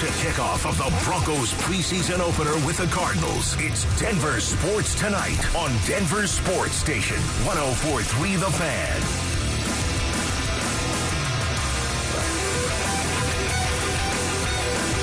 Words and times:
to 0.00 0.06
kickoff 0.06 0.68
of 0.68 0.76
the 0.76 1.04
Broncos 1.04 1.52
preseason 1.52 2.18
opener 2.18 2.54
with 2.66 2.78
the 2.78 2.86
Cardinals. 2.86 3.54
It's 3.60 3.84
Denver 4.00 4.40
Sports 4.40 4.94
Tonight 4.94 5.38
on 5.54 5.70
Denver 5.86 6.26
Sports 6.26 6.74
Station 6.74 7.16
1043 7.16 8.36
The 8.36 8.50
Fan. 8.50 9.02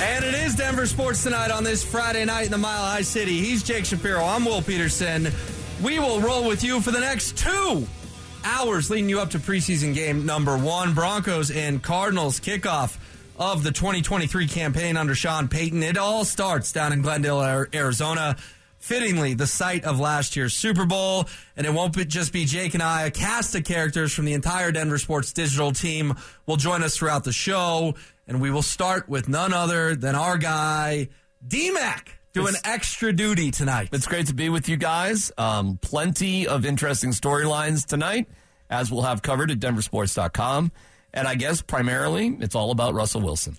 And 0.04 0.26
it 0.26 0.34
is 0.34 0.56
Denver 0.56 0.86
Sports 0.86 1.24
Tonight 1.24 1.52
on 1.52 1.64
this 1.64 1.84
Friday 1.86 2.26
night 2.26 2.46
in 2.46 2.52
the 2.52 2.58
Mile 2.58 2.84
High 2.84 3.04
City. 3.04 3.40
He's 3.40 3.64
Jake 3.64 3.86
Shapiro. 3.86 4.24
I'm 4.26 4.44
Will 4.44 4.62
Petersen. 4.62 5.30
We 5.82 6.00
will 6.00 6.20
roll 6.20 6.46
with 6.46 6.64
you 6.66 6.82
for 6.82 6.92
the 6.92 7.00
next 7.00 7.38
two 7.38 7.88
hours 8.44 8.90
leading 8.90 9.10
you 9.10 9.22
up 9.22 9.30
to 9.30 9.40
preseason 9.40 9.94
game 9.94 10.26
number 10.26 10.58
one 10.58 10.94
Broncos 10.94 11.50
and 11.50 11.82
Cardinals 11.82 12.40
kickoff 12.40 12.98
of 13.42 13.64
the 13.64 13.72
2023 13.72 14.48
campaign 14.48 14.96
under 14.96 15.16
Sean 15.16 15.48
Payton. 15.48 15.82
It 15.82 15.98
all 15.98 16.24
starts 16.26 16.72
down 16.72 16.94
in 16.94 17.02
Glendale, 17.02 17.66
Arizona. 17.74 18.38
Fittingly, 18.78 19.34
the 19.34 19.48
site 19.48 19.84
of 19.84 20.00
last 20.00 20.36
year's 20.36 20.54
Super 20.54 20.86
Bowl. 20.86 21.28
And 21.58 21.66
it 21.66 21.74
won't 21.74 21.96
just 22.08 22.32
be 22.32 22.46
Jake 22.46 22.76
and 22.76 22.84
I. 22.84 23.06
A 23.08 23.12
cast 23.12 23.56
of 23.56 23.64
characters 23.64 24.14
from 24.14 24.26
the 24.26 24.34
entire 24.34 24.72
Denver 24.72 25.00
Sports 25.00 25.34
Digital 25.34 25.72
team 25.72 26.14
will 26.46 26.58
join 26.58 26.84
us 26.84 26.96
throughout 26.96 27.24
the 27.24 27.32
show. 27.32 27.96
And 28.28 28.42
we 28.42 28.52
will 28.52 28.62
start 28.62 29.10
with 29.10 29.28
none 29.28 29.54
other 29.54 29.96
than 29.96 30.14
our 30.14 30.38
guy, 30.38 31.10
DMAC, 31.46 32.10
doing 32.34 32.50
it's, 32.50 32.62
extra 32.64 33.12
duty 33.12 33.50
tonight. 33.50 33.90
It's 33.92 34.06
great 34.06 34.28
to 34.28 34.36
be 34.36 34.50
with 34.50 34.70
you 34.70 34.78
guys. 34.78 35.32
Um, 35.40 35.80
plenty 35.82 36.46
of 36.46 36.64
interesting 36.64 37.10
storylines 37.10 37.88
tonight, 37.88 38.28
as 38.70 38.92
we'll 38.92 39.02
have 39.02 39.24
covered 39.24 39.50
at 39.50 39.58
denversports.com. 39.58 40.72
And 41.14 41.28
I 41.28 41.36
guess 41.36 41.62
primarily 41.62 42.38
it's 42.40 42.56
all 42.56 42.72
about 42.72 42.94
Russell 42.94 43.22
Wilson. 43.22 43.58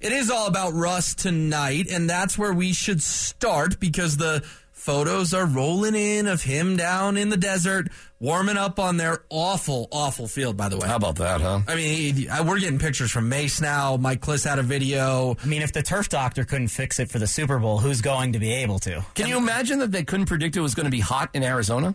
It 0.00 0.12
is 0.12 0.30
all 0.30 0.48
about 0.48 0.72
Russ 0.72 1.14
tonight, 1.14 1.86
and 1.88 2.10
that's 2.10 2.36
where 2.36 2.52
we 2.52 2.72
should 2.72 3.00
start 3.02 3.78
because 3.78 4.16
the 4.16 4.44
Photos 4.82 5.32
are 5.32 5.46
rolling 5.46 5.94
in 5.94 6.26
of 6.26 6.42
him 6.42 6.76
down 6.76 7.16
in 7.16 7.28
the 7.28 7.36
desert, 7.36 7.86
warming 8.18 8.56
up 8.56 8.80
on 8.80 8.96
their 8.96 9.22
awful, 9.30 9.86
awful 9.92 10.26
field, 10.26 10.56
by 10.56 10.68
the 10.68 10.76
way. 10.76 10.88
How 10.88 10.96
about 10.96 11.14
that, 11.16 11.40
huh? 11.40 11.60
I 11.68 11.76
mean, 11.76 12.26
we're 12.44 12.58
getting 12.58 12.80
pictures 12.80 13.12
from 13.12 13.28
Mase 13.28 13.60
now. 13.60 13.96
Mike 13.96 14.20
Klis 14.20 14.44
had 14.44 14.58
a 14.58 14.64
video. 14.64 15.36
I 15.40 15.46
mean, 15.46 15.62
if 15.62 15.72
the 15.72 15.84
turf 15.84 16.08
doctor 16.08 16.44
couldn't 16.44 16.66
fix 16.66 16.98
it 16.98 17.12
for 17.12 17.20
the 17.20 17.28
Super 17.28 17.60
Bowl, 17.60 17.78
who's 17.78 18.00
going 18.00 18.32
to 18.32 18.40
be 18.40 18.52
able 18.54 18.80
to? 18.80 19.04
Can 19.14 19.28
you 19.28 19.36
imagine 19.36 19.78
that 19.78 19.92
they 19.92 20.02
couldn't 20.02 20.26
predict 20.26 20.56
it 20.56 20.60
was 20.60 20.74
going 20.74 20.86
to 20.86 20.90
be 20.90 20.98
hot 20.98 21.30
in 21.32 21.44
Arizona? 21.44 21.94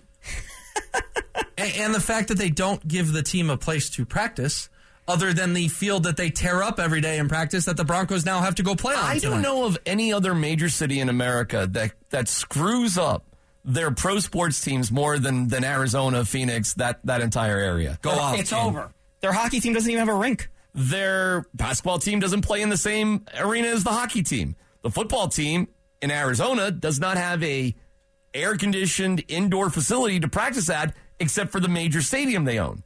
and 1.58 1.94
the 1.94 2.00
fact 2.00 2.30
that 2.30 2.38
they 2.38 2.50
don't 2.50 2.88
give 2.88 3.12
the 3.12 3.22
team 3.22 3.50
a 3.50 3.58
place 3.58 3.90
to 3.90 4.06
practice 4.06 4.70
other 5.08 5.34
than 5.34 5.54
the 5.54 5.68
field 5.70 6.04
that 6.04 6.18
they 6.18 6.30
tear 6.30 6.62
up 6.62 6.80
every 6.80 7.02
day 7.02 7.18
in 7.18 7.28
practice 7.30 7.66
that 7.66 7.78
the 7.78 7.86
Broncos 7.86 8.26
now 8.26 8.40
have 8.42 8.56
to 8.56 8.64
go 8.64 8.76
play 8.76 8.94
on. 8.94 9.04
I 9.04 9.18
tonight. 9.18 9.34
don't 9.36 9.42
know 9.42 9.66
of 9.66 9.78
any 9.86 10.12
other 10.12 10.36
major 10.36 10.70
city 10.70 11.00
in 11.00 11.10
America 11.10 11.68
that 11.72 11.92
that 12.10 12.28
screws 12.28 12.98
up 12.98 13.26
their 13.64 13.92
pro 13.92 14.20
sports 14.20 14.62
teams 14.62 14.92
more 14.92 15.20
than 15.20 15.48
than 15.48 15.64
Arizona, 15.64 16.26
Phoenix, 16.26 16.74
that 16.76 17.00
that 17.06 17.22
entire 17.22 17.58
area. 17.58 18.00
Go 18.02 18.12
off. 18.12 18.40
It's 18.40 18.50
team. 18.50 18.60
over. 18.60 18.92
Their 19.22 19.34
hockey 19.34 19.60
team 19.60 19.74
doesn't 19.74 19.90
even 19.90 20.00
have 20.06 20.14
a 20.14 20.18
rink. 20.18 20.50
Their 20.74 21.46
basketball 21.54 22.00
team 22.00 22.20
doesn't 22.20 22.42
play 22.42 22.62
in 22.62 22.70
the 22.70 22.78
same 22.78 23.26
arena 23.38 23.68
as 23.70 23.84
the 23.84 23.92
hockey 23.92 24.24
team. 24.24 24.56
The 24.84 24.92
football 24.92 25.28
team 25.28 25.68
in 26.02 26.12
Arizona 26.12 26.72
does 26.72 27.00
not 27.00 27.18
have 27.18 27.44
a 27.44 27.76
air 28.34 28.56
conditioned 28.56 29.24
indoor 29.28 29.70
facility 29.70 30.20
to 30.20 30.28
practice 30.28 30.70
at 30.70 30.94
except 31.20 31.52
for 31.52 31.60
the 31.60 31.68
major 31.68 32.02
stadium 32.02 32.46
they 32.46 32.60
own. 32.60 32.84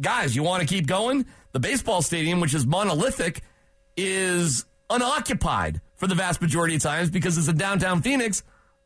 Guys, 0.00 0.36
you 0.36 0.42
want 0.42 0.60
to 0.60 0.68
keep 0.68 0.86
going? 0.86 1.24
The 1.54 1.60
baseball 1.60 2.02
stadium, 2.02 2.40
which 2.40 2.52
is 2.52 2.66
monolithic, 2.66 3.42
is 3.96 4.64
unoccupied 4.90 5.80
for 5.94 6.08
the 6.08 6.16
vast 6.16 6.42
majority 6.42 6.74
of 6.74 6.82
times 6.82 7.10
because 7.10 7.38
it's 7.38 7.46
in 7.46 7.56
downtown 7.56 8.02
Phoenix, 8.02 8.42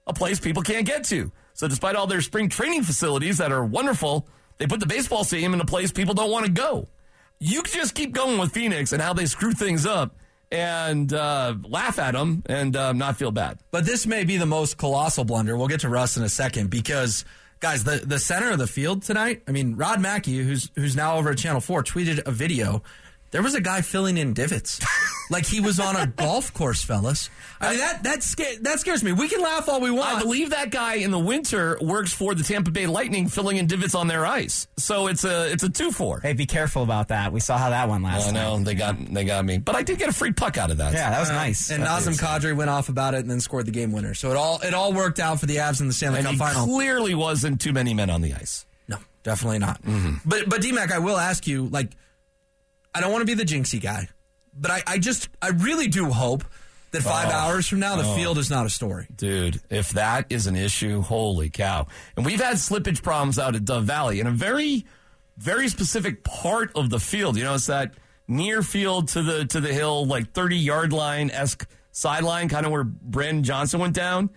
a 0.06 0.12
place 0.12 0.38
people 0.38 0.62
can't 0.62 0.86
get 0.86 1.04
to. 1.04 1.32
So, 1.54 1.66
despite 1.66 1.96
all 1.96 2.06
their 2.06 2.20
spring 2.20 2.50
training 2.50 2.82
facilities 2.82 3.38
that 3.38 3.52
are 3.52 3.64
wonderful, 3.64 4.28
they 4.58 4.66
put 4.66 4.80
the 4.80 4.86
baseball 4.86 5.24
stadium 5.24 5.54
in 5.54 5.62
a 5.62 5.64
place 5.64 5.92
people 5.92 6.12
don't 6.12 6.30
want 6.30 6.44
to 6.44 6.52
go. 6.52 6.88
You 7.40 7.62
can 7.62 7.72
just 7.72 7.94
keep 7.94 8.12
going 8.12 8.38
with 8.38 8.52
Phoenix 8.52 8.92
and 8.92 9.00
how 9.00 9.14
they 9.14 9.24
screw 9.24 9.52
things 9.52 9.86
up 9.86 10.14
and 10.52 11.10
uh, 11.10 11.54
laugh 11.66 11.98
at 11.98 12.12
them 12.12 12.42
and 12.44 12.76
uh, 12.76 12.92
not 12.92 13.16
feel 13.16 13.30
bad. 13.30 13.60
But 13.70 13.86
this 13.86 14.06
may 14.06 14.24
be 14.24 14.36
the 14.36 14.44
most 14.44 14.76
colossal 14.76 15.24
blunder. 15.24 15.56
We'll 15.56 15.68
get 15.68 15.80
to 15.80 15.88
Russ 15.88 16.18
in 16.18 16.22
a 16.22 16.28
second 16.28 16.68
because 16.68 17.24
guys, 17.60 17.84
the, 17.84 18.02
the 18.04 18.18
center 18.18 18.50
of 18.50 18.58
the 18.58 18.66
field 18.66 19.02
tonight, 19.02 19.42
I 19.48 19.52
mean, 19.52 19.76
Rod 19.76 20.00
Mackey, 20.00 20.38
who's 20.38 20.70
who's 20.74 20.96
now 20.96 21.16
over 21.16 21.30
at 21.30 21.38
Channel 21.38 21.60
4, 21.60 21.82
tweeted 21.82 22.26
a 22.26 22.30
video. 22.30 22.82
There 23.30 23.42
was 23.42 23.54
a 23.54 23.60
guy 23.60 23.82
filling 23.82 24.16
in 24.16 24.32
divots. 24.32 24.80
like 25.30 25.44
he 25.44 25.60
was 25.60 25.78
on 25.78 25.96
a 25.96 26.06
golf 26.06 26.54
course, 26.54 26.82
fellas. 26.82 27.28
I 27.60 27.70
mean 27.70 27.78
that 27.78 28.02
that 28.04 28.22
sca- 28.22 28.58
that 28.62 28.80
scares 28.80 29.02
me. 29.02 29.12
We 29.12 29.28
can 29.28 29.40
laugh 29.40 29.68
all 29.68 29.80
we 29.80 29.90
want. 29.90 30.16
I 30.16 30.20
believe 30.20 30.50
that 30.50 30.70
guy 30.70 30.94
in 30.94 31.10
the 31.10 31.18
winter 31.18 31.78
works 31.80 32.12
for 32.12 32.34
the 32.34 32.42
Tampa 32.42 32.70
Bay 32.70 32.86
Lightning, 32.86 33.28
filling 33.28 33.58
in 33.58 33.66
divots 33.66 33.94
on 33.94 34.06
their 34.08 34.24
ice. 34.24 34.66
So 34.78 35.08
it's 35.08 35.24
a 35.24 35.50
it's 35.52 35.62
a 35.62 35.68
two 35.68 35.90
four. 35.90 36.20
Hey, 36.20 36.32
be 36.32 36.46
careful 36.46 36.82
about 36.82 37.08
that. 37.08 37.32
We 37.32 37.40
saw 37.40 37.58
how 37.58 37.70
that 37.70 37.88
went 37.88 38.04
last. 38.04 38.28
I 38.28 38.32
know 38.32 38.54
time. 38.54 38.64
they 38.64 38.74
got 38.74 38.96
they 39.12 39.24
got 39.24 39.44
me, 39.44 39.58
but 39.58 39.74
I 39.74 39.82
did 39.82 39.98
get 39.98 40.08
a 40.08 40.12
free 40.12 40.32
puck 40.32 40.56
out 40.56 40.70
of 40.70 40.78
that. 40.78 40.92
Yeah, 40.92 41.10
that 41.10 41.20
was 41.20 41.30
uh, 41.30 41.34
nice. 41.34 41.70
And 41.70 41.84
Nazem 41.84 42.18
Kadri 42.18 42.56
went 42.56 42.70
off 42.70 42.88
about 42.88 43.14
it 43.14 43.20
and 43.20 43.30
then 43.30 43.40
scored 43.40 43.66
the 43.66 43.72
game 43.72 43.92
winner. 43.92 44.14
So 44.14 44.30
it 44.30 44.36
all 44.36 44.60
it 44.60 44.72
all 44.72 44.92
worked 44.92 45.18
out 45.18 45.40
for 45.40 45.46
the 45.46 45.56
Avs 45.56 45.80
in 45.80 45.88
the 45.88 45.92
Stanley 45.92 46.20
and 46.20 46.28
Cup 46.28 46.36
final. 46.36 46.66
Clearly, 46.66 47.14
wasn't 47.14 47.60
too 47.60 47.72
many 47.72 47.92
men 47.92 48.08
on 48.08 48.22
the 48.22 48.34
ice. 48.34 48.64
No, 48.88 48.96
definitely 49.22 49.58
not. 49.58 49.82
Mm-hmm. 49.82 50.28
But 50.28 50.48
but 50.48 50.62
DMAC, 50.62 50.92
I 50.92 51.00
will 51.00 51.18
ask 51.18 51.46
you 51.46 51.66
like 51.66 51.90
I 52.98 53.00
don't 53.00 53.12
want 53.12 53.22
to 53.22 53.26
be 53.26 53.34
the 53.34 53.44
jinxie 53.44 53.80
guy, 53.80 54.08
but 54.52 54.72
I, 54.72 54.82
I 54.86 54.98
just, 54.98 55.28
I 55.40 55.50
really 55.50 55.86
do 55.86 56.06
hope 56.06 56.42
that 56.90 57.02
five 57.02 57.28
oh, 57.28 57.32
hours 57.32 57.68
from 57.68 57.78
now, 57.78 57.94
the 57.94 58.04
oh. 58.04 58.16
field 58.16 58.38
is 58.38 58.50
not 58.50 58.66
a 58.66 58.70
story. 58.70 59.06
Dude, 59.14 59.60
if 59.70 59.90
that 59.90 60.26
is 60.30 60.48
an 60.48 60.56
issue, 60.56 61.00
holy 61.00 61.48
cow. 61.48 61.86
And 62.16 62.26
we've 62.26 62.40
had 62.40 62.56
slippage 62.56 63.02
problems 63.02 63.38
out 63.38 63.54
at 63.54 63.64
Dove 63.64 63.84
Valley 63.84 64.18
in 64.18 64.26
a 64.26 64.32
very, 64.32 64.84
very 65.36 65.68
specific 65.68 66.24
part 66.24 66.72
of 66.74 66.90
the 66.90 66.98
field. 66.98 67.36
You 67.36 67.44
know, 67.44 67.54
it's 67.54 67.66
that 67.66 67.94
near 68.26 68.62
field 68.62 69.08
to 69.08 69.22
the, 69.22 69.44
to 69.46 69.60
the 69.60 69.72
hill, 69.72 70.06
like 70.06 70.32
30 70.32 70.56
yard 70.56 70.92
line 70.92 71.30
esque 71.30 71.68
sideline, 71.92 72.48
kind 72.48 72.66
of 72.66 72.72
where 72.72 72.84
Brandon 72.84 73.44
Johnson 73.44 73.80
went 73.80 73.94
down. 73.94 74.30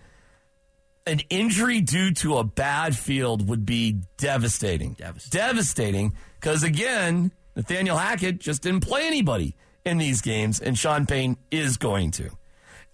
An 1.04 1.20
injury 1.30 1.80
due 1.80 2.12
to 2.14 2.36
a 2.36 2.44
bad 2.44 2.96
field 2.96 3.48
would 3.48 3.66
be 3.66 4.02
devastating. 4.18 4.92
Devastating. 4.92 5.30
Devastating. 5.30 6.12
Because 6.38 6.62
again, 6.62 7.32
Nathaniel 7.56 7.96
Hackett 7.96 8.38
just 8.38 8.62
didn't 8.62 8.80
play 8.80 9.06
anybody 9.06 9.56
in 9.84 9.98
these 9.98 10.20
games, 10.20 10.60
and 10.60 10.78
Sean 10.78 11.06
Payne 11.06 11.36
is 11.50 11.76
going 11.76 12.10
to. 12.12 12.30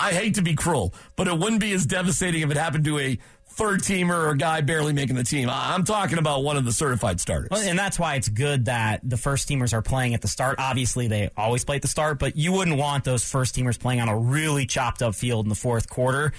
I 0.00 0.12
hate 0.12 0.34
to 0.36 0.42
be 0.42 0.54
cruel, 0.54 0.94
but 1.16 1.28
it 1.28 1.38
wouldn't 1.38 1.60
be 1.60 1.72
as 1.72 1.86
devastating 1.86 2.42
if 2.42 2.50
it 2.50 2.56
happened 2.56 2.84
to 2.84 2.98
a 2.98 3.18
third 3.54 3.80
teamer 3.80 4.14
or 4.14 4.30
a 4.30 4.36
guy 4.36 4.60
barely 4.60 4.92
making 4.92 5.16
the 5.16 5.24
team. 5.24 5.48
I'm 5.50 5.84
talking 5.84 6.18
about 6.18 6.42
one 6.42 6.56
of 6.56 6.64
the 6.64 6.72
certified 6.72 7.20
starters. 7.20 7.48
Well, 7.50 7.60
and 7.60 7.78
that's 7.78 7.98
why 7.98 8.16
it's 8.16 8.28
good 8.28 8.64
that 8.64 9.00
the 9.04 9.16
first 9.16 9.48
teamers 9.48 9.72
are 9.72 9.82
playing 9.82 10.14
at 10.14 10.22
the 10.22 10.28
start. 10.28 10.56
Obviously, 10.58 11.06
they 11.06 11.30
always 11.36 11.64
play 11.64 11.76
at 11.76 11.82
the 11.82 11.88
start, 11.88 12.18
but 12.18 12.36
you 12.36 12.52
wouldn't 12.52 12.78
want 12.78 13.04
those 13.04 13.28
first 13.28 13.54
teamers 13.54 13.78
playing 13.78 14.00
on 14.00 14.08
a 14.08 14.18
really 14.18 14.66
chopped 14.66 15.02
up 15.02 15.14
field 15.14 15.44
in 15.44 15.48
the 15.48 15.54
fourth 15.54 15.88
quarter 15.88 16.32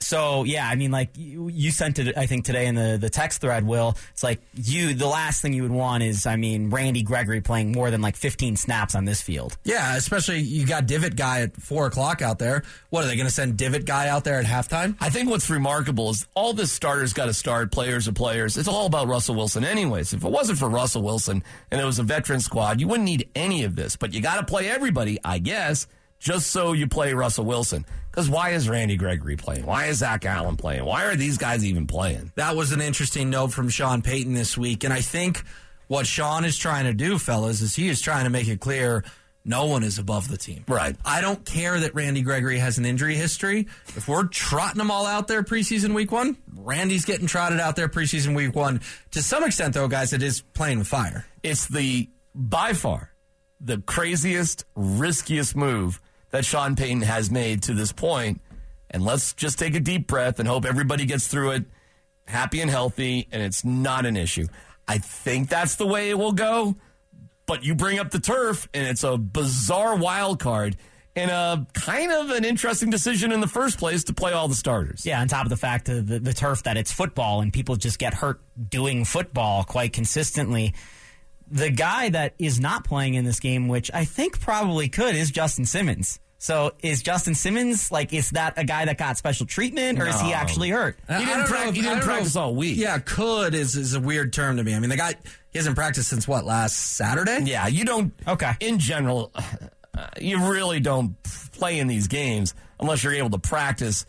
so 0.00 0.44
yeah, 0.44 0.66
I 0.66 0.76
mean, 0.76 0.90
like 0.90 1.10
you, 1.16 1.48
you, 1.48 1.70
sent 1.70 1.98
it, 1.98 2.16
I 2.16 2.26
think 2.26 2.44
today 2.46 2.66
in 2.66 2.74
the 2.74 2.96
the 2.98 3.10
text 3.10 3.40
thread. 3.42 3.66
Will 3.66 3.96
it's 4.12 4.22
like 4.22 4.40
you? 4.54 4.94
The 4.94 5.06
last 5.06 5.42
thing 5.42 5.52
you 5.52 5.62
would 5.62 5.70
want 5.70 6.02
is, 6.02 6.26
I 6.26 6.36
mean, 6.36 6.70
Randy 6.70 7.02
Gregory 7.02 7.42
playing 7.42 7.72
more 7.72 7.90
than 7.90 8.00
like 8.00 8.16
15 8.16 8.56
snaps 8.56 8.94
on 8.94 9.04
this 9.04 9.20
field. 9.20 9.58
Yeah, 9.62 9.96
especially 9.96 10.40
you 10.40 10.66
got 10.66 10.86
Divot 10.86 11.16
guy 11.16 11.42
at 11.42 11.56
four 11.56 11.86
o'clock 11.86 12.22
out 12.22 12.38
there. 12.38 12.62
What 12.88 13.04
are 13.04 13.08
they 13.08 13.16
going 13.16 13.28
to 13.28 13.32
send 13.32 13.58
Divot 13.58 13.84
guy 13.84 14.08
out 14.08 14.24
there 14.24 14.38
at 14.38 14.46
halftime? 14.46 14.96
I 15.00 15.10
think 15.10 15.28
what's 15.28 15.50
remarkable 15.50 16.10
is 16.10 16.26
all 16.34 16.54
the 16.54 16.66
starters 16.66 17.12
got 17.12 17.26
to 17.26 17.34
start. 17.34 17.70
Players 17.70 18.08
are 18.08 18.12
players. 18.12 18.56
It's 18.56 18.68
all 18.68 18.86
about 18.86 19.06
Russell 19.06 19.34
Wilson, 19.34 19.64
anyways. 19.64 20.14
If 20.14 20.24
it 20.24 20.30
wasn't 20.30 20.58
for 20.58 20.68
Russell 20.68 21.02
Wilson 21.02 21.44
and 21.70 21.80
it 21.80 21.84
was 21.84 21.98
a 21.98 22.04
veteran 22.04 22.40
squad, 22.40 22.80
you 22.80 22.88
wouldn't 22.88 23.04
need 23.04 23.28
any 23.34 23.64
of 23.64 23.76
this. 23.76 23.96
But 23.96 24.14
you 24.14 24.22
got 24.22 24.40
to 24.40 24.46
play 24.46 24.68
everybody, 24.68 25.18
I 25.22 25.38
guess 25.38 25.86
just 26.20 26.48
so 26.48 26.72
you 26.72 26.86
play 26.86 27.12
Russell 27.14 27.46
Wilson. 27.46 27.84
Because 28.10 28.28
why 28.28 28.50
is 28.50 28.68
Randy 28.68 28.96
Gregory 28.96 29.36
playing? 29.36 29.66
Why 29.66 29.86
is 29.86 29.98
Zach 29.98 30.24
Allen 30.24 30.56
playing? 30.56 30.84
Why 30.84 31.04
are 31.06 31.16
these 31.16 31.38
guys 31.38 31.64
even 31.64 31.86
playing? 31.86 32.32
That 32.36 32.56
was 32.56 32.72
an 32.72 32.80
interesting 32.80 33.30
note 33.30 33.52
from 33.52 33.68
Sean 33.68 34.02
Payton 34.02 34.34
this 34.34 34.58
week. 34.58 34.84
And 34.84 34.92
I 34.92 35.00
think 35.00 35.42
what 35.88 36.06
Sean 36.06 36.44
is 36.44 36.56
trying 36.56 36.84
to 36.84 36.94
do, 36.94 37.18
fellas, 37.18 37.60
is 37.60 37.74
he 37.74 37.88
is 37.88 38.00
trying 38.00 38.24
to 38.24 38.30
make 38.30 38.48
it 38.48 38.60
clear 38.60 39.04
no 39.44 39.66
one 39.66 39.82
is 39.82 39.98
above 39.98 40.28
the 40.28 40.36
team. 40.36 40.64
Right. 40.68 40.94
I 41.04 41.20
don't 41.20 41.44
care 41.46 41.80
that 41.80 41.94
Randy 41.94 42.22
Gregory 42.22 42.58
has 42.58 42.78
an 42.78 42.84
injury 42.84 43.14
history. 43.14 43.68
If 43.96 44.06
we're 44.06 44.26
trotting 44.26 44.78
them 44.78 44.90
all 44.90 45.06
out 45.06 45.28
there 45.28 45.42
preseason 45.42 45.94
week 45.94 46.12
one, 46.12 46.36
Randy's 46.54 47.04
getting 47.04 47.26
trotted 47.26 47.58
out 47.58 47.74
there 47.74 47.88
preseason 47.88 48.36
week 48.36 48.54
one. 48.54 48.80
To 49.12 49.22
some 49.22 49.44
extent, 49.44 49.74
though, 49.74 49.88
guys, 49.88 50.12
it 50.12 50.22
is 50.22 50.42
playing 50.42 50.78
with 50.78 50.88
fire. 50.88 51.26
It's 51.42 51.66
the, 51.66 52.10
by 52.34 52.74
far, 52.74 53.12
the 53.60 53.78
craziest, 53.78 54.64
riskiest 54.74 55.56
move 55.56 56.00
that 56.30 56.44
Sean 56.44 56.76
Payton 56.76 57.02
has 57.02 57.30
made 57.30 57.62
to 57.64 57.74
this 57.74 57.92
point. 57.92 58.40
And 58.90 59.04
let's 59.04 59.32
just 59.34 59.58
take 59.58 59.74
a 59.74 59.80
deep 59.80 60.06
breath 60.06 60.38
and 60.38 60.48
hope 60.48 60.64
everybody 60.64 61.04
gets 61.06 61.28
through 61.28 61.52
it 61.52 61.64
happy 62.26 62.60
and 62.60 62.70
healthy 62.70 63.28
and 63.32 63.42
it's 63.42 63.64
not 63.64 64.06
an 64.06 64.16
issue. 64.16 64.46
I 64.88 64.98
think 64.98 65.48
that's 65.48 65.76
the 65.76 65.86
way 65.86 66.10
it 66.10 66.18
will 66.18 66.32
go. 66.32 66.76
But 67.46 67.64
you 67.64 67.74
bring 67.74 67.98
up 67.98 68.10
the 68.10 68.20
turf 68.20 68.68
and 68.72 68.86
it's 68.86 69.02
a 69.02 69.16
bizarre 69.18 69.96
wild 69.96 70.38
card. 70.38 70.76
and 71.16 71.30
a 71.30 71.66
kind 71.74 72.12
of 72.12 72.30
an 72.30 72.44
interesting 72.44 72.88
decision 72.88 73.32
in 73.32 73.40
the 73.40 73.48
first 73.48 73.78
place 73.78 74.04
to 74.04 74.14
play 74.14 74.32
all 74.32 74.46
the 74.46 74.54
starters. 74.54 75.04
Yeah, 75.04 75.20
on 75.20 75.26
top 75.26 75.44
of 75.44 75.50
the 75.50 75.56
fact 75.56 75.88
of 75.88 76.06
the, 76.06 76.20
the 76.20 76.32
turf 76.32 76.62
that 76.62 76.76
it's 76.76 76.92
football 76.92 77.40
and 77.40 77.52
people 77.52 77.74
just 77.74 77.98
get 77.98 78.14
hurt 78.14 78.40
doing 78.68 79.04
football 79.04 79.64
quite 79.64 79.92
consistently. 79.92 80.72
The 81.50 81.70
guy 81.70 82.10
that 82.10 82.34
is 82.38 82.60
not 82.60 82.84
playing 82.84 83.14
in 83.14 83.24
this 83.24 83.40
game, 83.40 83.66
which 83.68 83.90
I 83.92 84.04
think 84.04 84.40
probably 84.40 84.88
could, 84.88 85.14
is 85.16 85.30
Justin 85.30 85.64
Simmons. 85.66 86.20
So 86.38 86.72
is 86.82 87.02
Justin 87.02 87.34
Simmons 87.34 87.92
like 87.92 88.14
is 88.14 88.30
that 88.30 88.54
a 88.56 88.64
guy 88.64 88.86
that 88.86 88.96
got 88.96 89.18
special 89.18 89.44
treatment 89.46 90.00
or 90.00 90.06
is 90.06 90.18
he 90.22 90.32
actually 90.32 90.70
hurt? 90.70 90.96
He 91.06 91.12
didn't, 91.14 91.26
don't 91.26 91.46
prac- 91.48 91.62
know 91.64 91.68
if- 91.68 91.74
he 91.74 91.80
didn't 91.82 91.90
don't 91.98 91.98
know 92.00 92.04
practice 92.06 92.30
if- 92.30 92.36
all 92.38 92.54
week. 92.54 92.78
Yeah, 92.78 92.98
could 92.98 93.54
is 93.54 93.76
is 93.76 93.92
a 93.94 94.00
weird 94.00 94.32
term 94.32 94.56
to 94.56 94.64
me. 94.64 94.74
I 94.74 94.78
mean, 94.80 94.88
the 94.88 94.96
guy 94.96 95.14
he 95.50 95.58
hasn't 95.58 95.76
practiced 95.76 96.08
since 96.08 96.26
what 96.26 96.46
last 96.46 96.74
Saturday. 96.76 97.40
Yeah, 97.44 97.66
you 97.66 97.84
don't. 97.84 98.14
Okay. 98.26 98.52
In 98.60 98.78
general, 98.78 99.32
uh, 99.98 100.06
you 100.18 100.50
really 100.50 100.80
don't 100.80 101.14
play 101.52 101.78
in 101.78 101.88
these 101.88 102.08
games 102.08 102.54
unless 102.78 103.04
you're 103.04 103.12
able 103.12 103.30
to 103.30 103.38
practice 103.38 104.06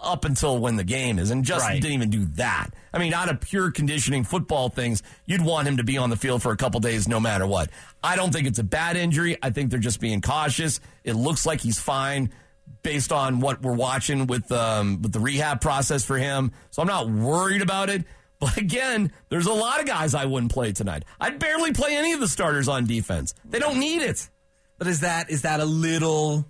up 0.00 0.24
until 0.24 0.58
when 0.58 0.76
the 0.76 0.84
game 0.84 1.18
is. 1.18 1.30
And 1.30 1.44
Justin 1.44 1.72
Right. 1.72 1.82
didn't 1.82 1.94
even 1.94 2.10
do 2.10 2.24
that. 2.36 2.70
I 2.92 2.98
mean, 2.98 3.12
out 3.12 3.28
of 3.28 3.40
pure 3.40 3.70
conditioning 3.70 4.24
football 4.24 4.68
things, 4.68 5.02
you'd 5.26 5.42
want 5.42 5.66
him 5.66 5.78
to 5.78 5.84
be 5.84 5.98
on 5.98 6.08
the 6.10 6.16
field 6.16 6.42
for 6.42 6.52
a 6.52 6.56
couple 6.56 6.78
days 6.80 7.08
no 7.08 7.18
matter 7.18 7.46
what. 7.46 7.70
I 8.02 8.14
don't 8.16 8.32
think 8.32 8.46
it's 8.46 8.58
a 8.60 8.64
bad 8.64 8.96
injury. 8.96 9.36
I 9.42 9.50
think 9.50 9.70
they're 9.70 9.80
just 9.80 10.00
being 10.00 10.20
cautious. 10.20 10.80
It 11.04 11.14
looks 11.14 11.44
like 11.44 11.60
he's 11.60 11.80
fine 11.80 12.30
based 12.82 13.10
on 13.12 13.40
what 13.40 13.60
we're 13.60 13.74
watching 13.74 14.26
with 14.28 14.50
um, 14.52 15.02
with 15.02 15.12
the 15.12 15.20
rehab 15.20 15.60
process 15.60 16.04
for 16.04 16.16
him. 16.16 16.52
So 16.70 16.80
I'm 16.82 16.88
not 16.88 17.08
worried 17.08 17.62
about 17.62 17.90
it. 17.90 18.04
But 18.40 18.56
again, 18.56 19.10
there's 19.30 19.46
a 19.46 19.52
lot 19.52 19.80
of 19.80 19.86
guys 19.86 20.14
I 20.14 20.26
wouldn't 20.26 20.52
play 20.52 20.70
tonight. 20.70 21.04
I'd 21.20 21.40
barely 21.40 21.72
play 21.72 21.96
any 21.96 22.12
of 22.12 22.20
the 22.20 22.28
starters 22.28 22.68
on 22.68 22.86
defense. 22.86 23.34
They 23.44 23.58
don't 23.58 23.80
need 23.80 24.00
it. 24.00 24.28
But 24.78 24.86
is 24.86 25.00
that 25.00 25.28
is 25.28 25.42
that 25.42 25.58
a 25.58 25.64
little 25.64 26.46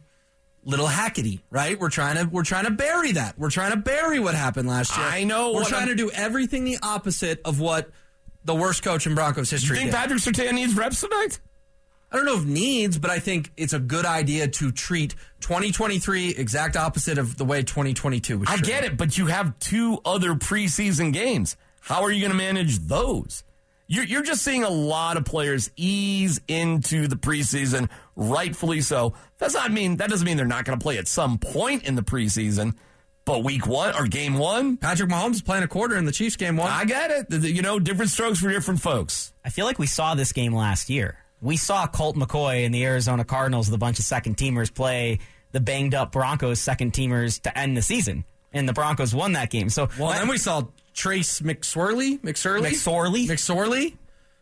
little 0.64 0.86
hackety, 0.86 1.40
right? 1.50 1.78
We're 1.78 1.90
trying 1.90 2.16
to 2.16 2.24
we're 2.24 2.42
trying 2.44 2.64
to 2.64 2.70
bury 2.70 3.12
that. 3.12 3.38
We're 3.38 3.50
trying 3.50 3.70
to 3.72 3.76
bury 3.78 4.18
what 4.20 4.34
happened 4.34 4.68
last 4.68 4.96
year. 4.96 5.06
I 5.06 5.24
know 5.24 5.52
We're 5.52 5.64
trying 5.64 5.88
I'm- 5.88 5.88
to 5.88 5.94
do 5.96 6.10
everything 6.10 6.64
the 6.64 6.78
opposite 6.82 7.40
of 7.44 7.60
what 7.60 7.90
the 8.44 8.54
worst 8.54 8.82
coach 8.82 9.06
in 9.06 9.14
Broncos 9.14 9.50
history. 9.50 9.76
You 9.76 9.82
think 9.82 9.92
did. 9.92 9.96
Patrick 9.98 10.20
Surtain 10.20 10.54
needs 10.54 10.74
reps 10.74 11.00
tonight? 11.00 11.40
I 12.10 12.16
don't 12.16 12.24
know 12.24 12.38
if 12.38 12.44
needs, 12.46 12.96
but 12.96 13.10
I 13.10 13.18
think 13.18 13.52
it's 13.58 13.74
a 13.74 13.78
good 13.78 14.06
idea 14.06 14.48
to 14.48 14.72
treat 14.72 15.14
2023 15.40 16.30
exact 16.30 16.76
opposite 16.76 17.18
of 17.18 17.36
the 17.36 17.44
way 17.44 17.62
2022 17.62 18.38
was. 18.38 18.48
I 18.48 18.56
get 18.56 18.84
it, 18.84 18.96
but 18.96 19.18
you 19.18 19.26
have 19.26 19.58
two 19.58 19.98
other 20.06 20.34
preseason 20.34 21.12
games. 21.12 21.56
How 21.80 22.02
are 22.04 22.10
you 22.10 22.20
going 22.20 22.32
to 22.32 22.36
manage 22.38 22.78
those? 22.78 23.42
You're, 23.90 24.04
you're 24.04 24.22
just 24.22 24.42
seeing 24.42 24.64
a 24.64 24.68
lot 24.70 25.16
of 25.16 25.24
players 25.24 25.70
ease 25.76 26.40
into 26.46 27.08
the 27.08 27.16
preseason, 27.16 27.88
rightfully 28.16 28.82
so. 28.82 29.14
That's 29.38 29.54
not 29.54 29.72
mean 29.72 29.96
that 29.96 30.10
doesn't 30.10 30.26
mean 30.26 30.36
they're 30.36 30.46
not 30.46 30.64
going 30.66 30.78
to 30.78 30.82
play 30.82 30.98
at 30.98 31.08
some 31.08 31.38
point 31.38 31.84
in 31.84 31.94
the 31.94 32.02
preseason, 32.02 32.74
but 33.24 33.42
week 33.44 33.66
one 33.66 33.94
or 33.96 34.06
game 34.06 34.36
one, 34.36 34.76
Patrick 34.76 35.08
Mahomes 35.10 35.34
is 35.34 35.42
playing 35.42 35.64
a 35.64 35.68
quarter 35.68 35.96
in 35.96 36.04
the 36.04 36.12
Chiefs 36.12 36.36
game 36.36 36.56
one. 36.56 36.70
I 36.70 36.84
get 36.84 37.10
it. 37.10 37.30
The- 37.30 37.38
the- 37.38 37.50
You 37.50 37.62
know, 37.62 37.78
different 37.78 38.10
strokes 38.10 38.40
for 38.40 38.50
different 38.50 38.80
folks. 38.82 39.32
I 39.44 39.48
feel 39.50 39.64
like 39.64 39.78
we 39.78 39.86
saw 39.86 40.14
this 40.14 40.32
game 40.32 40.54
last 40.54 40.90
year. 40.90 41.18
We 41.40 41.56
saw 41.56 41.86
Colt 41.86 42.14
McCoy 42.16 42.66
and 42.66 42.74
the 42.74 42.84
Arizona 42.84 43.24
Cardinals 43.24 43.68
with 43.68 43.74
a 43.74 43.78
bunch 43.78 43.98
of 43.98 44.04
second 44.04 44.36
teamers 44.36 44.74
play 44.74 45.20
the 45.52 45.60
banged 45.60 45.94
up 45.94 46.12
Broncos 46.12 46.60
second 46.60 46.92
teamers 46.92 47.40
to 47.42 47.56
end 47.58 47.74
the 47.76 47.80
season. 47.82 48.24
And 48.52 48.68
the 48.68 48.72
Broncos 48.72 49.14
won 49.14 49.32
that 49.32 49.50
game. 49.50 49.68
So 49.70 49.88
well, 49.98 50.10
then 50.12 50.26
we 50.28 50.36
saw 50.38 50.62
Trace 50.94 51.40
McSorley, 51.40 52.20
McSorley, 52.20 52.70
McSorley? 52.70 53.26
McSorley. 53.26 53.96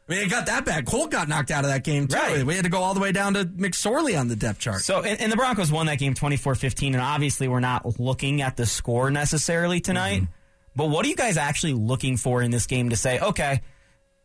I 0.08 0.12
mean, 0.12 0.22
it 0.22 0.30
got 0.30 0.46
that 0.46 0.64
bad. 0.64 0.86
Colt 0.86 1.10
got 1.10 1.28
knocked 1.28 1.50
out 1.50 1.64
of 1.64 1.70
that 1.70 1.82
game 1.82 2.06
too. 2.06 2.16
Right. 2.16 2.46
We 2.46 2.54
had 2.54 2.64
to 2.64 2.70
go 2.70 2.80
all 2.80 2.94
the 2.94 3.00
way 3.00 3.10
down 3.10 3.34
to 3.34 3.44
McSorley 3.44 4.18
on 4.18 4.28
the 4.28 4.36
depth 4.36 4.60
chart. 4.60 4.82
So, 4.82 5.02
and, 5.02 5.20
and 5.20 5.32
the 5.32 5.36
Broncos 5.36 5.72
won 5.72 5.86
that 5.86 5.98
game 5.98 6.14
24-15, 6.14 6.88
and 6.88 7.00
obviously 7.00 7.48
we're 7.48 7.60
not 7.60 7.98
looking 7.98 8.40
at 8.40 8.56
the 8.56 8.66
score 8.66 9.10
necessarily 9.10 9.80
tonight. 9.80 10.22
Mm-hmm. 10.22 10.32
But 10.76 10.90
what 10.90 11.04
are 11.04 11.08
you 11.08 11.16
guys 11.16 11.36
actually 11.36 11.72
looking 11.72 12.16
for 12.16 12.40
in 12.40 12.50
this 12.50 12.66
game 12.66 12.90
to 12.90 12.96
say, 12.96 13.18
okay, 13.18 13.62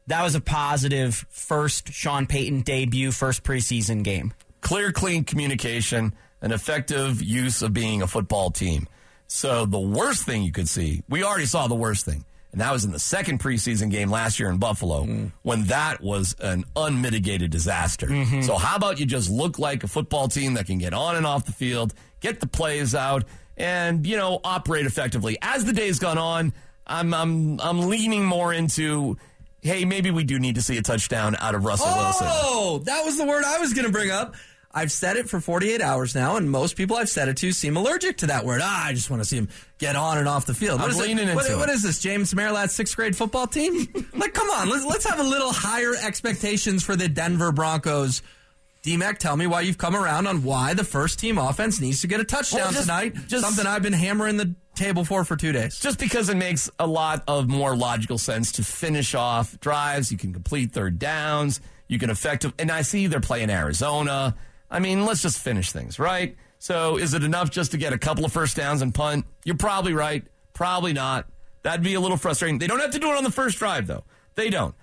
that 0.08 0.22
was 0.22 0.36
a 0.36 0.42
positive 0.42 1.26
first 1.30 1.92
Sean 1.94 2.28
Payton 2.28 2.62
debut, 2.62 3.12
first 3.12 3.44
preseason 3.44 4.04
game? 4.04 4.34
clear, 4.62 4.92
clean 4.92 5.24
communication, 5.24 6.14
an 6.42 6.52
effective 6.52 7.22
use 7.22 7.62
of 7.62 7.74
being 7.74 8.02
a 8.02 8.08
football 8.08 8.52
team. 8.52 8.88
So 9.34 9.66
the 9.66 9.80
worst 9.80 10.26
thing 10.26 10.44
you 10.44 10.52
could 10.52 10.68
see, 10.68 11.04
we 11.08 11.24
already 11.24 11.46
saw 11.46 11.68
the 11.68 11.74
worst 11.74 12.04
thing, 12.04 12.26
and 12.52 12.60
that 12.60 12.74
was 12.74 12.84
in 12.84 12.92
the 12.92 13.00
second 13.00 13.40
preseason 13.40 13.90
game 13.90 14.12
last 14.12 14.42
year 14.42 14.50
in 14.50 14.58
Buffalo 14.58 15.06
mm. 15.06 15.32
when 15.42 15.64
that 15.68 16.02
was 16.02 16.36
an 16.42 16.66
unmitigated 16.76 17.50
disaster. 17.50 18.08
Mm-hmm. 18.08 18.42
So 18.42 18.58
how 18.58 18.76
about 18.76 19.00
you 19.00 19.06
just 19.06 19.32
look 19.32 19.58
like 19.58 19.86
a 19.86 19.88
football 19.88 20.28
team 20.28 20.56
that 20.56 20.66
can 20.66 20.80
get 20.80 20.94
on 20.94 21.16
and 21.16 21.26
off 21.26 21.46
the 21.46 21.54
field, 21.54 21.94
get 22.20 22.42
the 22.42 22.46
plays 22.46 22.94
out, 22.94 23.24
and 23.56 24.06
you 24.06 24.18
know 24.18 24.42
operate 24.44 24.86
effectively. 24.86 25.38
As 25.42 25.64
the 25.64 25.72
days 25.72 25.98
gone 25.98 26.18
on, 26.18 26.52
I'm 26.86 27.14
I'm 27.14 27.62
I'm 27.62 27.88
leaning 27.88 28.26
more 28.26 28.54
into. 28.54 29.18
Hey, 29.62 29.86
maybe 29.86 30.12
we 30.12 30.24
do 30.26 30.40
need 30.40 30.56
to 30.56 30.62
see 30.62 30.78
a 30.78 30.82
touchdown 30.82 31.38
out 31.40 31.56
of 31.56 31.64
Russell 31.64 31.96
Wilson. 31.96 32.28
Oh, 32.30 32.82
that 32.86 33.06
was 33.06 33.18
the 33.18 33.26
word 33.26 33.44
I 33.46 33.60
was 33.60 33.74
going 33.74 33.86
to 33.86 33.92
bring 33.92 34.10
up. 34.10 34.34
I've 34.74 34.92
said 34.92 35.18
it 35.18 35.30
for 35.30 35.42
48 35.42 35.82
hours 35.82 36.16
now, 36.16 36.38
and 36.38 36.50
most 36.50 36.78
people 36.78 36.96
I've 36.96 37.10
said 37.10 37.28
it 37.28 37.38
to 37.38 37.52
seem 37.52 37.76
allergic 37.76 38.18
to 38.20 38.28
that 38.28 38.46
word. 38.46 38.62
Ah, 38.64 38.86
I 38.88 38.94
just 38.94 39.10
want 39.10 39.22
to 39.22 39.28
see 39.28 39.38
him 39.38 39.50
get 39.80 39.96
on 39.98 40.18
and 40.18 40.28
off 40.30 40.46
the 40.46 40.54
field. 40.54 40.80
I'm 40.80 40.84
What 40.88 40.92
is 40.92 40.98
leaning 40.98 41.34
What- 41.36 41.46
into 41.46 41.58
what 41.58 41.68
it. 41.70 41.74
is 41.74 41.84
this, 41.84 42.00
James 42.00 42.34
Merilatt's 42.34 42.74
sixth 42.74 42.96
grade 42.96 43.16
football 43.16 43.48
team? 43.48 43.88
like, 44.14 44.34
come 44.34 44.50
on, 44.50 44.70
let's, 44.70 44.86
let's 44.86 45.06
have 45.10 45.20
a 45.20 45.24
little 45.24 45.52
higher 45.52 45.94
expectations 46.02 46.84
for 46.84 46.96
the 46.96 47.10
Denver 47.10 47.52
Broncos. 47.52 48.22
DMAC, 48.84 49.18
tell 49.20 49.36
me 49.38 49.46
why 49.46 49.62
you've 49.62 49.78
come 49.78 49.96
around 49.96 50.26
on 50.26 50.42
why 50.42 50.74
the 50.74 50.84
first 50.84 51.20
team 51.20 51.38
offense 51.38 51.80
needs 51.80 52.02
to 52.02 52.08
get 52.08 52.20
a 52.20 52.24
touchdown 52.24 52.62
Well, 52.62 52.72
just- 52.72 52.84
tonight. 52.84 53.14
just- 53.28 53.44
Something 53.44 53.68
I've 53.68 53.84
been 53.84 53.94
hammering 53.94 54.38
the 54.38 54.56
table 54.74 55.04
for 55.04 55.26
for 55.26 55.36
two 55.36 55.52
days. 55.52 55.78
just 55.80 56.00
because 56.00 56.30
it 56.30 56.38
makes 56.38 56.70
a 56.80 56.88
lot 56.88 57.24
of 57.28 57.50
more 57.50 57.76
logical 57.76 58.18
sense 58.18 58.54
to 58.54 58.64
finish 58.64 59.14
off 59.14 59.60
drives. 59.60 60.12
You 60.14 60.18
can 60.18 60.32
complete 60.34 60.72
third 60.72 60.98
downs. 60.98 61.60
You 61.90 62.00
can 62.00 62.10
effective. 62.10 62.54
And 62.58 62.72
I 62.72 62.84
see 62.84 63.08
they're 63.08 63.20
playing 63.20 63.50
Arizona. 63.50 64.36
I 64.72 64.80
mean, 64.80 65.06
let's 65.06 65.22
just 65.22 65.40
finish 65.40 65.72
things, 65.72 66.00
right? 66.00 66.36
So 66.58 66.98
is 66.98 67.14
it 67.14 67.24
enough 67.24 67.52
just 67.52 67.72
to 67.72 67.78
get 67.78 67.92
a 67.92 67.98
couple 67.98 68.26
of 68.26 68.32
first 68.32 68.56
downs 68.56 68.82
and 68.82 68.94
punt? 68.94 69.26
You're 69.44 69.58
probably 69.58 69.94
right. 69.94 70.24
Probably 70.54 70.94
not. 70.94 71.28
That'd 71.64 71.84
be 71.84 71.94
a 71.94 72.00
little 72.00 72.18
frustrating. 72.18 72.58
They 72.58 72.68
don't 72.68 72.80
have 72.80 72.92
to 72.92 73.00
do 73.00 73.12
it 73.12 73.18
on 73.18 73.24
the 73.24 73.32
first 73.32 73.58
drive, 73.58 73.86
though. 73.88 74.04
They 74.36 74.50
don't. 74.50 74.74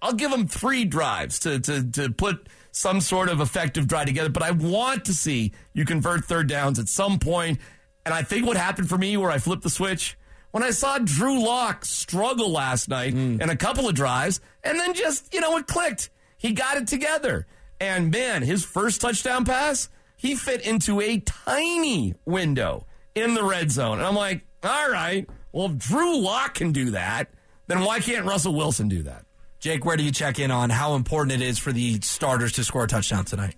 I'll 0.00 0.14
give 0.14 0.30
them 0.30 0.46
three 0.46 0.84
drives 0.84 1.40
to, 1.40 1.60
to, 1.60 1.90
to 1.92 2.10
put 2.10 2.48
some 2.70 3.00
sort 3.00 3.28
of 3.28 3.40
effective 3.40 3.86
drive 3.86 4.06
together, 4.06 4.28
but 4.30 4.42
I 4.42 4.50
want 4.50 5.04
to 5.06 5.12
see 5.12 5.52
you 5.72 5.84
convert 5.84 6.24
third 6.24 6.48
downs 6.48 6.78
at 6.78 6.88
some 6.88 7.18
point. 7.18 7.60
And 8.04 8.14
I 8.14 8.22
think 8.22 8.46
what 8.46 8.56
happened 8.56 8.88
for 8.88 8.98
me 8.98 9.16
where 9.16 9.30
I 9.30 9.38
flipped 9.38 9.62
the 9.62 9.70
switch 9.70 10.16
when 10.50 10.62
I 10.62 10.70
saw 10.70 10.98
Drew 10.98 11.44
Lock 11.44 11.84
struggle 11.84 12.50
last 12.50 12.88
night 12.88 13.14
mm. 13.14 13.40
in 13.40 13.50
a 13.50 13.56
couple 13.56 13.88
of 13.88 13.94
drives, 13.94 14.40
and 14.62 14.78
then 14.78 14.94
just, 14.94 15.34
you 15.34 15.40
know, 15.40 15.56
it 15.56 15.66
clicked. 15.66 16.10
He 16.36 16.52
got 16.52 16.76
it 16.76 16.86
together. 16.86 17.46
And 17.80 18.10
man, 18.10 18.42
his 18.42 18.64
first 18.64 19.00
touchdown 19.00 19.44
pass, 19.44 19.88
he 20.16 20.34
fit 20.34 20.66
into 20.66 21.00
a 21.00 21.18
tiny 21.20 22.14
window 22.24 22.86
in 23.14 23.34
the 23.34 23.44
red 23.44 23.70
zone. 23.70 23.98
And 23.98 24.06
I'm 24.06 24.14
like, 24.14 24.44
all 24.62 24.90
right, 24.90 25.28
well, 25.52 25.66
if 25.66 25.78
Drew 25.78 26.18
Lock 26.18 26.54
can 26.54 26.72
do 26.72 26.90
that, 26.90 27.30
then 27.66 27.80
why 27.84 28.00
can't 28.00 28.26
Russell 28.26 28.54
Wilson 28.54 28.88
do 28.88 29.02
that? 29.04 29.24
Jake, 29.58 29.84
where 29.84 29.96
do 29.96 30.02
you 30.02 30.12
check 30.12 30.38
in 30.38 30.50
on 30.50 30.70
how 30.70 30.94
important 30.94 31.40
it 31.40 31.44
is 31.44 31.58
for 31.58 31.72
the 31.72 32.00
starters 32.00 32.52
to 32.52 32.64
score 32.64 32.84
a 32.84 32.86
touchdown 32.88 33.24
tonight? 33.24 33.54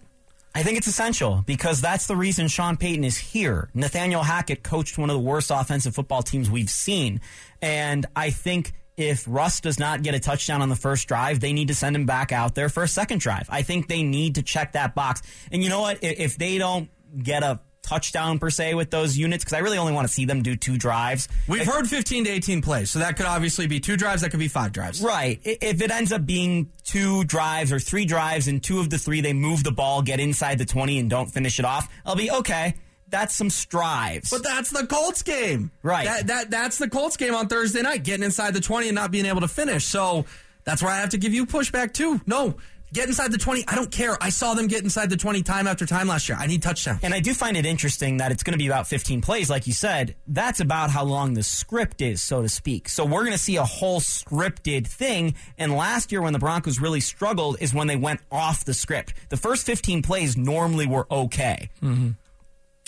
I 0.54 0.62
think 0.62 0.78
it's 0.78 0.86
essential 0.86 1.42
because 1.46 1.80
that's 1.80 2.06
the 2.06 2.16
reason 2.16 2.48
Sean 2.48 2.76
Payton 2.76 3.04
is 3.04 3.18
here. 3.18 3.68
Nathaniel 3.74 4.22
Hackett 4.22 4.62
coached 4.62 4.96
one 4.96 5.10
of 5.10 5.14
the 5.14 5.20
worst 5.20 5.50
offensive 5.52 5.94
football 5.94 6.22
teams 6.22 6.50
we've 6.50 6.70
seen. 6.70 7.20
And 7.60 8.06
I 8.16 8.30
think 8.30 8.72
if 8.96 9.24
Russ 9.28 9.60
does 9.60 9.78
not 9.78 10.02
get 10.02 10.14
a 10.14 10.20
touchdown 10.20 10.62
on 10.62 10.68
the 10.68 10.76
first 10.76 11.06
drive, 11.06 11.40
they 11.40 11.52
need 11.52 11.68
to 11.68 11.74
send 11.74 11.94
him 11.94 12.06
back 12.06 12.32
out 12.32 12.54
there 12.54 12.68
for 12.68 12.82
a 12.82 12.88
second 12.88 13.20
drive. 13.20 13.46
I 13.50 13.62
think 13.62 13.88
they 13.88 14.02
need 14.02 14.36
to 14.36 14.42
check 14.42 14.72
that 14.72 14.94
box. 14.94 15.22
And 15.52 15.62
you 15.62 15.68
know 15.68 15.80
what? 15.80 16.02
If 16.02 16.20
if 16.20 16.38
they 16.38 16.58
don't 16.58 16.90
get 17.22 17.42
a 17.42 17.60
touchdown 17.86 18.38
per 18.38 18.50
se 18.50 18.74
with 18.74 18.90
those 18.90 19.16
units, 19.16 19.44
because 19.44 19.54
I 19.54 19.60
really 19.60 19.78
only 19.78 19.92
want 19.92 20.08
to 20.08 20.12
see 20.12 20.24
them 20.24 20.42
do 20.42 20.56
two 20.56 20.76
drives. 20.76 21.28
We've 21.48 21.64
heard 21.64 21.88
15 21.88 22.24
to 22.24 22.30
18 22.30 22.60
plays, 22.60 22.90
so 22.90 22.98
that 22.98 23.16
could 23.16 23.26
obviously 23.26 23.66
be 23.68 23.80
two 23.80 23.96
drives, 23.96 24.22
that 24.22 24.30
could 24.30 24.40
be 24.40 24.48
five 24.48 24.72
drives. 24.72 25.00
Right. 25.00 25.40
If 25.44 25.80
it 25.80 25.90
ends 25.90 26.12
up 26.12 26.26
being 26.26 26.72
two 26.84 27.24
drives 27.24 27.72
or 27.72 27.78
three 27.78 28.04
drives 28.04 28.48
and 28.48 28.62
two 28.62 28.80
of 28.80 28.90
the 28.90 28.98
three 28.98 29.20
they 29.20 29.32
move 29.32 29.62
the 29.62 29.72
ball, 29.72 30.02
get 30.02 30.20
inside 30.20 30.58
the 30.58 30.64
20 30.64 30.98
and 30.98 31.08
don't 31.08 31.28
finish 31.28 31.58
it 31.58 31.64
off, 31.64 31.88
I'll 32.04 32.16
be 32.16 32.30
okay. 32.30 32.74
That's 33.08 33.34
some 33.34 33.50
strives. 33.50 34.30
But 34.30 34.42
that's 34.42 34.70
the 34.70 34.86
Colts 34.86 35.22
game. 35.22 35.70
Right. 35.82 36.06
That, 36.06 36.26
that 36.26 36.50
That's 36.50 36.78
the 36.78 36.88
Colts 36.88 37.16
game 37.16 37.34
on 37.34 37.48
Thursday 37.48 37.82
night, 37.82 38.02
getting 38.02 38.24
inside 38.24 38.54
the 38.54 38.60
20 38.60 38.88
and 38.88 38.94
not 38.94 39.10
being 39.10 39.26
able 39.26 39.42
to 39.42 39.48
finish. 39.48 39.84
So 39.84 40.24
that's 40.64 40.82
where 40.82 40.90
I 40.90 40.96
have 40.96 41.10
to 41.10 41.18
give 41.18 41.32
you 41.32 41.46
pushback, 41.46 41.92
too. 41.92 42.20
No, 42.26 42.56
get 42.92 43.06
inside 43.06 43.30
the 43.30 43.38
20. 43.38 43.64
I 43.68 43.76
don't 43.76 43.90
care. 43.90 44.16
I 44.20 44.30
saw 44.30 44.54
them 44.54 44.66
get 44.66 44.82
inside 44.82 45.10
the 45.10 45.16
20 45.16 45.42
time 45.42 45.68
after 45.68 45.86
time 45.86 46.08
last 46.08 46.28
year. 46.28 46.36
I 46.38 46.48
need 46.48 46.62
touchdowns. 46.62 47.00
And 47.04 47.14
I 47.14 47.20
do 47.20 47.32
find 47.32 47.56
it 47.56 47.64
interesting 47.64 48.16
that 48.16 48.32
it's 48.32 48.42
going 48.42 48.52
to 48.54 48.58
be 48.58 48.66
about 48.66 48.88
15 48.88 49.20
plays, 49.20 49.48
like 49.48 49.68
you 49.68 49.72
said. 49.72 50.16
That's 50.26 50.58
about 50.58 50.90
how 50.90 51.04
long 51.04 51.34
the 51.34 51.44
script 51.44 52.00
is, 52.00 52.20
so 52.20 52.42
to 52.42 52.48
speak. 52.48 52.88
So 52.88 53.04
we're 53.04 53.22
going 53.22 53.32
to 53.32 53.38
see 53.38 53.56
a 53.56 53.64
whole 53.64 54.00
scripted 54.00 54.88
thing. 54.88 55.36
And 55.58 55.72
last 55.72 56.10
year, 56.10 56.22
when 56.22 56.32
the 56.32 56.40
Broncos 56.40 56.80
really 56.80 57.00
struggled, 57.00 57.58
is 57.60 57.72
when 57.72 57.86
they 57.86 57.96
went 57.96 58.20
off 58.32 58.64
the 58.64 58.74
script. 58.74 59.14
The 59.28 59.36
first 59.36 59.64
15 59.64 60.02
plays 60.02 60.36
normally 60.36 60.86
were 60.86 61.06
okay. 61.10 61.70
Mm-hmm. 61.82 62.10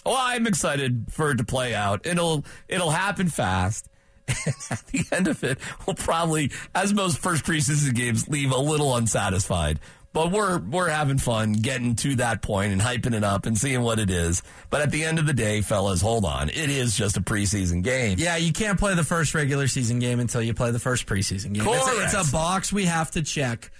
Well, 0.08 0.16
I'm 0.18 0.46
excited 0.46 1.06
for 1.10 1.32
it 1.32 1.36
to 1.36 1.44
play 1.44 1.74
out. 1.74 2.06
It'll 2.06 2.42
it'll 2.66 2.90
happen 2.90 3.28
fast. 3.28 3.86
And 4.26 4.54
at 4.70 4.86
the 4.86 5.04
end 5.12 5.28
of 5.28 5.44
it, 5.44 5.58
we'll 5.86 5.96
probably, 5.96 6.50
as 6.74 6.94
most 6.94 7.18
first 7.18 7.44
preseason 7.44 7.94
games, 7.94 8.26
leave 8.26 8.50
a 8.50 8.58
little 8.58 8.96
unsatisfied. 8.96 9.80
But 10.14 10.32
we're 10.32 10.58
we're 10.60 10.88
having 10.88 11.18
fun 11.18 11.52
getting 11.52 11.94
to 11.96 12.16
that 12.16 12.40
point 12.40 12.72
and 12.72 12.80
hyping 12.80 13.14
it 13.14 13.22
up 13.22 13.44
and 13.44 13.56
seeing 13.58 13.82
what 13.82 13.98
it 13.98 14.08
is. 14.08 14.42
But 14.70 14.80
at 14.80 14.90
the 14.90 15.04
end 15.04 15.18
of 15.18 15.26
the 15.26 15.34
day, 15.34 15.60
fellas, 15.60 16.00
hold 16.00 16.24
on. 16.24 16.48
It 16.48 16.70
is 16.70 16.96
just 16.96 17.18
a 17.18 17.20
preseason 17.20 17.82
game. 17.82 18.16
Yeah, 18.18 18.36
you 18.36 18.54
can't 18.54 18.78
play 18.78 18.94
the 18.94 19.04
first 19.04 19.34
regular 19.34 19.68
season 19.68 19.98
game 19.98 20.20
until 20.20 20.40
you 20.40 20.54
play 20.54 20.70
the 20.70 20.78
first 20.78 21.04
preseason 21.06 21.52
game. 21.52 21.66
It's 21.68 22.14
a, 22.14 22.18
it's 22.18 22.28
a 22.30 22.32
box 22.32 22.72
we 22.72 22.86
have 22.86 23.10
to 23.12 23.22
check. 23.22 23.70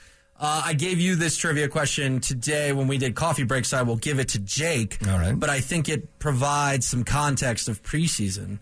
Uh, 0.40 0.62
I 0.66 0.72
gave 0.74 1.00
you 1.00 1.16
this 1.16 1.36
trivia 1.36 1.66
question 1.68 2.20
today 2.20 2.72
when 2.72 2.86
we 2.86 2.96
did 2.96 3.14
coffee 3.16 3.42
break, 3.42 3.64
so 3.64 3.76
I 3.76 3.82
will 3.82 3.96
give 3.96 4.20
it 4.20 4.28
to 4.30 4.38
Jake. 4.38 4.98
All 5.08 5.18
right. 5.18 5.38
But 5.38 5.50
I 5.50 5.60
think 5.60 5.88
it 5.88 6.18
provides 6.20 6.86
some 6.86 7.02
context 7.02 7.68
of 7.68 7.82
preseason. 7.82 8.60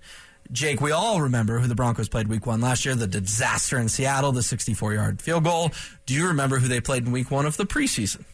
Jake, 0.53 0.81
we 0.81 0.93
all 0.93 1.21
remember 1.21 1.59
who 1.59 1.67
the 1.67 1.75
Broncos 1.75 2.09
played 2.09 2.29
week 2.29 2.47
one 2.47 2.61
last 2.61 2.85
year, 2.87 2.95
the 2.95 3.07
disaster 3.07 3.79
in 3.79 3.89
Seattle, 3.91 4.33
the 4.33 4.43
64 4.43 4.95
yard 4.95 5.21
field 5.21 5.45
goal. 5.45 5.71
Do 6.07 6.15
you 6.15 6.29
remember 6.29 6.59
who 6.59 6.69
they 6.69 6.81
played 6.81 7.05
in 7.05 7.13
week 7.13 7.31
one 7.31 7.45
of 7.47 7.57
the 7.59 7.67
preseason? 7.67 8.25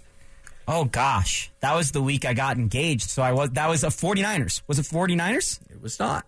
Oh 0.68 0.84
gosh, 0.84 1.50
that 1.60 1.74
was 1.74 1.90
the 1.90 2.02
week 2.02 2.24
I 2.24 2.34
got 2.34 2.56
engaged. 2.58 3.10
So 3.10 3.22
I 3.22 3.32
was 3.32 3.50
that 3.50 3.68
was 3.68 3.82
a 3.82 3.88
49ers. 3.88 4.62
Was 4.68 4.78
it 4.78 4.82
49ers? 4.86 5.58
It 5.70 5.82
was 5.82 5.98
not. 5.98 6.24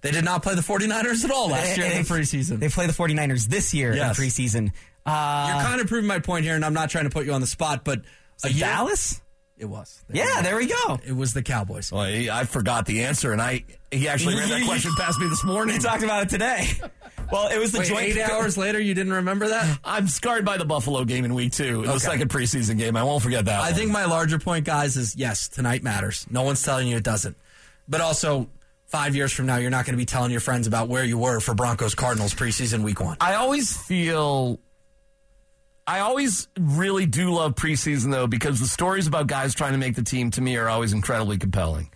they 0.00 0.10
did 0.10 0.24
not 0.24 0.42
play 0.42 0.56
the 0.56 0.62
49ers 0.62 1.24
at 1.24 1.30
all 1.30 1.48
last 1.50 1.76
year 1.76 1.86
in 1.86 2.02
the 2.02 2.08
preseason. 2.08 2.58
They 2.58 2.68
play 2.68 2.86
the 2.88 2.92
49ers 2.92 3.46
this 3.46 3.72
year 3.72 3.94
Yes. 3.94 4.18
in 4.18 4.24
preseason. 4.24 4.72
Uh, 5.04 5.52
You're 5.54 5.64
kind 5.66 5.80
of 5.80 5.86
proving 5.88 6.06
my 6.08 6.18
point 6.20 6.44
here, 6.44 6.54
and 6.54 6.64
I'm 6.64 6.74
not 6.74 6.90
trying 6.90 7.04
to 7.04 7.10
put 7.10 7.26
you 7.26 7.32
on 7.32 7.40
the 7.40 7.46
spot, 7.46 7.84
but 7.84 8.02
a 8.44 8.48
year- 8.48 8.66
Dallas? 8.66 9.20
It 9.58 9.66
was. 9.66 10.02
Yeah, 10.12 10.42
there 10.42 10.56
we 10.56 10.66
go. 10.66 10.98
It 11.06 11.12
was 11.12 11.34
the 11.34 11.42
Cowboys. 11.42 11.92
Well, 11.92 12.04
he- 12.06 12.28
I 12.30 12.44
forgot 12.44 12.84
the 12.86 13.04
answer, 13.04 13.32
and 13.32 13.40
I 13.40 13.64
he 13.92 14.08
actually 14.08 14.34
ran 14.36 14.48
that 14.48 14.64
question 14.66 14.90
past 14.98 15.20
me 15.20 15.28
this 15.28 15.44
morning. 15.44 15.76
We 15.76 15.80
talked 15.82 16.02
about 16.02 16.24
it 16.24 16.28
today. 16.30 16.66
Well, 17.30 17.48
it 17.48 17.58
was 17.58 17.70
the 17.72 17.78
Wait, 17.80 17.88
joint 17.88 18.02
eight 18.02 18.20
hours 18.20 18.58
later, 18.58 18.80
you 18.80 18.92
didn't 18.94 19.12
remember 19.12 19.48
that? 19.48 19.78
I'm 19.84 20.08
scarred 20.08 20.44
by 20.44 20.56
the 20.56 20.64
Buffalo 20.64 21.04
game 21.04 21.24
in 21.24 21.32
week 21.34 21.52
two, 21.52 21.82
the 21.82 21.98
second 22.00 22.28
preseason 22.28 22.76
game. 22.76 22.96
I 22.96 23.04
won't 23.04 23.22
forget 23.22 23.44
that. 23.46 23.60
I 23.60 23.66
one. 23.70 23.74
think 23.74 23.90
my 23.92 24.04
larger 24.04 24.38
point, 24.38 24.64
guys, 24.66 24.96
is 24.96 25.14
yes, 25.16 25.48
tonight 25.48 25.82
matters. 25.82 26.26
No 26.30 26.42
one's 26.42 26.62
telling 26.62 26.88
you 26.88 26.96
it 26.96 27.04
doesn't. 27.04 27.36
But 27.88 28.00
also, 28.00 28.50
five 28.86 29.14
years 29.14 29.32
from 29.32 29.46
now, 29.46 29.56
you're 29.56 29.70
not 29.70 29.86
going 29.86 29.94
to 29.94 29.98
be 29.98 30.04
telling 30.06 30.30
your 30.30 30.40
friends 30.40 30.66
about 30.66 30.88
where 30.88 31.04
you 31.04 31.16
were 31.18 31.38
for 31.40 31.54
Broncos 31.54 31.94
Cardinals 31.94 32.34
preseason 32.34 32.82
week 32.82 33.00
one. 33.00 33.16
I 33.20 33.34
always 33.34 33.76
feel. 33.76 34.58
I 35.86 36.00
always 36.00 36.48
really 36.58 37.06
do 37.06 37.32
love 37.32 37.54
preseason 37.54 38.10
though 38.12 38.26
because 38.26 38.60
the 38.60 38.66
stories 38.66 39.06
about 39.06 39.26
guys 39.26 39.54
trying 39.54 39.72
to 39.72 39.78
make 39.78 39.96
the 39.96 40.04
team 40.04 40.30
to 40.32 40.40
me 40.40 40.56
are 40.56 40.68
always 40.68 40.92
incredibly 40.92 41.38
compelling. 41.38 41.90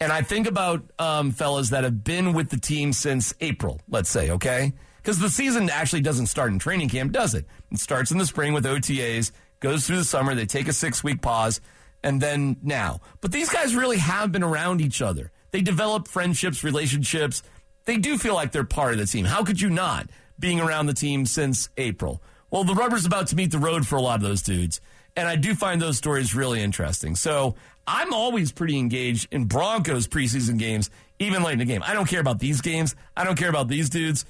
And 0.00 0.12
I 0.12 0.22
think 0.22 0.46
about 0.46 0.82
um, 0.98 1.32
fellas 1.32 1.70
that 1.70 1.84
have 1.84 2.04
been 2.04 2.32
with 2.32 2.50
the 2.50 2.58
team 2.58 2.92
since 2.92 3.34
April, 3.40 3.80
let's 3.88 4.10
say, 4.10 4.30
okay? 4.30 4.72
Because 4.96 5.18
the 5.18 5.30
season 5.30 5.70
actually 5.70 6.02
doesn't 6.02 6.26
start 6.26 6.52
in 6.52 6.58
training 6.58 6.88
camp, 6.88 7.12
does 7.12 7.34
it? 7.34 7.46
It 7.70 7.78
starts 7.78 8.10
in 8.10 8.18
the 8.18 8.26
spring 8.26 8.52
with 8.52 8.64
OTAs, 8.64 9.32
goes 9.60 9.86
through 9.86 9.96
the 9.96 10.04
summer, 10.04 10.34
they 10.34 10.46
take 10.46 10.68
a 10.68 10.72
six 10.72 11.02
week 11.02 11.22
pause, 11.22 11.60
and 12.02 12.20
then 12.20 12.56
now. 12.62 13.00
But 13.20 13.32
these 13.32 13.48
guys 13.48 13.74
really 13.74 13.98
have 13.98 14.32
been 14.32 14.42
around 14.42 14.80
each 14.80 15.00
other. 15.00 15.30
They 15.50 15.62
develop 15.62 16.08
friendships, 16.08 16.64
relationships. 16.64 17.42
They 17.84 17.96
do 17.96 18.18
feel 18.18 18.34
like 18.34 18.52
they're 18.52 18.64
part 18.64 18.92
of 18.92 18.98
the 18.98 19.06
team. 19.06 19.24
How 19.24 19.44
could 19.44 19.60
you 19.60 19.70
not 19.70 20.08
being 20.38 20.60
around 20.60 20.86
the 20.86 20.94
team 20.94 21.24
since 21.24 21.70
April? 21.76 22.22
Well, 22.56 22.64
the 22.64 22.74
rubber's 22.74 23.04
about 23.04 23.26
to 23.26 23.36
meet 23.36 23.50
the 23.50 23.58
road 23.58 23.86
for 23.86 23.96
a 23.96 24.00
lot 24.00 24.14
of 24.14 24.22
those 24.22 24.40
dudes. 24.40 24.80
And 25.14 25.28
I 25.28 25.36
do 25.36 25.54
find 25.54 25.78
those 25.78 25.98
stories 25.98 26.34
really 26.34 26.62
interesting. 26.62 27.14
So 27.14 27.54
I'm 27.86 28.14
always 28.14 28.50
pretty 28.50 28.78
engaged 28.78 29.28
in 29.30 29.44
Broncos 29.44 30.08
preseason 30.08 30.58
games, 30.58 30.88
even 31.18 31.42
late 31.42 31.52
in 31.52 31.58
the 31.58 31.66
game. 31.66 31.82
I 31.84 31.92
don't 31.92 32.08
care 32.08 32.22
about 32.22 32.38
these 32.38 32.62
games. 32.62 32.96
I 33.14 33.24
don't 33.24 33.36
care 33.36 33.50
about 33.50 33.68
these 33.68 33.90
dudes. 33.90 34.24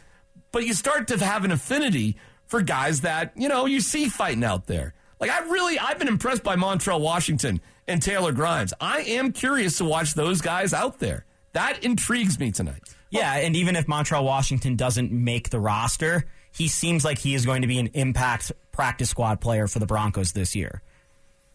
But 0.51 0.67
you 0.67 0.75
start 0.75 1.07
to 1.07 1.25
have 1.25 1.45
an 1.45 1.53
affinity 1.53 2.17
for 2.47 2.63
guys 2.63 3.03
that, 3.03 3.31
you 3.37 3.49
know, 3.49 3.65
you 3.67 3.81
see 3.81 4.09
fighting 4.09 4.43
out 4.43 4.67
there. 4.67 4.95
Like 5.21 5.31
I 5.31 5.49
really, 5.49 5.79
I've 5.79 6.01
been 6.01 6.09
impressed 6.09 6.43
by 6.43 6.57
Montrell 6.57 7.01
Washington 7.01 7.61
and 7.87 8.03
Taylor 8.03 8.33
Grimes. 8.33 8.75
I 8.81 9.03
am 9.03 9.31
curious 9.31 9.79
to 9.79 9.85
watch 9.85 10.15
those 10.15 10.41
guys 10.41 10.75
out 10.75 10.99
there. 10.99 11.27
That 11.53 11.85
intrigues 11.85 12.41
me 12.41 12.51
tonight. 12.51 12.83
Yeah, 13.09 13.37
and 13.37 13.55
even 13.55 13.77
if 13.77 13.87
Montrell 13.87 14.25
Washington 14.25 14.75
doesn't 14.75 15.13
make 15.13 15.51
the 15.51 15.61
roster, 15.61 16.25
he 16.57 16.69
seems 16.69 17.05
like 17.05 17.19
he 17.19 17.35
is 17.35 17.45
going 17.45 17.63
to 17.63 17.69
be 17.69 17.79
an 17.79 17.89
impact 17.89 18.51
practice 18.73 19.11
squad 19.11 19.41
player 19.41 19.67
for 19.67 19.79
the 19.79 19.87
Broncos 19.87 20.33
this 20.33 20.57
year. 20.57 20.81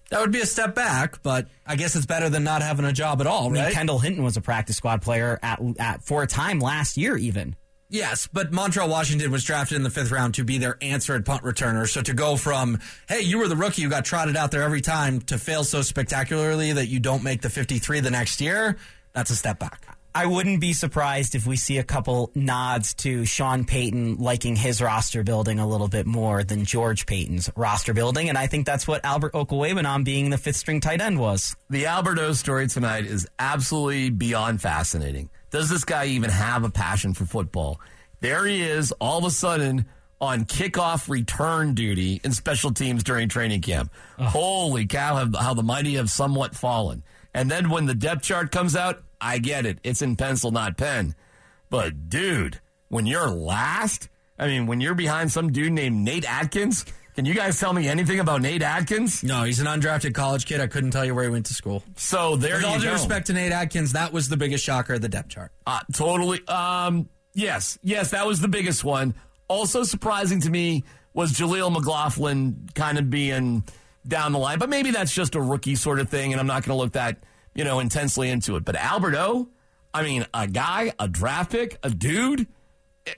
That 0.09 0.19
would 0.19 0.31
be 0.31 0.41
a 0.41 0.45
step 0.45 0.75
back, 0.75 1.23
but 1.23 1.47
I 1.65 1.75
guess 1.75 1.95
it's 1.95 2.05
better 2.05 2.29
than 2.29 2.43
not 2.43 2.61
having 2.61 2.85
a 2.85 2.91
job 2.91 3.21
at 3.21 3.27
all, 3.27 3.47
I 3.47 3.49
mean. 3.49 3.71
Kendall 3.71 3.97
Hinton 3.97 4.23
was 4.23 4.37
a 4.37 4.41
practice 4.41 4.75
squad 4.77 5.01
player 5.01 5.39
at, 5.41 5.59
at 5.79 6.03
for 6.03 6.21
a 6.21 6.27
time 6.27 6.59
last 6.59 6.97
year, 6.97 7.15
even. 7.17 7.55
Yes, 7.89 8.27
but 8.31 8.51
Montrell 8.51 8.89
Washington 8.89 9.31
was 9.31 9.43
drafted 9.43 9.77
in 9.77 9.83
the 9.83 9.89
fifth 9.89 10.11
round 10.11 10.35
to 10.35 10.43
be 10.43 10.57
their 10.57 10.77
answer 10.81 11.15
at 11.15 11.25
punt 11.25 11.43
returner. 11.43 11.89
So 11.89 12.01
to 12.01 12.13
go 12.13 12.35
from, 12.35 12.79
hey, 13.09 13.21
you 13.21 13.39
were 13.39 13.47
the 13.47 13.55
rookie 13.55 13.81
who 13.81 13.89
got 13.89 14.05
trotted 14.05 14.37
out 14.37 14.51
there 14.51 14.63
every 14.63 14.81
time 14.81 15.19
to 15.21 15.37
fail 15.37 15.63
so 15.63 15.81
spectacularly 15.81 16.73
that 16.73 16.87
you 16.87 16.99
don't 16.99 17.23
make 17.23 17.41
the 17.41 17.49
53 17.49 18.01
the 18.01 18.11
next 18.11 18.39
year, 18.39 18.77
that's 19.13 19.31
a 19.31 19.35
step 19.35 19.59
back. 19.59 19.97
I 20.13 20.25
wouldn't 20.25 20.59
be 20.59 20.73
surprised 20.73 21.35
if 21.35 21.47
we 21.47 21.55
see 21.55 21.77
a 21.77 21.83
couple 21.83 22.31
nods 22.35 22.93
to 22.95 23.23
Sean 23.23 23.63
Payton 23.63 24.17
liking 24.17 24.57
his 24.57 24.81
roster 24.81 25.23
building 25.23 25.57
a 25.59 25.67
little 25.67 25.87
bit 25.87 26.05
more 26.05 26.43
than 26.43 26.65
George 26.65 27.05
Paton's 27.05 27.49
roster 27.55 27.93
building, 27.93 28.27
and 28.27 28.37
I 28.37 28.47
think 28.47 28.65
that's 28.65 28.85
what 28.85 29.05
Albert 29.05 29.33
Okwuegbunam 29.33 30.03
being 30.03 30.29
the 30.29 30.37
fifth 30.37 30.57
string 30.57 30.81
tight 30.81 30.99
end 30.99 31.17
was. 31.17 31.55
The 31.69 31.85
Alberto 31.85 32.33
story 32.33 32.67
tonight 32.67 33.05
is 33.05 33.25
absolutely 33.39 34.09
beyond 34.09 34.61
fascinating. 34.61 35.29
Does 35.49 35.69
this 35.69 35.85
guy 35.85 36.07
even 36.07 36.29
have 36.29 36.65
a 36.65 36.69
passion 36.69 37.13
for 37.13 37.25
football? 37.25 37.79
There 38.19 38.45
he 38.45 38.61
is, 38.61 38.91
all 38.99 39.19
of 39.19 39.25
a 39.25 39.31
sudden 39.31 39.85
on 40.19 40.45
kickoff 40.45 41.09
return 41.09 41.73
duty 41.73 42.19
in 42.23 42.33
special 42.33 42.71
teams 42.71 43.03
during 43.03 43.29
training 43.29 43.61
camp. 43.61 43.91
Holy 44.19 44.85
cow, 44.85 45.29
how 45.39 45.53
the 45.53 45.63
mighty 45.63 45.95
have 45.95 46.11
somewhat 46.11 46.53
fallen. 46.53 47.03
And 47.33 47.49
then 47.49 47.69
when 47.69 47.85
the 47.85 47.95
depth 47.95 48.23
chart 48.23 48.51
comes 48.51 48.75
out, 48.75 49.01
I 49.21 49.37
get 49.37 49.65
it. 49.65 49.79
It's 49.83 50.01
in 50.01 50.15
pencil, 50.15 50.51
not 50.51 50.77
pen. 50.77 51.15
But 51.69 52.09
dude, 52.09 52.59
when 52.89 53.05
you're 53.05 53.29
last, 53.29 54.09
I 54.37 54.47
mean, 54.47 54.65
when 54.67 54.81
you're 54.81 54.95
behind 54.95 55.31
some 55.31 55.51
dude 55.51 55.71
named 55.71 56.03
Nate 56.03 56.25
Adkins, 56.25 56.85
can 57.15 57.25
you 57.25 57.33
guys 57.33 57.59
tell 57.59 57.71
me 57.73 57.87
anything 57.87 58.19
about 58.19 58.41
Nate 58.41 58.61
Adkins? 58.63 59.23
No, 59.23 59.43
he's 59.43 59.59
an 59.59 59.67
undrafted 59.67 60.13
college 60.13 60.45
kid. 60.45 60.59
I 60.59 60.67
couldn't 60.67 60.91
tell 60.91 61.05
you 61.05 61.13
where 61.13 61.23
he 61.25 61.29
went 61.29 61.45
to 61.47 61.53
school. 61.53 61.83
So 61.95 62.35
there 62.35 62.55
With 62.55 62.61
you 62.63 62.67
all 62.67 62.79
due 62.79 62.85
go. 62.85 62.93
respect 62.93 63.27
to 63.27 63.33
Nate 63.33 63.51
Adkins, 63.51 63.93
that 63.93 64.11
was 64.11 64.27
the 64.29 64.37
biggest 64.37 64.63
shocker 64.63 64.95
of 64.95 65.01
the 65.01 65.09
depth 65.09 65.29
chart. 65.29 65.51
Uh, 65.67 65.79
totally. 65.93 66.45
Um, 66.47 67.09
yes, 67.33 67.77
yes, 67.83 68.11
that 68.11 68.25
was 68.25 68.39
the 68.41 68.47
biggest 68.47 68.83
one. 68.83 69.13
Also 69.47 69.83
surprising 69.83 70.41
to 70.41 70.49
me 70.49 70.83
was 71.13 71.33
Jaleel 71.33 71.71
McLaughlin 71.71 72.69
kind 72.73 72.97
of 72.97 73.09
being 73.09 73.63
down 74.07 74.31
the 74.31 74.39
line, 74.39 74.57
but 74.57 74.69
maybe 74.69 74.91
that's 74.91 75.13
just 75.13 75.35
a 75.35 75.41
rookie 75.41 75.75
sort 75.75 75.99
of 75.99 76.09
thing, 76.09 76.31
and 76.31 76.39
I'm 76.39 76.47
not 76.47 76.63
going 76.63 76.75
to 76.75 76.81
look 76.81 76.93
that 76.93 77.17
you 77.53 77.63
know 77.63 77.79
intensely 77.79 78.29
into 78.29 78.55
it. 78.55 78.65
But 78.65 78.75
Alberto, 78.75 79.49
I 79.93 80.03
mean, 80.03 80.25
a 80.33 80.47
guy, 80.47 80.93
a 80.99 81.07
draft 81.07 81.51
pick, 81.51 81.77
a 81.83 81.89
dude 81.89 82.47
uh, 83.07 83.11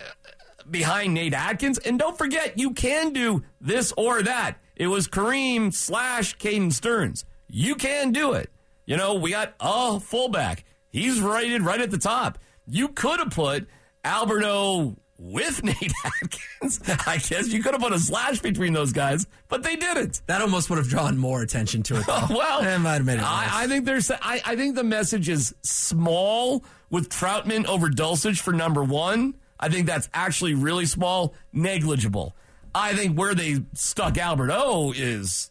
behind 0.70 1.14
Nate 1.14 1.34
Adkins, 1.34 1.78
and 1.80 2.00
don't 2.00 2.18
forget, 2.18 2.58
you 2.58 2.72
can 2.72 3.14
do 3.14 3.44
this 3.62 3.94
or 3.98 4.22
that. 4.24 4.58
It 4.76 4.88
was 4.88 5.08
Kareem 5.08 5.74
slash 5.74 6.38
Caden 6.38 6.74
Sterns. 6.74 7.26
You 7.48 7.76
can 7.76 8.12
do 8.12 8.34
it. 8.34 8.50
You 8.86 8.98
know, 8.98 9.16
we 9.16 9.32
got 9.32 9.54
a 9.60 10.00
fullback. 10.00 10.66
He's 10.90 11.22
rated 11.22 11.62
right 11.62 11.82
at 11.82 11.92
the 11.92 11.98
top. 11.98 12.40
You 12.66 12.90
could 12.90 13.20
have 13.20 13.32
put 13.32 13.68
Alberto 14.04 14.96
with 15.24 15.64
Nate 15.64 15.94
Adkins. 16.06 16.82
I 17.08 17.18
guess 17.18 17.48
you 17.48 17.64
could 17.64 17.74
have 17.74 17.82
put 17.82 17.94
a 17.94 18.00
slash 18.00 18.40
between 18.40 18.74
those 18.74 18.92
guys, 18.92 19.26
but 19.48 19.64
they 19.64 19.76
didn't. 19.78 20.22
That 20.28 20.42
almost 20.42 20.70
would 20.70 20.78
have 20.78 20.90
drawn 20.90 21.18
more 21.18 21.42
attention 21.42 21.82
to 21.84 21.96
it. 21.98 22.06
Though. 22.06 22.14
Oh, 22.24 22.36
well, 22.38 22.60
it 22.62 22.80
might 22.80 22.94
have 22.96 23.06
made 23.06 23.20
it. 23.20 23.24
I. 23.24 23.64
I 23.64 23.68
think 23.68 23.86
there's. 23.86 24.12
I, 24.12 24.42
I 24.46 24.56
think 24.56 24.76
the 24.76 24.84
message 24.84 25.30
is 25.30 25.56
small 25.64 26.64
with 26.90 27.10
Trautman 27.10 27.66
over 27.66 27.90
Dulcich 27.90 28.40
for 28.40 28.54
number 28.54 28.84
one. 28.84 29.36
I 29.60 29.70
think 29.70 29.88
that's 29.88 30.10
actually 30.14 30.54
really 30.54 30.86
small, 30.86 31.34
negligible. 31.52 32.36
I 32.76 32.94
think 32.94 33.18
where 33.18 33.34
they 33.34 33.62
stuck 33.74 34.18
Alberto 34.18 34.92
is. 34.92 35.50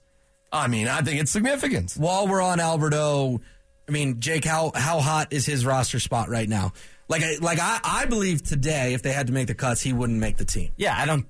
I 0.52 0.68
mean, 0.68 0.86
I 0.86 1.00
think 1.00 1.20
it's 1.20 1.30
significant. 1.30 1.92
While 1.92 2.28
we're 2.28 2.42
on 2.42 2.60
Alberto, 2.60 3.40
I 3.88 3.90
mean, 3.92 4.20
Jake, 4.20 4.44
how 4.44 4.72
how 4.74 5.00
hot 5.00 5.32
is 5.32 5.46
his 5.46 5.64
roster 5.64 5.98
spot 5.98 6.28
right 6.28 6.48
now? 6.48 6.72
Like, 7.12 7.22
I, 7.22 7.36
like 7.40 7.58
I, 7.60 7.78
I 7.84 8.04
believe 8.06 8.42
today, 8.42 8.94
if 8.94 9.02
they 9.02 9.12
had 9.12 9.26
to 9.26 9.34
make 9.34 9.46
the 9.46 9.54
cuts, 9.54 9.82
he 9.82 9.92
wouldn't 9.92 10.18
make 10.18 10.38
the 10.38 10.46
team. 10.46 10.70
Yeah, 10.76 10.96
I 10.98 11.04
don't. 11.04 11.26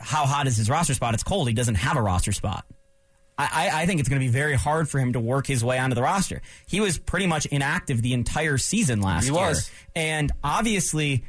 How 0.00 0.24
hot 0.24 0.46
is 0.46 0.56
his 0.56 0.70
roster 0.70 0.94
spot? 0.94 1.12
It's 1.12 1.22
cold. 1.22 1.48
He 1.48 1.54
doesn't 1.54 1.74
have 1.74 1.98
a 1.98 2.02
roster 2.02 2.32
spot. 2.32 2.64
I, 3.36 3.48
I, 3.52 3.82
I 3.82 3.86
think 3.86 4.00
it's 4.00 4.08
going 4.08 4.20
to 4.20 4.26
be 4.26 4.32
very 4.32 4.54
hard 4.54 4.88
for 4.88 4.98
him 4.98 5.12
to 5.12 5.20
work 5.20 5.46
his 5.46 5.62
way 5.62 5.78
onto 5.78 5.94
the 5.94 6.02
roster. 6.02 6.40
He 6.66 6.80
was 6.80 6.96
pretty 6.98 7.26
much 7.26 7.44
inactive 7.46 8.00
the 8.00 8.14
entire 8.14 8.56
season 8.56 9.02
last 9.02 9.24
He 9.24 9.30
year. 9.30 9.38
was. 9.40 9.70
And 9.94 10.32
obviously, 10.42 11.24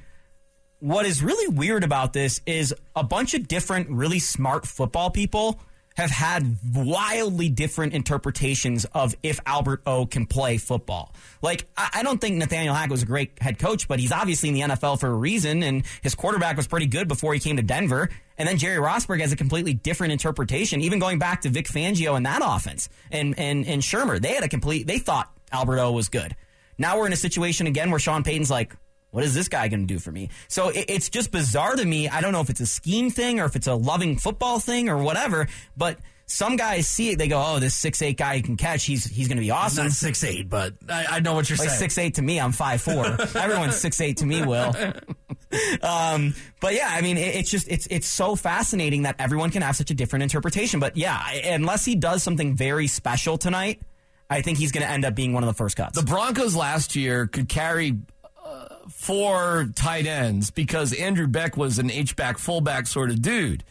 what 0.80 1.06
is 1.06 1.22
really 1.22 1.54
weird 1.54 1.84
about 1.84 2.14
this 2.14 2.40
is 2.46 2.74
a 2.96 3.04
bunch 3.04 3.34
of 3.34 3.48
different, 3.50 3.90
really 3.90 4.20
smart 4.20 4.66
football 4.66 5.10
people 5.10 5.60
have 5.96 6.12
had 6.12 6.58
wildly 6.74 7.50
different 7.50 7.94
interpretations 7.94 8.86
of 8.94 9.16
if 9.22 9.40
Albert 9.46 9.82
O 9.86 10.06
can 10.06 10.26
play 10.26 10.58
football. 10.58 11.14
Like, 11.42 11.68
I, 11.76 12.04
don't 12.04 12.22
think 12.22 12.38
Nathaniel 12.38 12.74
Hack 12.74 12.90
was 12.90 13.04
a 13.04 13.06
great 13.06 13.42
head 13.42 13.60
coach, 13.60 13.88
but 13.88 14.00
he's 14.00 14.12
obviously 14.12 14.50
in 14.50 14.56
the 14.56 14.62
NFL 14.62 15.00
for 15.00 15.08
a 15.08 15.14
reason, 15.14 15.62
and 15.62 15.84
his 16.02 16.16
quarterback 16.16 16.56
was 16.56 16.68
pretty 16.68 16.86
good 16.86 17.08
before 17.08 17.34
he 17.34 17.40
came 17.40 17.58
to 17.58 17.64
Denver. 17.64 18.10
And 18.38 18.48
then 18.48 18.58
Jerry 18.58 18.78
Rosburg 18.78 19.20
has 19.20 19.34
a 19.34 19.36
completely 19.36 19.74
different 19.74 20.14
interpretation, 20.14 20.80
even 20.82 21.00
going 21.00 21.20
back 21.20 21.42
to 21.42 21.50
Vic 21.50 21.68
Fangio 21.68 22.16
and 22.16 22.26
that 22.26 22.42
offense 22.44 22.88
and, 23.12 23.38
and, 23.38 23.68
and 23.68 23.82
Shurmur. 23.82 24.22
They 24.22 24.34
had 24.34 24.44
a 24.44 24.50
complete, 24.50 24.88
they 24.88 25.00
thought 25.00 25.30
Albert 25.52 25.80
O 25.80 25.92
was 25.92 26.08
good. 26.08 26.36
Now 26.78 26.98
we're 26.98 27.08
in 27.08 27.14
a 27.14 27.18
situation 27.18 27.68
again 27.68 27.92
where 27.92 28.00
Sean 28.00 28.24
Payton's 28.24 28.50
like, 28.50 28.74
what 29.12 29.24
is 29.24 29.34
this 29.34 29.48
guy 29.48 29.68
going 29.68 29.88
to 29.88 29.94
do 29.94 30.00
for 30.00 30.12
me? 30.12 30.30
So 30.48 30.70
it, 30.70 30.86
it's 30.88 31.10
just 31.10 31.32
bizarre 31.32 31.76
to 31.76 31.86
me. 31.86 32.10
I 32.10 32.22
don't 32.22 32.32
know 32.32 32.42
if 32.42 32.50
it's 32.50 32.62
a 32.62 32.68
scheme 32.68 33.10
thing 33.10 33.40
or 33.40 33.46
if 33.46 33.56
it's 33.56 33.68
a 33.68 33.74
loving 33.74 34.18
football 34.18 34.60
thing 34.60 34.90
or 34.90 34.98
whatever, 34.98 35.48
but 35.76 35.98
some 36.30 36.58
guys 36.58 36.88
see 36.88 37.10
it. 37.10 37.18
They 37.18 37.28
go, 37.28 37.44
"Oh, 37.44 37.60
this 37.60 37.74
six 37.74 38.02
eight 38.04 38.18
guy 38.18 38.40
can 38.42 38.56
catch. 38.56 38.86
He's 38.86 39.06
he's 39.06 39.28
going 39.28 39.38
to 39.38 39.42
be 39.42 39.50
awesome." 39.52 39.86
Not 39.86 39.94
six 39.94 40.24
eight, 40.24 40.48
but 40.48 40.76
I, 40.88 41.06
I 41.10 41.20
know 41.22 41.34
what 41.34 41.50
you're 41.50 41.58
like 41.58 41.70
saying. 41.70 41.80
six 41.80 41.98
eight 41.98 42.16
to 42.16 42.22
me, 42.22 42.40
I'm 42.40 42.52
five 42.52 42.82
four. 42.82 43.06
Everyone's 43.36 43.78
six 43.78 44.00
eight 44.00 44.18
to 44.18 44.26
me, 44.26 44.44
Will. 44.44 44.74
Um, 45.82 46.36
but 46.62 46.76
yeah, 46.76 46.90
I 46.92 47.02
mean, 47.02 47.18
it, 47.18 47.36
it's 47.36 47.50
just 47.50 47.68
it's 47.68 47.88
it's 47.90 48.08
so 48.08 48.36
fascinating 48.36 49.02
that 49.04 49.16
everyone 49.18 49.50
can 49.50 49.64
have 49.64 49.76
such 49.76 49.90
a 49.90 49.96
different 49.96 50.22
interpretation. 50.24 50.80
But 50.80 50.96
yeah, 50.96 51.20
unless 51.46 51.84
he 51.84 51.96
does 51.96 52.22
something 52.22 52.56
very 52.56 52.86
special 52.86 53.40
tonight, 53.40 53.82
I 54.30 54.44
think 54.44 54.60
he's 54.60 54.72
going 54.72 54.86
to 54.86 54.92
end 54.92 55.06
up 55.06 55.16
being 55.16 55.34
one 55.34 55.42
of 55.42 55.48
the 55.48 55.56
first 55.56 55.76
cuts. 55.76 56.00
The 56.00 56.06
Broncos 56.06 56.56
last 56.56 56.96
year 56.96 57.26
could 57.26 57.50
carry 57.50 57.98
four 58.90 59.70
tight 59.76 60.06
ends 60.06 60.52
because 60.52 60.94
Andrew 60.94 61.28
Beck 61.28 61.58
was 61.58 61.80
an 61.80 61.92
H 61.92 62.16
back 62.16 62.38
fullback 62.38 62.88
sort 62.88 63.10
of 63.10 63.22
dude. 63.22 63.64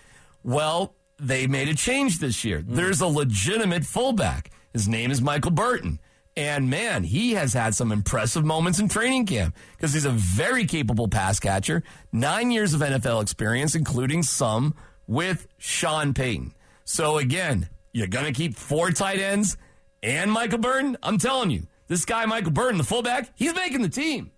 Well, 0.43 0.95
they 1.19 1.47
made 1.47 1.69
a 1.69 1.75
change 1.75 2.19
this 2.19 2.45
year. 2.45 2.61
Hmm. 2.61 2.75
There's 2.75 3.01
a 3.01 3.07
legitimate 3.07 3.85
fullback. 3.85 4.51
His 4.73 4.89
name 4.89 5.11
is 5.11 5.21
Michael 5.21 5.51
Burton. 5.51 6.01
And 6.37 6.71
man, 6.71 7.03
he 7.03 7.33
has 7.33 7.53
had 7.53 7.75
some 7.75 7.91
impressive 7.91 8.45
moments 8.45 8.79
in 8.79 8.89
training 8.89 9.27
camp 9.27 9.57
because 9.77 9.93
he's 9.93 10.05
a 10.05 10.11
very 10.11 10.67
capable 10.67 11.09
pass 11.09 11.41
catcher, 11.41 11.83
nine 12.13 12.53
years 12.53 12.75
of 12.75 12.81
NFL 12.81 13.23
experience, 13.23 13.75
including 13.75 14.23
some 14.23 14.75
with 15.09 15.49
Sean 15.59 16.15
Payton. 16.15 16.55
So 16.85 17.19
again, 17.19 17.69
you're 17.93 18.07
going 18.07 18.27
to 18.27 18.33
keep 18.33 18.55
four 18.55 18.93
tight 18.93 19.19
ends 19.19 19.57
and 20.01 20.31
Michael 20.31 20.59
Burton. 20.59 20.97
I'm 21.03 21.19
telling 21.19 21.51
you, 21.51 21.67
this 21.89 22.05
guy, 22.05 22.25
Michael 22.27 22.53
Burton, 22.53 22.79
the 22.79 22.85
fullback, 22.85 23.31
he's 23.35 23.55
making 23.55 23.83
the 23.83 23.89
team. 23.89 24.31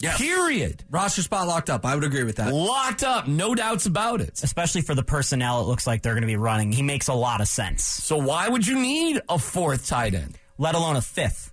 Yes. 0.00 0.16
Period. 0.18 0.82
Roster 0.90 1.20
spot 1.22 1.46
locked 1.46 1.68
up. 1.68 1.84
I 1.84 1.94
would 1.94 2.04
agree 2.04 2.24
with 2.24 2.36
that. 2.36 2.52
Locked 2.54 3.04
up, 3.04 3.28
no 3.28 3.54
doubts 3.54 3.84
about 3.86 4.20
it. 4.22 4.40
Especially 4.42 4.80
for 4.80 4.94
the 4.94 5.02
personnel, 5.02 5.60
it 5.60 5.64
looks 5.64 5.86
like 5.86 6.00
they're 6.02 6.14
going 6.14 6.22
to 6.22 6.26
be 6.26 6.36
running. 6.36 6.72
He 6.72 6.82
makes 6.82 7.08
a 7.08 7.14
lot 7.14 7.40
of 7.42 7.48
sense, 7.48 7.84
So 7.84 8.16
why 8.16 8.48
would 8.48 8.66
you 8.66 8.80
need 8.80 9.20
a 9.28 9.38
fourth 9.38 9.86
tight 9.86 10.14
end? 10.14 10.38
let 10.58 10.74
alone 10.74 10.96
a 10.96 11.02
fifth. 11.02 11.52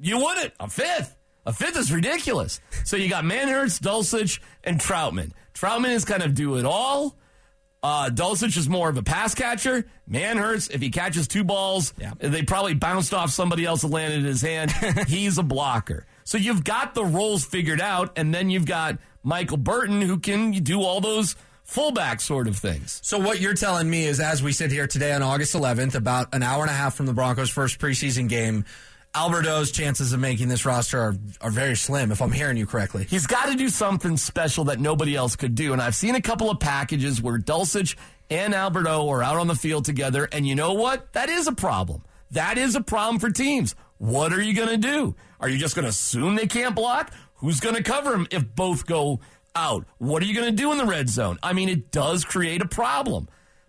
You 0.00 0.18
wouldn't. 0.18 0.52
A 0.60 0.68
fifth. 0.68 1.16
A 1.46 1.52
fifth 1.52 1.76
is 1.76 1.92
ridiculous. 1.92 2.60
So 2.84 2.96
you 2.96 3.08
got 3.08 3.24
Manhertz, 3.24 3.78
Dulcich, 3.80 4.40
and 4.64 4.78
Trautman. 4.78 5.32
Trautman 5.54 5.90
is 5.90 6.04
kind 6.04 6.22
of 6.22 6.34
do 6.34 6.56
it 6.56 6.64
all. 6.64 7.16
Uh, 7.82 8.10
Dulcich 8.12 8.56
is 8.56 8.68
more 8.68 8.88
of 8.88 8.96
a 8.96 9.02
pass 9.02 9.34
catcher. 9.34 9.86
Manhertz, 10.08 10.70
if 10.70 10.80
he 10.80 10.90
catches 10.90 11.26
two 11.26 11.42
balls, 11.44 11.92
Yeah. 11.98 12.12
they 12.18 12.42
probably 12.42 12.74
bounced 12.74 13.12
off 13.12 13.30
somebody 13.30 13.64
else 13.64 13.82
and 13.82 13.92
landed 13.92 14.20
in 14.20 14.24
his 14.24 14.40
hand. 14.42 14.70
He's 15.08 15.36
a 15.38 15.42
blocker. 15.42 16.06
So 16.24 16.38
you've 16.38 16.64
got 16.64 16.94
the 16.94 17.04
roles 17.04 17.44
figured 17.44 17.80
out, 17.80 18.12
and 18.16 18.34
then 18.34 18.50
you've 18.50 18.66
got 18.66 18.98
Michael 19.22 19.56
Burton 19.56 20.00
who 20.00 20.18
can 20.18 20.52
do 20.52 20.82
all 20.82 21.00
those 21.00 21.36
fullback 21.64 22.20
sort 22.20 22.48
of 22.48 22.56
things. 22.56 23.00
So 23.02 23.18
what 23.18 23.40
you're 23.40 23.54
telling 23.54 23.88
me 23.88 24.04
is, 24.04 24.20
as 24.20 24.42
we 24.42 24.52
sit 24.52 24.70
here 24.70 24.86
today 24.86 25.12
on 25.12 25.22
August 25.22 25.54
11th, 25.54 25.94
about 25.94 26.34
an 26.34 26.42
hour 26.42 26.62
and 26.62 26.70
a 26.70 26.74
half 26.74 26.94
from 26.94 27.06
the 27.06 27.12
Broncos' 27.12 27.50
first 27.50 27.78
preseason 27.78 28.28
game, 28.28 28.64
Alberto's 29.14 29.70
chances 29.70 30.12
of 30.12 30.20
making 30.20 30.48
this 30.48 30.64
roster 30.64 30.98
are, 30.98 31.14
are 31.42 31.50
very 31.50 31.76
slim. 31.76 32.12
If 32.12 32.22
I'm 32.22 32.32
hearing 32.32 32.56
you 32.56 32.66
correctly. 32.66 33.04
He's 33.04 33.26
got 33.26 33.48
to 33.48 33.54
do 33.54 33.68
something 33.68 34.16
special 34.16 34.64
that 34.64 34.80
nobody 34.80 35.14
else 35.14 35.36
could 35.36 35.54
do. 35.54 35.72
And 35.72 35.82
I've 35.82 35.94
seen 35.94 36.14
a 36.14 36.22
couple 36.22 36.50
of 36.50 36.60
packages 36.60 37.20
where 37.20 37.38
Dulcich 37.38 37.94
and 38.30 38.54
Alberto 38.54 39.08
are 39.10 39.22
out 39.22 39.36
on 39.36 39.48
the 39.48 39.54
field 39.54 39.84
together. 39.84 40.28
And 40.32 40.46
you 40.46 40.54
know 40.54 40.72
what? 40.72 41.12
That 41.12 41.28
is 41.28 41.46
a 41.46 41.52
problem. 41.52 42.02
That 42.30 42.56
is 42.56 42.74
a 42.74 42.80
problem 42.80 43.18
for 43.18 43.28
teams. 43.28 43.74
What 44.02 44.32
are 44.32 44.42
you 44.42 44.52
going 44.52 44.68
to 44.68 44.76
do? 44.76 45.14
Are 45.38 45.48
you 45.48 45.58
just 45.58 45.76
going 45.76 45.84
to 45.84 45.90
assume 45.90 46.34
they 46.34 46.48
can't 46.48 46.74
block? 46.74 47.12
Who's 47.36 47.60
going 47.60 47.76
to 47.76 47.84
cover 47.84 48.10
them 48.10 48.26
if 48.32 48.44
both 48.52 48.84
go 48.84 49.20
out? 49.54 49.86
What 49.98 50.24
are 50.24 50.26
you 50.26 50.34
going 50.34 50.50
to 50.50 50.56
do 50.56 50.72
in 50.72 50.78
the 50.78 50.84
red 50.84 51.08
zone? 51.08 51.38
I 51.40 51.52
mean, 51.52 51.68
it 51.68 51.92
does 51.92 52.24
create 52.24 52.62
a 52.62 52.66
problem. 52.66 53.28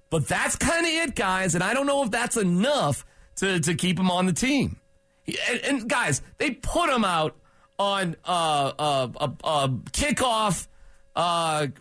But 0.10 0.28
that's 0.28 0.56
kind 0.56 0.88
of 0.88 0.92
it, 0.92 1.14
guys. 1.14 1.54
And 1.54 1.64
I 1.64 1.76
don't 1.76 1.86
know 1.86 2.02
if 2.02 2.10
that's 2.10 2.36
enough 2.36 3.06
to, 3.36 3.60
to 3.60 3.76
keep 3.76 4.00
him 4.00 4.10
on 4.10 4.26
the 4.26 4.34
team. 4.34 4.80
And, 5.28 5.60
and 5.60 5.88
guys, 5.88 6.24
they 6.40 6.50
put 6.50 6.90
him 6.90 7.06
out 7.06 7.36
on 7.78 8.16
uh, 8.26 8.72
uh, 8.80 9.10
uh, 9.16 9.30
uh, 9.44 9.68
kickoff 9.92 10.66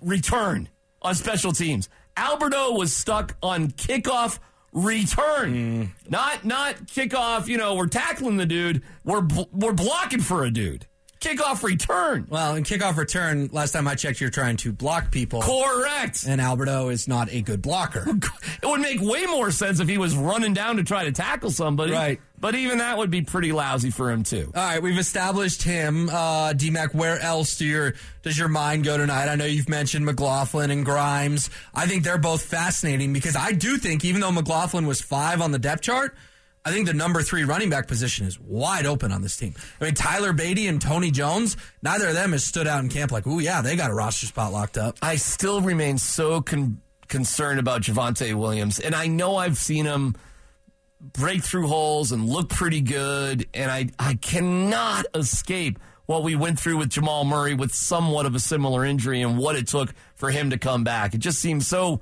return 0.02 0.68
on 1.00 1.14
special 1.14 1.52
teams. 1.52 1.88
Alberto 2.18 2.72
was 2.72 2.94
stuck 2.94 3.34
on 3.42 3.68
kickoff 3.70 4.40
return, 4.72 5.54
mm. 5.54 5.88
not 6.10 6.44
not 6.44 6.76
kickoff. 6.86 7.46
You 7.46 7.58
know, 7.58 7.74
we're 7.74 7.86
tackling 7.86 8.36
the 8.36 8.46
dude. 8.46 8.82
We're 9.04 9.20
bl- 9.20 9.42
we're 9.52 9.72
blocking 9.72 10.20
for 10.20 10.44
a 10.44 10.50
dude. 10.50 10.86
Kickoff 11.22 11.62
return. 11.62 12.26
Well, 12.28 12.56
in 12.56 12.64
kickoff 12.64 12.96
return, 12.96 13.48
last 13.52 13.70
time 13.70 13.86
I 13.86 13.94
checked, 13.94 14.20
you're 14.20 14.28
trying 14.28 14.56
to 14.58 14.72
block 14.72 15.12
people. 15.12 15.40
Correct. 15.40 16.24
And 16.26 16.40
Alberto 16.40 16.88
is 16.88 17.06
not 17.06 17.32
a 17.32 17.42
good 17.42 17.62
blocker. 17.62 18.06
It 18.62 18.68
would 18.68 18.80
make 18.80 19.00
way 19.00 19.26
more 19.26 19.50
sense 19.50 19.80
if 19.80 19.88
he 19.88 19.98
was 19.98 20.14
running 20.14 20.54
down 20.54 20.76
to 20.76 20.84
try 20.84 21.04
to 21.04 21.10
tackle 21.10 21.50
somebody. 21.50 21.90
Right. 21.92 22.20
But 22.38 22.54
even 22.54 22.78
that 22.78 22.96
would 22.96 23.10
be 23.10 23.22
pretty 23.22 23.50
lousy 23.50 23.90
for 23.90 24.10
him 24.10 24.22
too. 24.22 24.52
All 24.54 24.62
right, 24.62 24.80
we've 24.80 24.98
established 24.98 25.64
him. 25.64 26.08
Uh, 26.08 26.52
DMAC, 26.52 26.94
where 26.94 27.18
else 27.18 27.56
do 27.58 27.64
your 27.64 27.94
does 28.22 28.38
your 28.38 28.46
mind 28.48 28.84
go 28.84 28.96
tonight? 28.96 29.28
I 29.28 29.34
know 29.34 29.44
you've 29.46 29.68
mentioned 29.68 30.04
McLaughlin 30.04 30.70
and 30.70 30.84
Grimes. 30.84 31.50
I 31.74 31.86
think 31.86 32.04
they're 32.04 32.18
both 32.18 32.42
fascinating 32.42 33.12
because 33.12 33.34
I 33.34 33.50
do 33.50 33.78
think 33.78 34.04
even 34.04 34.20
though 34.20 34.32
McLaughlin 34.32 34.86
was 34.86 35.00
five 35.00 35.40
on 35.40 35.50
the 35.50 35.58
depth 35.58 35.82
chart, 35.82 36.16
I 36.64 36.70
think 36.70 36.86
the 36.86 36.94
number 36.94 37.22
three 37.22 37.42
running 37.42 37.70
back 37.70 37.88
position 37.88 38.26
is 38.26 38.38
wide 38.38 38.86
open 38.86 39.10
on 39.10 39.20
this 39.20 39.36
team. 39.36 39.54
I 39.80 39.86
mean, 39.86 39.94
Tyler 39.94 40.32
Badie 40.32 40.68
and 40.68 40.80
Tony 40.80 41.10
Jones, 41.10 41.56
neither 41.82 42.08
of 42.08 42.14
them 42.14 42.32
has 42.32 42.44
stood 42.44 42.68
out 42.68 42.82
in 42.84 42.88
camp 42.88 43.10
like, 43.10 43.26
oh 43.26 43.40
yeah, 43.40 43.62
they 43.62 43.74
got 43.74 43.90
a 43.90 43.94
roster 43.94 44.26
spot 44.26 44.52
locked 44.52 44.78
up. 44.78 44.96
I 45.02 45.16
still 45.16 45.60
remain 45.60 45.98
so 45.98 46.40
con- 46.40 46.80
concerned 47.08 47.58
about 47.58 47.82
Javonte 47.82 48.32
Williams, 48.34 48.78
and 48.78 48.94
I 48.94 49.08
know 49.08 49.36
I've 49.36 49.58
seen 49.58 49.86
him 49.86 50.14
break 51.00 51.42
through 51.42 51.66
holes 51.66 52.12
and 52.12 52.28
look 52.28 52.48
pretty 52.48 52.80
good, 52.80 53.48
and 53.52 53.70
I 53.70 53.88
I 53.98 54.14
cannot 54.14 55.06
escape 55.14 55.80
what 56.06 56.22
we 56.22 56.36
went 56.36 56.60
through 56.60 56.76
with 56.76 56.90
Jamal 56.90 57.24
Murray 57.24 57.54
with 57.54 57.74
somewhat 57.74 58.26
of 58.26 58.34
a 58.34 58.40
similar 58.40 58.84
injury 58.84 59.20
and 59.20 59.36
what 59.36 59.56
it 59.56 59.66
took 59.66 59.92
for 60.14 60.30
him 60.30 60.50
to 60.50 60.58
come 60.58 60.84
back. 60.84 61.14
It 61.14 61.18
just 61.18 61.40
seems 61.40 61.66
so 61.66 62.00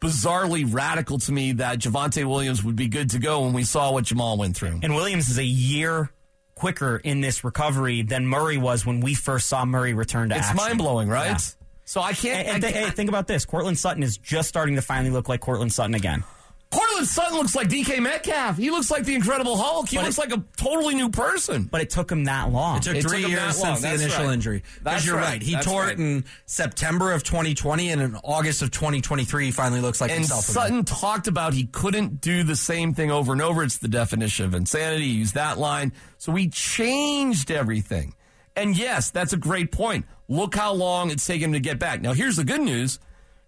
bizarrely 0.00 0.64
radical 0.72 1.18
to 1.18 1.32
me 1.32 1.52
that 1.52 1.78
Javonte 1.78 2.24
Williams 2.24 2.62
would 2.62 2.76
be 2.76 2.88
good 2.88 3.10
to 3.10 3.18
go 3.18 3.42
when 3.42 3.52
we 3.52 3.64
saw 3.64 3.92
what 3.92 4.04
Jamal 4.04 4.36
went 4.36 4.56
through. 4.56 4.80
And 4.82 4.94
Williams 4.94 5.28
is 5.28 5.38
a 5.38 5.44
year 5.44 6.10
quicker 6.54 6.96
in 6.96 7.20
this 7.20 7.44
recovery 7.44 8.02
than 8.02 8.26
Murray 8.26 8.58
was 8.58 8.84
when 8.84 9.00
we 9.00 9.14
first 9.14 9.48
saw 9.48 9.64
Murray 9.64 9.94
return 9.94 10.28
to 10.30 10.36
It's 10.36 10.46
action. 10.46 10.56
It's 10.56 10.66
mind 10.68 10.78
blowing, 10.78 11.08
right? 11.08 11.30
Yeah. 11.30 11.38
So 11.84 12.00
I 12.00 12.12
can't. 12.12 12.46
And, 12.46 12.56
and 12.56 12.64
I 12.64 12.70
th- 12.70 12.84
hey, 12.84 12.90
think 12.90 13.08
about 13.08 13.26
this: 13.26 13.46
Courtland 13.46 13.78
Sutton 13.78 14.02
is 14.02 14.18
just 14.18 14.48
starting 14.48 14.74
to 14.76 14.82
finally 14.82 15.10
look 15.10 15.28
like 15.28 15.40
Courtland 15.40 15.72
Sutton 15.72 15.94
again. 15.94 16.22
Courtland 16.70 17.06
Sutton 17.06 17.38
looks 17.38 17.54
like 17.54 17.68
DK 17.68 17.98
Metcalf. 17.98 18.58
He 18.58 18.70
looks 18.70 18.90
like 18.90 19.04
the 19.04 19.14
Incredible 19.14 19.56
Hulk. 19.56 19.88
He 19.88 19.96
But 19.96 20.04
looks 20.04 20.18
it- 20.18 20.20
like 20.20 20.32
a 20.38 20.44
totally 20.58 20.94
new 20.94 21.08
person. 21.08 21.62
But 21.64 21.80
it 21.80 21.88
took 21.88 22.12
him 22.12 22.24
that 22.24 22.52
long. 22.52 22.76
It 22.76 22.82
took 22.82 22.96
It 22.96 23.02
three 23.08 23.22
took 23.22 23.30
years 23.30 23.40
that 23.56 23.66
long. 23.66 23.76
since 23.76 23.80
the 23.80 23.88
That's 23.88 24.02
initial 24.02 24.24
right. 24.26 24.32
injury. 24.34 24.62
That's 24.82 24.82
Because 24.82 25.06
you're 25.06 25.16
right. 25.16 25.24
right. 25.24 25.42
He 25.42 25.52
That's 25.54 25.64
tore 25.66 25.82
right. 25.84 25.92
it 25.92 25.98
in 25.98 26.24
September 26.44 27.12
of 27.12 27.24
2020, 27.24 27.90
and 27.90 28.02
in 28.02 28.16
August 28.22 28.60
of 28.60 28.70
2023, 28.70 29.46
he 29.46 29.50
finally 29.50 29.80
looks 29.80 30.00
like 30.02 30.10
And 30.10 30.18
himself. 30.20 30.44
again. 30.44 30.54
Sutton 30.54 30.84
talked 30.84 31.26
about 31.26 31.54
he 31.54 31.64
couldn't 31.66 32.20
do 32.20 32.42
the 32.42 32.56
same 32.56 32.92
thing 32.92 33.10
over 33.10 33.32
and 33.32 33.40
over. 33.40 33.62
It's 33.62 33.78
the 33.78 33.88
definition 33.88 34.44
of 34.44 34.52
insanity. 34.54 35.04
He 35.06 35.12
used 35.14 35.34
that 35.36 35.56
line. 35.58 35.92
So 36.18 36.32
we 36.32 36.48
changed 36.48 37.50
everything. 37.50 38.14
And 38.56 38.76
yes, 38.76 39.10
that's 39.10 39.32
a 39.32 39.36
great 39.38 39.72
point. 39.72 40.04
Look 40.28 40.54
how 40.54 40.72
long 40.74 41.10
it's 41.10 41.26
taken 41.26 41.44
him 41.50 41.52
to 41.54 41.60
get 41.60 41.78
back. 41.78 42.02
Now, 42.02 42.12
here's 42.12 42.36
the 42.36 42.44
good 42.44 42.60
news. 42.60 42.98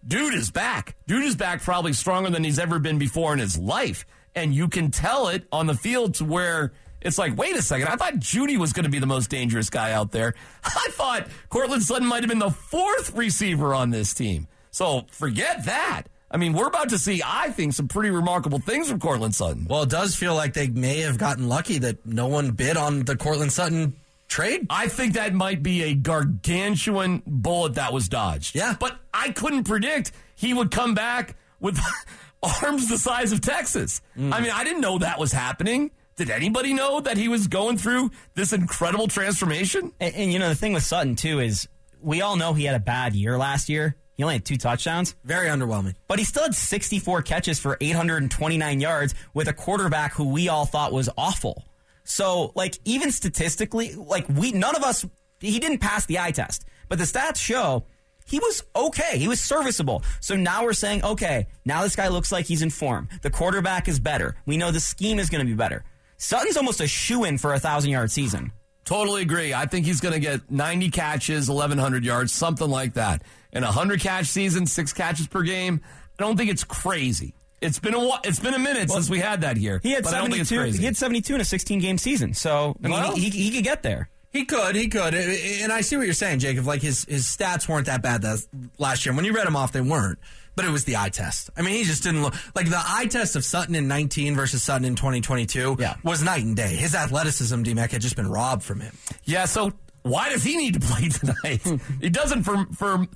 Dude 0.07 0.35
is 0.35 0.51
back. 0.51 0.97
Dude 1.07 1.25
is 1.25 1.37
back 1.37 1.63
probably 1.63 1.93
stronger 1.93 2.31
than 2.31 2.43
he's 2.43 2.59
ever 2.59 2.79
been 2.79 2.99
before 2.99 3.33
in 3.33 3.39
his 3.39 3.59
life. 3.59 4.07
And 4.35 4.55
you 4.55 4.69
can 4.69 4.91
tell 4.91 5.29
it 5.29 5.47
on 5.53 5.67
the 5.67 5.75
field 5.75 6.15
to 6.15 6.25
where 6.25 6.73
it's 7.01 7.19
like, 7.19 7.37
wait 7.37 7.57
a 7.57 7.63
second. 7.63 7.89
I 7.89 7.97
thought 7.97 8.15
Jeudy 8.15 8.57
was 8.57 8.73
going 8.73 8.85
to 8.85 8.91
be 8.91 8.99
the 8.99 9.07
most 9.07 9.29
dangerous 9.31 9.71
guy 9.71 9.93
out 9.93 10.13
there. 10.13 10.35
I 10.65 10.89
thought 10.93 11.29
Courtland 11.49 11.83
Sutton 11.83 12.07
might 12.07 12.23
have 12.23 12.29
been 12.29 12.39
the 12.39 12.51
fourth 12.51 13.15
receiver 13.15 13.75
on 13.75 13.91
this 13.91 14.15
team. 14.15 14.49
So 14.71 15.07
forget 15.11 15.65
that. 15.67 16.05
I 16.31 16.37
mean, 16.37 16.53
we're 16.53 16.69
about 16.69 16.91
to 16.91 16.99
see, 16.99 17.23
I 17.27 17.51
think, 17.51 17.73
some 17.73 17.89
pretty 17.89 18.11
remarkable 18.11 18.61
things 18.61 18.89
from 18.89 19.01
Courtland 19.01 19.35
Sutton. 19.35 19.67
Well, 19.69 19.83
it 19.83 19.91
does 19.91 20.15
feel 20.15 20.37
like 20.37 20.55
they 20.55 20.69
may 20.69 21.01
have 21.01 21.19
gotten 21.19 21.49
lucky 21.49 21.79
that 21.79 22.07
no 22.07 22.29
one 22.29 22.53
bid 22.53 22.77
on 22.77 23.05
the 23.05 23.17
Courtland 23.17 23.53
Sutton 23.53 23.97
trade. 24.31 24.67
I 24.71 24.89
think 24.89 25.15
that 25.15 25.35
might 25.35 25.63
be 25.63 25.83
a 25.83 25.95
gargantuan 25.95 27.23
bullet 27.27 27.75
that 27.75 27.93
was 27.93 28.09
dodged. 28.09 28.55
Yeah. 28.55 28.75
But 28.79 28.99
I 29.13 29.31
couldn't 29.33 29.65
predict 29.65 30.13
he 30.37 30.55
would 30.55 30.71
come 30.71 30.95
back 30.95 31.37
with 31.59 31.79
arms 32.63 32.89
the 32.89 32.97
size 32.99 33.33
of 33.33 33.41
Texas. 33.43 34.01
Hmm. 34.15 34.33
I 34.33 34.41
mean, 34.41 34.51
I 34.53 34.65
didn't 34.65 34.81
know 34.81 34.99
that 34.99 35.19
was 35.19 35.33
happening. 35.33 35.91
Did 36.17 36.31
anybody 36.31 36.75
know 36.75 37.01
that 37.01 37.17
he 37.17 37.29
was 37.29 37.47
going 37.49 37.77
through 37.77 38.11
this 38.35 38.53
incredible 38.53 39.09
transformation? 39.09 39.93
And, 40.01 40.15
and 40.15 40.33
you 40.33 40.39
know 40.39 40.49
the 40.49 40.55
thing 40.55 40.73
with 40.73 40.83
Sutton 40.85 41.17
too 41.17 41.41
is 41.41 41.69
we 42.01 42.21
all 42.23 42.37
know 42.37 42.53
he 42.55 42.65
had 42.65 42.77
a 42.77 42.81
bad 42.81 43.15
year 43.15 43.37
last 43.39 43.69
year. 43.69 43.97
He 44.17 44.23
only 44.23 44.35
had 44.35 44.45
two 44.45 44.59
touchdowns, 44.59 45.17
Very 45.25 45.49
underwhelming. 45.49 45.95
but 46.07 46.19
he 46.19 46.27
still 46.27 46.43
had 46.43 46.55
64 46.55 47.23
catches 47.23 47.59
for 47.59 47.79
829 47.81 48.79
yards 48.81 49.15
with 49.33 49.49
a 49.49 49.55
quarterback 49.55 50.13
who 50.13 50.29
we 50.29 50.51
all 50.51 50.67
thought 50.67 50.93
was 50.93 51.09
awful. 51.17 51.65
So, 52.05 52.53
like, 52.55 52.79
even 52.85 53.13
statistically, 53.13 53.95
like, 53.95 54.29
we, 54.29 54.53
none 54.53 54.77
of 54.77 54.83
us, 54.83 55.05
he 55.41 55.59
didn't 55.59 55.79
pass 55.79 56.07
the 56.07 56.19
eye 56.19 56.33
test, 56.33 56.65
but 56.89 56.99
the 56.99 57.05
stats 57.05 57.37
show 57.37 57.85
he 58.31 58.39
was 58.39 58.63
okay. 58.77 59.19
He 59.19 59.27
was 59.27 59.41
serviceable. 59.41 60.05
So 60.21 60.37
now 60.37 60.63
we're 60.63 60.73
saying, 60.73 61.05
okay, 61.05 61.49
now 61.65 61.83
this 61.83 61.97
guy 61.97 62.09
looks 62.09 62.31
like 62.31 62.47
he's 62.47 62.63
in 62.63 62.71
form. 62.71 63.09
The 63.23 63.31
quarterback 63.31 63.89
is 63.89 63.99
better. 63.99 64.37
We 64.47 64.57
know 64.57 64.71
the 64.71 64.79
scheme 64.79 65.19
is 65.19 65.31
going 65.31 65.45
to 65.45 65.51
be 65.51 65.57
better. 65.57 65.85
Sutton's 66.17 66.57
almost 66.57 66.81
a 66.81 66.87
shoe 66.87 67.25
in 67.25 67.39
for 67.39 67.55
a 67.55 67.59
thousand 67.59 67.91
yard 67.91 68.11
season. 68.11 68.53
Totally 68.85 69.23
agree. 69.23 69.53
I 69.53 69.67
think 69.67 69.85
he's 69.85 70.01
going 70.01 70.15
to 70.15 70.21
get 70.21 70.51
90 70.51 70.91
catches, 70.91 71.49
1,100 71.49 72.05
yards, 72.05 72.33
something 72.33 72.69
like 72.69 72.95
that. 72.95 73.23
In 73.53 73.65
a 73.65 73.67
100 73.67 74.01
catch 74.01 74.27
season, 74.27 74.67
six 74.67 74.93
catches 74.93 75.27
per 75.27 75.43
game, 75.43 75.81
I 76.19 76.23
don't 76.23 76.37
think 76.37 76.51
it's 76.51 76.65
crazy. 76.65 77.35
It's 77.61 77.79
been 77.79 77.95
a 77.95 78.09
it's 78.25 78.41
been 78.41 78.55
a 78.55 78.59
minute 78.59 78.91
since 78.91 79.11
we 79.11 79.19
had 79.19 79.43
that 79.43 79.57
here. 79.57 79.81
He 79.83 79.93
had 79.93 80.05
but 80.05 80.15
I 80.15 80.19
don't 80.19 80.31
think 80.31 80.41
it's 80.41 80.49
72. 80.51 80.63
crazy. 80.71 80.79
He 80.79 80.85
had 80.87 80.97
72 80.97 81.35
in 81.35 81.41
a 81.41 81.45
16 81.45 81.79
game 81.81 81.99
season. 81.99 82.35
So 82.35 82.77
I 82.83 82.89
mean, 82.89 82.97
Well- 82.97 83.15
he, 83.17 83.29
he, 83.31 83.43
he 83.45 83.51
could 83.51 83.65
get 83.65 83.83
there. 83.83 84.09
He 84.33 84.45
could, 84.45 84.77
he 84.77 84.87
could, 84.87 85.13
and 85.13 85.73
I 85.73 85.81
see 85.81 85.97
what 85.97 86.05
you're 86.05 86.15
saying, 86.15 86.39
Jacob. 86.39 86.65
Like 86.65 86.83
his 86.83 87.05
his 87.07 87.25
stats 87.25 87.69
weren't 87.69 87.87
that 87.87 88.01
bad 88.01 88.23
that 88.23 88.39
last 88.79 89.05
year. 89.05 89.13
When 89.13 89.25
you 89.25 89.33
read 89.33 89.45
them 89.47 89.57
off, 89.57 89.73
they 89.73 89.81
weren't. 89.81 90.21
But 90.55 90.65
it 90.67 90.71
was 90.71 90.85
the 90.85 90.97
eye 90.99 91.09
test. 91.09 91.51
I 91.57 91.63
mean, 91.63 91.75
he 91.75 91.83
just 91.85 92.03
didn't 92.05 92.23
look 92.23 92.35
like 92.55 92.69
the 92.71 92.81
eye 92.81 93.07
test 93.07 93.35
of 93.35 93.45
Sutton 93.45 93.75
in 93.75 93.89
19 93.89 94.37
versus 94.37 94.63
Sutton 94.63 94.85
in 94.85 94.95
2022 94.95 95.77
Yeah. 95.81 95.95
was 96.05 96.23
night 96.23 96.45
and 96.45 96.55
day. 96.57 96.77
His 96.77 96.95
athleticism, 96.95 97.63
DMAC, 97.63 97.91
had 97.93 98.03
just 98.03 98.15
been 98.17 98.29
robbed 98.31 98.63
from 98.63 98.81
him. 98.81 98.97
Yeah, 99.25 99.47
so 99.47 99.73
why 100.03 100.29
does 100.31 100.45
he 100.45 100.57
need 100.57 100.75
to 100.75 100.81
play 100.87 101.09
tonight? 101.09 101.81
he 102.01 102.09
doesn't 102.11 102.45
for 102.45 102.67
for 102.77 103.07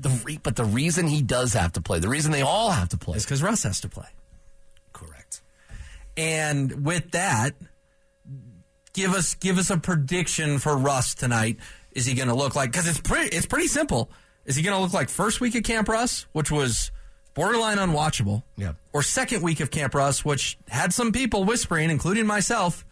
the 0.00 0.10
re- 0.24 0.40
but 0.42 0.56
the 0.56 0.64
reason 0.64 1.06
he 1.06 1.22
does 1.22 1.54
have 1.54 1.72
to 1.72 1.80
play, 1.80 1.98
the 1.98 2.08
reason 2.08 2.32
they 2.32 2.42
all 2.42 2.70
have 2.70 2.90
to 2.90 2.96
play. 2.96 3.16
is 3.16 3.24
because 3.24 3.42
Russ 3.42 3.62
has 3.64 3.80
to 3.80 3.88
play. 3.88 4.06
Correct. 4.92 5.40
And 6.16 6.84
with 6.84 7.10
that, 7.12 7.54
give 8.92 9.14
us 9.14 9.34
give 9.34 9.58
us 9.58 9.70
a 9.70 9.76
prediction 9.76 10.58
for 10.58 10.76
Russ 10.76 11.14
tonight. 11.14 11.58
Is 11.92 12.06
he 12.06 12.14
going 12.14 12.28
to 12.28 12.34
look 12.34 12.54
like? 12.54 12.70
Because 12.70 12.88
it's 12.88 13.00
pretty 13.00 13.34
it's 13.34 13.46
pretty 13.46 13.68
simple. 13.68 14.10
Is 14.44 14.56
he 14.56 14.62
going 14.62 14.76
to 14.76 14.82
look 14.82 14.92
like 14.92 15.08
first 15.08 15.40
week 15.40 15.54
of 15.54 15.62
Camp 15.62 15.88
Russ, 15.88 16.26
which 16.32 16.50
was 16.50 16.90
borderline 17.34 17.76
unwatchable? 17.78 18.42
Yeah. 18.56 18.72
Or 18.92 19.02
second 19.02 19.42
week 19.42 19.60
of 19.60 19.70
Camp 19.70 19.94
Russ, 19.94 20.24
which 20.24 20.58
had 20.68 20.94
some 20.94 21.12
people 21.12 21.44
whispering, 21.44 21.90
including 21.90 22.26
myself, 22.26 22.84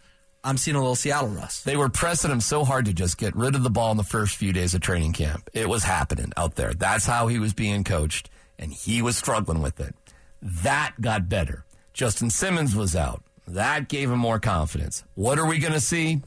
I'm 0.47 0.57
seeing 0.57 0.77
a 0.77 0.81
little 0.81 0.95
Seattle 0.95 1.29
rust. 1.29 1.65
They 1.65 1.77
were 1.77 1.89
pressing 1.89 2.31
him 2.31 2.41
so 2.41 2.65
hard 2.65 2.85
to 2.85 2.93
just 2.93 3.19
get 3.19 3.35
rid 3.35 3.57
of 3.57 3.65
the 3.65 3.71
ball 3.71 3.91
in 3.91 3.97
the 3.97 4.05
first 4.05 4.37
few 4.37 4.53
days 4.53 4.75
of 4.75 4.81
training 4.81 5.13
camp. 5.13 5.51
It 5.53 5.69
was 5.69 5.83
happening 5.83 6.33
out 6.37 6.55
there. 6.55 6.73
That's 6.73 7.05
how 7.05 7.27
he 7.27 7.41
was 7.41 7.53
being 7.53 7.83
coached, 7.83 8.31
and 8.59 8.73
he 8.73 9.03
was 9.03 9.17
struggling 9.17 9.61
with 9.61 9.81
it. 9.81 9.95
That 10.41 10.93
got 11.01 11.29
better. 11.29 11.65
Justin 11.93 12.31
Simmons 12.31 12.77
was 12.77 12.95
out. 12.95 13.23
That 13.49 13.89
gave 13.89 14.11
him 14.11 14.19
more 14.21 14.39
confidence. 14.39 15.03
What 15.15 15.39
are 15.39 15.47
we 15.47 15.59
going 15.59 15.73
to 15.73 15.81
see? 15.81 16.23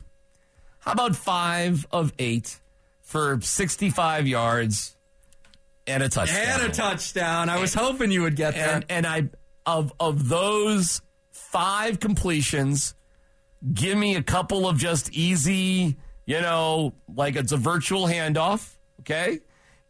How 0.79 0.91
about 0.91 1.15
five 1.15 1.88
of 1.91 2.12
eight 2.19 2.60
for 3.01 3.39
65 3.41 4.27
yards 4.27 4.97
and 5.88 6.03
a 6.03 6.10
touchdown? 6.10 6.62
And 6.62 6.71
a 6.71 6.75
touchdown. 6.75 7.49
I 7.49 7.60
was 7.60 7.73
hoping 7.73 8.12
you 8.12 8.23
would 8.23 8.36
get 8.36 8.53
that. 8.53 8.73
and 8.73 8.86
and 8.89 9.08
I 9.08 9.29
of 9.65 9.93
of 9.99 10.27
those 10.29 11.01
five 11.32 11.99
completions, 11.99 12.95
give 13.73 13.97
me 13.97 14.15
a 14.15 14.23
couple 14.23 14.67
of 14.67 14.77
just 14.77 15.11
easy, 15.11 15.97
you 16.25 16.41
know, 16.41 16.93
like 17.13 17.35
it's 17.35 17.51
a 17.51 17.57
virtual 17.57 18.07
handoff. 18.07 18.75
Okay, 19.01 19.39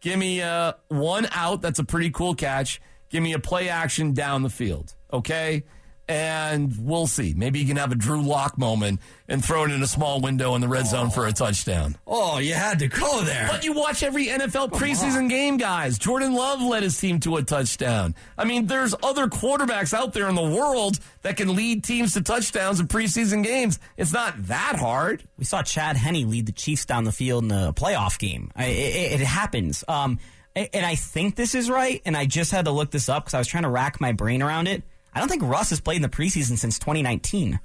give 0.01 0.17
me 0.17 0.41
uh, 0.41 0.73
one 0.87 1.27
out. 1.31 1.61
That's 1.61 1.79
a 1.79 1.83
pretty 1.83 2.11
cool 2.11 2.35
catch. 2.35 2.81
Give 3.09 3.23
me 3.23 3.33
a 3.33 3.39
play 3.39 3.69
action 3.69 4.13
down 4.13 4.43
the 4.43 4.49
field. 4.49 4.95
Okay. 5.11 5.63
And 6.09 6.73
we'll 6.79 7.05
see. 7.05 7.35
Maybe 7.37 7.59
you 7.59 7.67
can 7.67 7.77
have 7.77 7.91
a 7.91 7.95
Drew 7.95 8.23
Lock 8.23 8.57
moment 8.57 8.99
and 9.27 9.45
throw 9.45 9.65
it 9.65 9.71
in 9.71 9.83
a 9.83 9.87
small 9.87 10.19
window 10.19 10.55
in 10.55 10.61
the 10.61 10.67
red 10.67 10.87
zone 10.87 11.11
for 11.11 11.27
a 11.27 11.31
touchdown. 11.31 11.97
oh, 12.07 12.39
you 12.39 12.55
had 12.55 12.79
to 12.79 12.87
go 12.87 13.21
there. 13.21 13.47
But 13.47 13.63
you 13.63 13.73
watch 13.73 14.01
every 14.01 14.25
NFL 14.25 14.71
preseason 14.71 15.29
game, 15.29 15.57
guys. 15.57 15.99
Jordan 15.99 16.33
Love 16.33 16.63
led 16.63 16.81
his 16.81 16.99
team 16.99 17.19
to 17.19 17.37
a 17.37 17.43
touchdown. 17.43 18.15
I 18.39 18.45
mean, 18.45 18.65
there's 18.65 18.95
other 19.03 19.27
quarterbacks 19.27 19.93
out 19.93 20.13
there 20.13 20.27
in 20.27 20.33
the 20.33 20.41
world 20.41 20.97
that 21.21 21.37
can 21.37 21.55
lead 21.55 21.83
teams 21.83 22.15
to 22.15 22.21
touchdowns 22.21 22.79
in 22.79 22.87
preseason 22.87 23.43
games. 23.43 23.77
It's 23.95 24.11
not 24.11 24.33
that 24.47 24.77
hard. 24.79 25.23
We 25.37 25.45
saw 25.45 25.61
Chad 25.61 25.95
Henne 25.95 26.27
lead 26.27 26.47
the 26.47 26.53
Chiefs 26.53 26.85
down 26.85 27.03
the 27.03 27.11
field 27.11 27.43
in 27.43 27.51
a 27.51 27.71
playoff 27.71 28.17
game. 28.17 28.49
I, 28.55 28.65
it, 28.65 29.21
it 29.21 29.25
happens. 29.27 29.83
Um, 29.87 30.17
and 30.55 30.83
I 30.83 30.95
think 30.95 31.35
this 31.35 31.53
is 31.53 31.69
right. 31.69 32.01
And 32.03 32.17
I 32.17 32.25
just 32.25 32.51
had 32.51 32.65
to 32.65 32.71
look 32.71 32.89
this 32.89 33.09
up 33.09 33.25
because 33.25 33.35
I 33.35 33.37
was 33.37 33.47
trying 33.47 33.63
to 33.63 33.69
rack 33.69 34.01
my 34.01 34.11
brain 34.11 34.41
around 34.41 34.67
it. 34.67 34.81
I 35.13 35.19
don't 35.19 35.29
think 35.29 35.43
Russ 35.43 35.69
has 35.71 35.79
played 35.81 35.97
in 35.97 36.01
the 36.01 36.09
preseason 36.09 36.57
since 36.57 36.79
2019. 36.79 37.59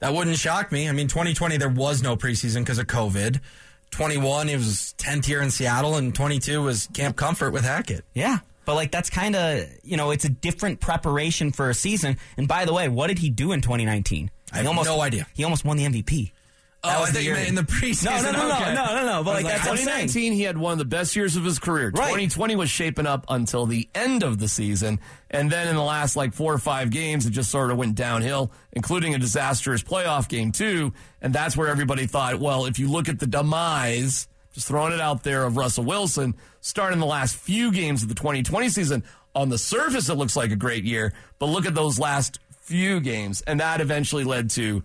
That 0.00 0.12
wouldn't 0.12 0.36
shock 0.36 0.72
me. 0.72 0.88
I 0.88 0.92
mean, 0.92 1.08
2020, 1.08 1.56
there 1.56 1.68
was 1.68 2.02
no 2.02 2.16
preseason 2.16 2.60
because 2.60 2.78
of 2.78 2.86
COVID. 2.86 3.40
21, 3.90 4.48
it 4.48 4.56
was 4.56 4.94
10th 4.98 5.28
year 5.28 5.40
in 5.40 5.50
Seattle, 5.50 5.96
and 5.96 6.14
22 6.14 6.62
was 6.62 6.88
Camp 6.92 7.16
Comfort 7.16 7.52
with 7.52 7.64
Hackett. 7.64 8.04
Yeah. 8.12 8.38
But 8.66 8.74
like 8.74 8.90
that's 8.90 9.08
kind 9.08 9.36
of 9.36 9.64
you 9.84 9.96
know 9.96 10.10
it's 10.10 10.24
a 10.24 10.28
different 10.28 10.80
preparation 10.80 11.52
for 11.52 11.70
a 11.70 11.74
season. 11.74 12.18
And 12.36 12.48
by 12.48 12.64
the 12.64 12.74
way, 12.74 12.88
what 12.88 13.06
did 13.06 13.20
he 13.20 13.30
do 13.30 13.52
in 13.52 13.60
2019? 13.62 14.30
I 14.52 14.56
have 14.58 14.66
almost, 14.66 14.88
no 14.88 15.00
idea. 15.00 15.26
He 15.34 15.44
almost 15.44 15.64
won 15.64 15.76
the 15.76 15.84
MVP. 15.84 16.32
That 16.86 16.96
Oh, 16.96 17.00
was 17.00 17.10
I 17.10 17.12
thought 17.12 17.18
you 17.22 17.24
year. 17.26 17.34
meant 17.34 17.48
in 17.48 17.54
the 17.54 17.62
preseason. 17.62 18.04
No, 18.22 18.32
no, 18.32 18.48
no, 18.48 18.54
Okay. 18.56 18.74
no, 18.74 18.84
no, 18.86 18.94
no, 18.94 19.06
no. 19.06 19.24
But 19.24 19.34
like 19.34 19.44
was 19.44 19.52
that's 19.52 19.64
what 19.68 19.72
I'm 19.72 19.84
2019, 19.84 20.32
he 20.32 20.42
had 20.42 20.56
one 20.58 20.72
of 20.72 20.78
the 20.78 20.84
best 20.84 21.14
years 21.16 21.36
of 21.36 21.44
his 21.44 21.58
career. 21.58 21.90
Right. 21.94 22.06
2020 22.08 22.56
was 22.56 22.70
shaping 22.70 23.06
up 23.06 23.24
until 23.28 23.66
the 23.66 23.88
end 23.94 24.22
of 24.22 24.38
the 24.38 24.48
season. 24.48 25.00
And 25.30 25.50
then 25.50 25.68
in 25.68 25.76
the 25.76 25.82
last 25.82 26.16
like 26.16 26.32
four 26.34 26.52
or 26.52 26.58
five 26.58 26.90
games, 26.90 27.26
it 27.26 27.30
just 27.30 27.50
sort 27.50 27.70
of 27.70 27.76
went 27.76 27.94
downhill, 27.94 28.52
including 28.72 29.14
a 29.14 29.18
disastrous 29.18 29.82
playoff 29.82 30.28
game, 30.28 30.52
too. 30.52 30.92
And 31.20 31.34
that's 31.34 31.56
where 31.56 31.68
everybody 31.68 32.06
thought, 32.06 32.38
well, 32.40 32.66
if 32.66 32.78
you 32.78 32.88
look 32.90 33.08
at 33.08 33.18
the 33.18 33.26
demise, 33.26 34.28
just 34.54 34.68
throwing 34.68 34.92
it 34.92 35.00
out 35.00 35.22
there 35.22 35.44
of 35.44 35.56
Russell 35.56 35.84
Wilson, 35.84 36.34
starting 36.60 36.98
the 37.00 37.06
last 37.06 37.36
few 37.36 37.72
games 37.72 38.02
of 38.02 38.08
the 38.08 38.14
2020 38.14 38.68
season, 38.70 39.02
on 39.34 39.50
the 39.50 39.58
surface, 39.58 40.08
it 40.08 40.14
looks 40.14 40.34
like 40.36 40.50
a 40.50 40.56
great 40.56 40.84
year. 40.84 41.12
But 41.38 41.46
look 41.46 41.66
at 41.66 41.74
those 41.74 41.98
last 41.98 42.38
few 42.62 43.00
games. 43.00 43.42
And 43.42 43.60
that 43.60 43.80
eventually 43.82 44.24
led 44.24 44.48
to 44.50 44.82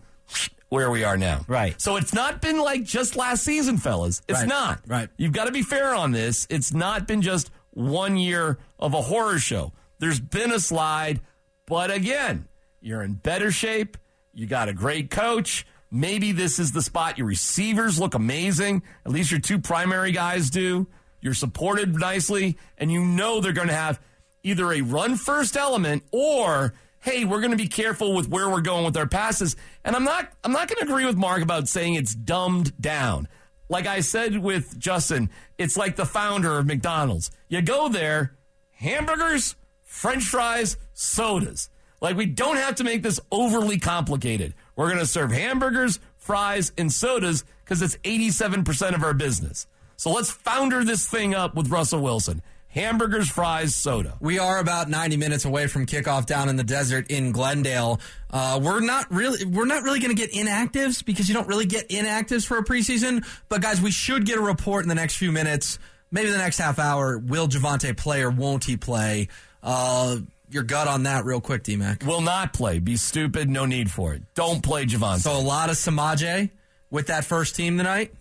where 0.71 0.89
we 0.89 1.03
are 1.03 1.17
now. 1.17 1.41
Right. 1.49 1.79
So 1.81 1.97
it's 1.97 2.13
not 2.13 2.41
been 2.41 2.57
like 2.57 2.85
just 2.85 3.17
last 3.17 3.43
season, 3.43 3.77
fellas. 3.77 4.21
It's 4.29 4.39
Right. 4.39 4.47
not. 4.47 4.79
Right. 4.87 5.09
You've 5.17 5.33
got 5.33 5.45
to 5.45 5.51
be 5.51 5.63
fair 5.63 5.93
on 5.93 6.13
this. 6.13 6.47
It's 6.49 6.73
not 6.73 7.05
been 7.07 7.21
just 7.21 7.51
one 7.71 8.15
year 8.15 8.57
of 8.79 8.93
a 8.93 9.01
horror 9.01 9.37
show. 9.37 9.73
There's 9.99 10.21
been 10.21 10.49
a 10.53 10.61
slide, 10.61 11.19
but 11.67 11.91
again, 11.91 12.47
you're 12.79 13.03
in 13.03 13.15
better 13.15 13.51
shape. 13.51 13.97
You 14.33 14.47
got 14.47 14.69
a 14.69 14.73
great 14.73 15.09
coach. 15.11 15.67
Maybe 15.91 16.31
this 16.31 16.57
is 16.57 16.71
the 16.71 16.81
spot. 16.81 17.17
Your 17.17 17.27
receivers 17.27 17.99
look 17.99 18.15
amazing. 18.15 18.81
At 19.05 19.11
least 19.11 19.29
your 19.29 19.41
two 19.41 19.59
primary 19.59 20.13
guys 20.13 20.49
do. 20.49 20.87
You're 21.19 21.33
supported 21.33 21.99
nicely, 21.99 22.57
and 22.77 22.89
you 22.89 23.03
know 23.03 23.41
they're 23.41 23.51
going 23.51 23.67
to 23.67 23.73
have 23.73 23.99
either 24.41 24.71
a 24.71 24.79
run 24.81 25.17
first 25.17 25.57
element 25.57 26.03
or 26.13 26.73
hey, 27.01 27.25
we're 27.25 27.41
going 27.41 27.51
to 27.51 27.57
be 27.57 27.67
careful 27.67 28.13
with 28.13 28.29
where 28.29 28.49
we're 28.49 28.61
going 28.61 28.85
with 28.85 28.95
our 28.95 29.07
passes. 29.07 29.55
And 29.83 29.95
I'm 29.95 30.03
not 30.03 30.31
I'm 30.43 30.51
not 30.51 30.67
going 30.67 30.79
to 30.79 30.91
agree 30.91 31.05
with 31.05 31.17
Mark 31.17 31.41
about 31.41 31.67
saying 31.67 31.95
it's 31.95 32.15
dumbed 32.15 32.79
down. 32.79 33.27
Like 33.69 33.87
I 33.87 34.01
said 34.01 34.37
with 34.37 34.77
Justin, 34.77 35.29
it's 35.57 35.77
like 35.77 35.95
the 35.95 36.05
founder 36.05 36.57
of 36.57 36.67
McDonald's. 36.67 37.31
You 37.47 37.61
go 37.61 37.89
there, 37.89 38.35
hamburgers, 38.71 39.55
french 39.83 40.23
fries, 40.23 40.77
sodas. 40.93 41.69
Like 42.01 42.17
we 42.17 42.25
don't 42.25 42.57
have 42.57 42.75
to 42.75 42.83
make 42.83 43.03
this 43.03 43.19
overly 43.31 43.79
complicated. 43.79 44.53
We're 44.75 44.87
going 44.87 44.99
to 44.99 45.05
serve 45.05 45.31
hamburgers, 45.31 45.99
fries, 46.17 46.71
and 46.77 46.91
sodas 46.91 47.43
because 47.63 47.81
it's 47.81 47.95
87% 47.97 48.95
of 48.95 49.03
our 49.03 49.13
business. 49.13 49.67
So 49.95 50.11
let's 50.11 50.31
founder 50.31 50.83
this 50.83 51.07
thing 51.07 51.35
up 51.35 51.55
with 51.55 51.69
Russell 51.69 52.01
Wilson. 52.01 52.41
Hamburgers, 52.71 53.29
fries, 53.29 53.75
soda. 53.75 54.15
We 54.21 54.39
are 54.39 54.57
about 54.57 54.89
90 54.89 55.17
minutes 55.17 55.43
away 55.43 55.67
from 55.67 55.85
kickoff 55.85 56.25
down 56.25 56.47
in 56.47 56.55
the 56.55 56.63
desert 56.63 57.11
in 57.11 57.33
Glendale. 57.33 57.99
Uh, 58.29 58.61
we're 58.63 58.79
not 58.79 59.11
really 59.11 59.43
we're 59.43 59.65
not 59.65 59.83
really 59.83 59.99
going 59.99 60.15
to 60.15 60.19
get 60.19 60.31
inactives 60.31 61.03
because 61.03 61.27
you 61.27 61.35
don't 61.35 61.47
really 61.49 61.65
get 61.65 61.89
inactives 61.89 62.45
for 62.45 62.57
a 62.57 62.63
preseason. 62.63 63.25
But 63.49 63.61
guys, 63.61 63.81
we 63.81 63.91
should 63.91 64.25
get 64.25 64.37
a 64.37 64.41
report 64.41 64.83
in 64.83 64.89
the 64.89 64.95
next 64.95 65.17
few 65.17 65.33
minutes, 65.33 65.79
maybe 66.11 66.31
the 66.31 66.37
next 66.37 66.59
half 66.59 66.79
hour. 66.79 67.17
Will 67.17 67.49
Javonte 67.49 67.95
play 67.97 68.21
or 68.21 68.29
won't 68.29 68.63
he 68.63 68.77
play? 68.77 69.27
Uh, 69.61 70.19
your 70.49 70.63
gut 70.63 70.87
on 70.87 71.03
that, 71.03 71.25
real 71.25 71.41
quick, 71.41 71.63
D 71.63 71.75
Mac. 71.75 72.05
Will 72.05 72.21
not 72.21 72.53
play. 72.53 72.79
Be 72.79 72.95
stupid. 72.95 73.49
No 73.49 73.65
need 73.65 73.91
for 73.91 74.13
it. 74.13 74.21
Don't 74.33 74.63
play 74.63 74.85
Javonte. 74.85 75.19
So 75.19 75.37
a 75.37 75.39
lot 75.39 75.69
of 75.69 75.75
Samaje 75.75 76.51
with 76.89 77.07
that 77.07 77.25
first 77.25 77.57
team 77.57 77.77
tonight. 77.77 78.13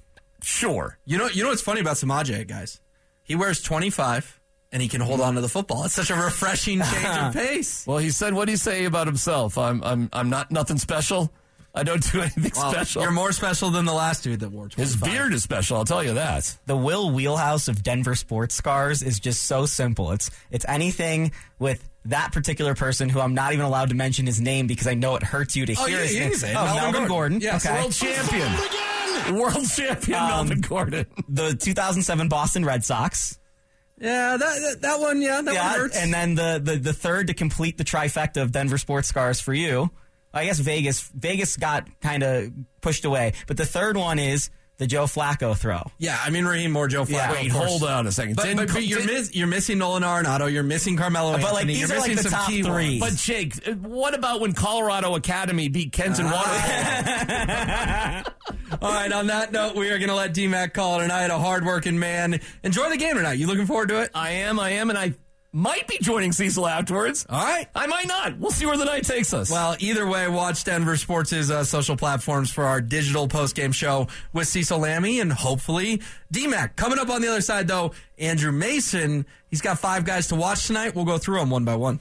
sure. 0.42 0.98
You 1.04 1.18
know, 1.18 1.28
you 1.28 1.44
know 1.44 1.50
what's 1.50 1.62
funny 1.62 1.80
about 1.80 1.96
Samaje, 1.96 2.46
guys? 2.48 2.80
He 3.22 3.36
wears 3.36 3.62
25 3.62 4.39
and 4.72 4.80
he 4.83 4.88
can 4.88 5.00
hold 5.00 5.20
on 5.20 5.35
to 5.35 5.40
the 5.40 5.48
football. 5.48 5.85
It's 5.85 5.94
such 5.94 6.11
a 6.11 6.14
refreshing 6.14 6.80
change 6.80 7.04
of 7.18 7.33
pace. 7.35 7.87
Well, 7.87 7.98
he 7.98 8.11
said, 8.11 8.35
what 8.35 8.44
do 8.46 8.52
you 8.52 8.56
say 8.59 8.85
about 8.85 9.06
himself? 9.06 9.59
I'm, 9.59 9.83
I'm, 9.83 10.09
I'm 10.12 10.30
not 10.30 10.50
nothing 10.50 10.78
special. 10.78 11.33
I 11.72 11.85
don't 11.85 12.02
do 12.12 12.20
anything 12.22 12.50
Well, 12.56 12.72
special. 12.72 13.02
You're 13.02 13.12
more 13.12 13.30
special 13.33 13.70
than 13.70 13.85
the 13.85 13.92
last 13.92 14.24
dude 14.24 14.40
that 14.40 14.50
wore 14.50 14.68
25. 14.68 14.78
His 14.78 14.96
beard 14.96 15.33
is 15.33 15.42
special, 15.44 15.76
I'll 15.76 15.85
tell 15.85 16.02
you 16.02 16.14
that. 16.14 16.56
the 16.66 16.76
Will 16.76 17.11
Wheelhouse 17.12 17.68
of 17.68 17.83
Denver 17.83 18.14
sports 18.16 18.54
scars 18.56 19.02
is 19.02 19.20
just 19.20 19.44
so 19.44 19.66
simple. 19.66 20.11
It's 20.12 20.30
it's 20.50 20.64
anything 20.68 21.30
with 21.61 21.88
that 22.06 22.33
particular 22.33 22.74
person 22.74 23.09
who 23.09 23.20
I'm 23.20 23.35
not 23.35 23.52
even 23.52 23.64
allowed 23.64 23.90
to 23.90 23.94
mention 23.94 24.24
his 24.26 24.40
name 24.40 24.66
because 24.66 24.87
I 24.88 24.94
know 24.94 25.14
it 25.16 25.22
hurts 25.22 25.54
you 25.54 25.66
to 25.66 25.74
Oh, 25.78 25.85
hear 25.85 25.98
yeah, 25.98 26.02
his 26.04 26.14
you 26.14 26.20
name. 26.20 26.33
can 26.33 26.48
it. 26.50 26.54
Oh, 26.56 26.64
Melvin 26.64 26.74
Melvin, 26.74 27.09
Gordon. 27.09 27.09
Gordon. 27.09 27.40
Yes, 27.40 27.66
okay. 27.66 27.80
World 27.80 27.92
champion. 27.92 29.35
World 29.37 29.68
champion 29.70 30.18
Um, 30.18 30.28
Melvin 30.28 30.61
Gordon. 30.62 31.06
the 31.28 31.54
2007 31.54 32.28
Boston 32.28 32.64
Red 32.64 32.85
Sox. 32.85 33.38
Yeah, 34.00 34.36
that, 34.38 34.38
that 34.60 34.80
that 34.80 35.00
one, 35.00 35.20
yeah, 35.20 35.42
that 35.42 35.54
one 35.54 35.56
hurts. 35.80 35.96
and 35.96 36.12
then 36.12 36.34
the, 36.34 36.60
the 36.62 36.76
the 36.76 36.92
third 36.94 37.26
to 37.26 37.34
complete 37.34 37.76
the 37.78 37.84
trifecta 37.84 38.40
of 38.42 38.50
Denver 38.52 38.78
sports 38.78 39.08
scars 39.08 39.40
for 39.40 39.52
you. 39.54 39.90
I 40.32 40.46
guess 40.46 40.58
Vegas 40.58 41.00
Vegas 41.14 41.56
got 41.56 41.86
kind 42.00 42.22
of 42.22 42.50
pushed 42.80 43.04
away, 43.04 43.34
but 43.46 43.56
the 43.56 43.66
third 43.66 43.96
one 43.96 44.18
is 44.18 44.48
the 44.78 44.86
Joe 44.86 45.04
Flacco 45.04 45.54
throw. 45.54 45.82
yeah, 45.98 46.18
I 46.24 46.30
mean 46.30 46.46
Raheem 46.46 46.74
or 46.74 46.88
Joe 46.88 47.02
Flacco. 47.04 47.10
Yeah. 47.10 47.32
Wait, 47.32 47.50
hold 47.50 47.82
on 47.82 48.06
a 48.06 48.12
second. 48.12 48.36
But, 48.36 48.44
Didn't- 48.44 48.56
but, 48.66 48.72
but 48.72 48.82
you're, 48.86 49.00
didn't- 49.00 49.14
miss, 49.14 49.34
you're 49.34 49.46
missing 49.46 49.76
Nolan 49.76 50.02
Arenado. 50.02 50.50
You're 50.50 50.62
missing 50.62 50.96
Carmelo 50.96 51.32
But, 51.38 51.52
like, 51.52 51.66
these 51.66 51.80
you're 51.80 51.92
are, 51.98 52.00
like, 52.00 52.16
the 52.16 52.22
some 52.22 52.32
top 52.32 52.50
three. 52.50 52.98
But 52.98 53.12
Jake, 53.16 53.68
uh, 53.68 53.72
what 53.72 54.14
about 54.14 54.40
when 54.40 54.54
Colorado 54.54 55.14
Academy 55.16 55.68
beat 55.68 55.92
Kenton 55.92 56.24
Ah. 56.28 58.22
Waterfall? 58.24 58.56
All 58.82 58.90
right, 58.90 59.12
on 59.12 59.26
that 59.26 59.52
note, 59.52 59.76
we 59.76 59.90
are 59.90 59.98
going 59.98 60.08
to 60.08 60.14
let 60.14 60.32
D-Mac 60.32 60.72
call 60.72 61.00
it 61.00 61.04
a 61.04 61.08
night. 61.08 61.30
A 61.30 61.38
hardworking 61.38 61.98
man. 61.98 62.40
Enjoy 62.64 62.88
the 62.88 62.96
game 62.96 63.14
tonight. 63.16 63.34
You 63.34 63.46
looking 63.46 63.66
forward 63.66 63.90
to 63.90 64.00
it? 64.00 64.10
I 64.14 64.30
am, 64.30 64.58
I 64.58 64.70
am, 64.70 64.88
and 64.88 64.98
I 64.98 65.12
might 65.52 65.86
be 65.86 65.98
joining 66.00 66.32
Cecil 66.32 66.66
afterwards. 66.66 67.26
All 67.28 67.44
right. 67.44 67.68
I 67.74 67.86
might 67.88 68.08
not. 68.08 68.38
We'll 68.38 68.52
see 68.52 68.64
where 68.64 68.78
the 68.78 68.86
night 68.86 69.04
takes 69.04 69.34
us. 69.34 69.50
Well, 69.50 69.76
either 69.80 70.06
way, 70.06 70.28
watch 70.28 70.64
Denver 70.64 70.96
Sports' 70.96 71.50
uh, 71.50 71.62
social 71.64 71.94
platforms 71.94 72.50
for 72.50 72.64
our 72.64 72.80
digital 72.80 73.28
post-game 73.28 73.72
show 73.72 74.06
with 74.32 74.48
Cecil 74.48 74.80
Lammey 74.80 75.20
and 75.20 75.30
hopefully 75.30 76.00
D-Mac. 76.32 76.76
Coming 76.76 76.98
up 76.98 77.10
on 77.10 77.20
the 77.20 77.28
other 77.28 77.42
side, 77.42 77.68
though, 77.68 77.92
Andrew 78.16 78.52
Mason. 78.52 79.26
He's 79.50 79.60
got 79.60 79.78
five 79.78 80.06
guys 80.06 80.28
to 80.28 80.36
watch 80.36 80.66
tonight. 80.66 80.94
We'll 80.94 81.04
go 81.04 81.18
through 81.18 81.40
them 81.40 81.50
one 81.50 81.66
by 81.66 81.76
one. 81.76 82.00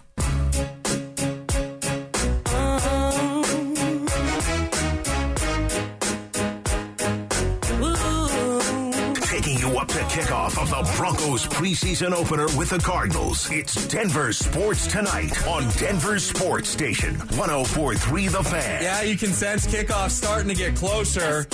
Of 10.59 10.69
the 10.71 10.93
Broncos 10.97 11.47
preseason 11.47 12.11
opener 12.11 12.45
with 12.57 12.71
the 12.71 12.79
Cardinals. 12.79 13.49
It's 13.49 13.87
Denver 13.87 14.33
Sports 14.33 14.87
Tonight 14.87 15.47
on 15.47 15.69
Denver 15.77 16.19
Sports 16.19 16.67
Station 16.67 17.15
1043 17.15 18.27
The 18.27 18.43
Fan. 18.43 18.83
Yeah, 18.83 19.01
you 19.03 19.15
can 19.15 19.29
sense 19.31 19.65
kickoff 19.65 20.09
starting 20.09 20.49
to 20.49 20.55
get 20.55 20.75
closer. 20.75 21.47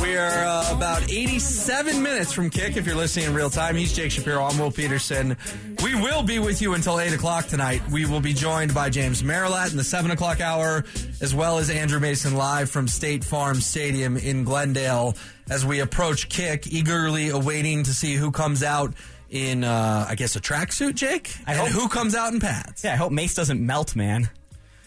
We 0.00 0.16
are 0.16 0.44
uh, 0.44 0.74
about 0.74 1.12
87 1.12 2.02
minutes 2.02 2.32
from 2.32 2.48
kick 2.48 2.78
if 2.78 2.86
you're 2.86 2.96
listening 2.96 3.26
in 3.26 3.34
real 3.34 3.50
time. 3.50 3.76
He's 3.76 3.92
Jake 3.92 4.10
Shapiro. 4.10 4.42
I'm 4.42 4.58
Will 4.58 4.70
Petersen. 4.70 5.36
We 5.84 5.94
will 5.94 6.22
be 6.22 6.38
with 6.38 6.62
you 6.62 6.72
until 6.72 6.98
8 6.98 7.12
o'clock 7.12 7.46
tonight. 7.46 7.82
We 7.90 8.06
will 8.06 8.22
be 8.22 8.32
joined 8.32 8.72
by 8.74 8.88
James 8.88 9.22
Merilatt 9.22 9.70
in 9.70 9.76
the 9.76 9.84
7 9.84 10.10
o'clock 10.12 10.40
hour, 10.40 10.86
as 11.20 11.34
well 11.34 11.58
as 11.58 11.68
Andrew 11.68 12.00
Mason 12.00 12.34
live 12.34 12.70
from 12.70 12.88
State 12.88 13.22
Farm 13.22 13.60
Stadium 13.60 14.16
in 14.16 14.44
Glendale 14.44 15.14
as 15.50 15.66
we 15.66 15.80
approach 15.80 16.28
kick, 16.28 16.66
eagerly 16.68 17.28
awaiting 17.30 17.82
to 17.84 17.92
see 17.92 18.14
who 18.14 18.30
comes 18.30 18.62
out 18.62 18.94
in, 19.28 19.62
uh, 19.64 20.06
I 20.08 20.14
guess, 20.14 20.36
a 20.36 20.40
tracksuit, 20.40 20.94
Jake? 20.94 21.34
I 21.46 21.52
and 21.52 21.60
hope- 21.60 21.68
who 21.70 21.88
comes 21.88 22.14
out 22.14 22.32
in 22.32 22.40
pads. 22.40 22.82
Yeah, 22.84 22.94
I 22.94 22.96
hope 22.96 23.12
Mase 23.12 23.34
doesn't 23.34 23.60
melt, 23.64 23.94
man. 23.94 24.30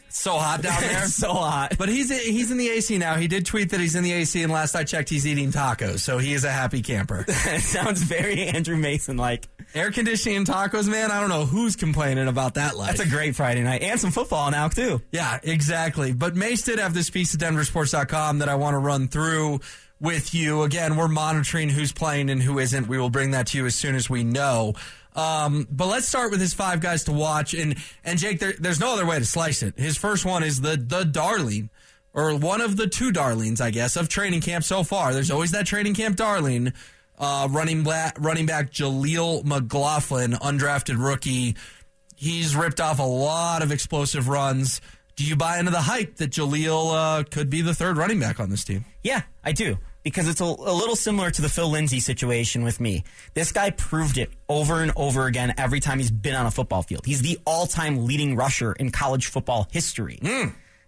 So 0.09 0.33
hot 0.37 0.61
down 0.61 0.79
there. 0.81 1.03
it's 1.05 1.15
so 1.15 1.33
hot. 1.33 1.75
But 1.75 1.89
he's 1.89 2.11
he's 2.23 2.51
in 2.51 2.57
the 2.57 2.69
AC 2.69 2.99
now. 2.99 3.15
He 3.15 3.27
did 3.27 3.47
tweet 3.47 3.71
that 3.71 3.79
he's 3.79 3.95
in 3.95 4.03
the 4.03 4.13
AC, 4.13 4.43
and 4.43 4.51
last 4.53 4.75
I 4.75 4.83
checked, 4.83 5.09
he's 5.09 5.25
eating 5.25 5.51
tacos. 5.51 6.01
So 6.01 6.19
he 6.19 6.33
is 6.33 6.43
a 6.43 6.51
happy 6.51 6.83
camper. 6.83 7.25
sounds 7.59 8.03
very 8.03 8.43
Andrew 8.43 8.77
Mason 8.77 9.17
like. 9.17 9.47
Air 9.73 9.89
conditioning 9.89 10.37
and 10.37 10.45
tacos, 10.45 10.87
man. 10.87 11.09
I 11.09 11.19
don't 11.19 11.29
know 11.29 11.45
who's 11.47 11.75
complaining 11.75 12.27
about 12.27 12.53
that 12.55 12.77
life. 12.77 12.95
That's 12.97 13.09
a 13.09 13.11
great 13.11 13.35
Friday 13.35 13.63
night. 13.63 13.81
And 13.81 13.99
some 13.99 14.11
football 14.11 14.51
now, 14.51 14.67
too. 14.67 15.01
yeah, 15.11 15.39
exactly. 15.41 16.13
But 16.13 16.35
Mase 16.35 16.61
did 16.61 16.77
have 16.77 16.93
this 16.93 17.09
piece 17.09 17.33
at 17.33 17.39
DenverSports.com 17.41 18.37
that 18.39 18.49
I 18.49 18.53
want 18.55 18.75
to 18.75 18.77
run 18.77 19.07
through 19.07 19.61
with 20.03 20.33
you. 20.33 20.63
Again, 20.63 20.97
we're 20.97 21.07
monitoring 21.07 21.69
who's 21.69 21.93
playing 21.93 22.29
and 22.29 22.43
who 22.43 22.59
isn't. 22.59 22.87
We 22.87 22.99
will 22.99 23.09
bring 23.09 23.31
that 23.31 23.47
to 23.47 23.57
you 23.57 23.65
as 23.65 23.73
soon 23.73 23.95
as 23.95 24.09
we 24.09 24.23
know. 24.23 24.73
Um, 25.15 25.65
but 25.71 25.87
let's 25.87 26.07
start 26.07 26.29
with 26.29 26.41
his 26.41 26.53
five 26.53 26.81
guys 26.81 27.05
to 27.05 27.13
watch. 27.13 27.53
And 27.53 27.77
and 28.03 28.19
Jake, 28.19 28.39
there, 28.39 28.53
there's 28.59 28.81
no 28.81 28.93
other 28.93 29.05
way 29.05 29.17
to 29.17 29.25
slice 29.25 29.63
it. 29.63 29.79
His 29.79 29.97
first 29.97 30.25
one 30.25 30.43
is 30.43 30.61
the 30.61 30.75
the 30.75 31.05
darling, 31.05 31.69
or 32.13 32.35
one 32.35 32.59
of 32.61 32.75
the 32.75 32.87
two 32.87 33.11
darlings, 33.11 33.61
I 33.61 33.71
guess, 33.71 33.95
of 33.95 34.09
training 34.09 34.41
camp 34.41 34.65
so 34.65 34.83
far. 34.83 35.13
There's 35.13 35.31
always 35.31 35.51
that 35.51 35.65
training 35.65 35.95
camp 35.95 36.17
darling. 36.17 36.73
Uh, 37.17 37.47
running 37.49 37.83
back, 37.83 38.17
running 38.19 38.47
back 38.47 38.71
Jaleel 38.71 39.45
McLaughlin, 39.45 40.31
undrafted 40.33 41.01
rookie. 41.01 41.55
He's 42.15 42.55
ripped 42.55 42.81
off 42.81 42.99
a 42.99 43.03
lot 43.03 43.61
of 43.61 43.71
explosive 43.71 44.27
runs. 44.27 44.81
Do 45.15 45.23
you 45.23 45.35
buy 45.35 45.59
into 45.59 45.71
the 45.71 45.81
hype 45.81 46.15
that 46.15 46.31
Jaleel 46.31 46.91
uh, 47.19 47.23
could 47.23 47.51
be 47.51 47.61
the 47.61 47.75
third 47.75 47.97
running 47.97 48.19
back 48.19 48.39
on 48.39 48.49
this 48.49 48.63
team? 48.63 48.83
Yeah, 49.03 49.21
I 49.43 49.51
do. 49.51 49.77
Because 50.03 50.27
it's 50.27 50.41
a, 50.41 50.43
a 50.43 50.73
little 50.73 50.95
similar 50.97 51.31
to 51.31 51.41
the 51.41 51.49
Phil 51.49 51.69
Lindsay 51.69 51.99
situation 52.01 52.63
with 52.63 52.79
me. 52.79 53.03
This 53.33 53.51
guy 53.53 53.69
proved 53.69 54.17
it 54.17 54.29
over 54.49 54.81
and 54.81 54.91
over 54.97 55.25
again 55.27 55.53
every 55.57 55.79
time 55.79 55.97
he's 55.99 56.11
been 56.11 56.35
on 56.35 56.45
a 56.45 56.51
football 56.51 56.81
field. 56.83 57.05
He's 57.05 57.21
the 57.21 57.39
all 57.45 57.67
time 57.67 58.05
leading 58.05 58.35
rusher 58.35 58.73
in 58.73 58.91
college 58.91 59.27
football 59.27 59.67
history. 59.71 60.19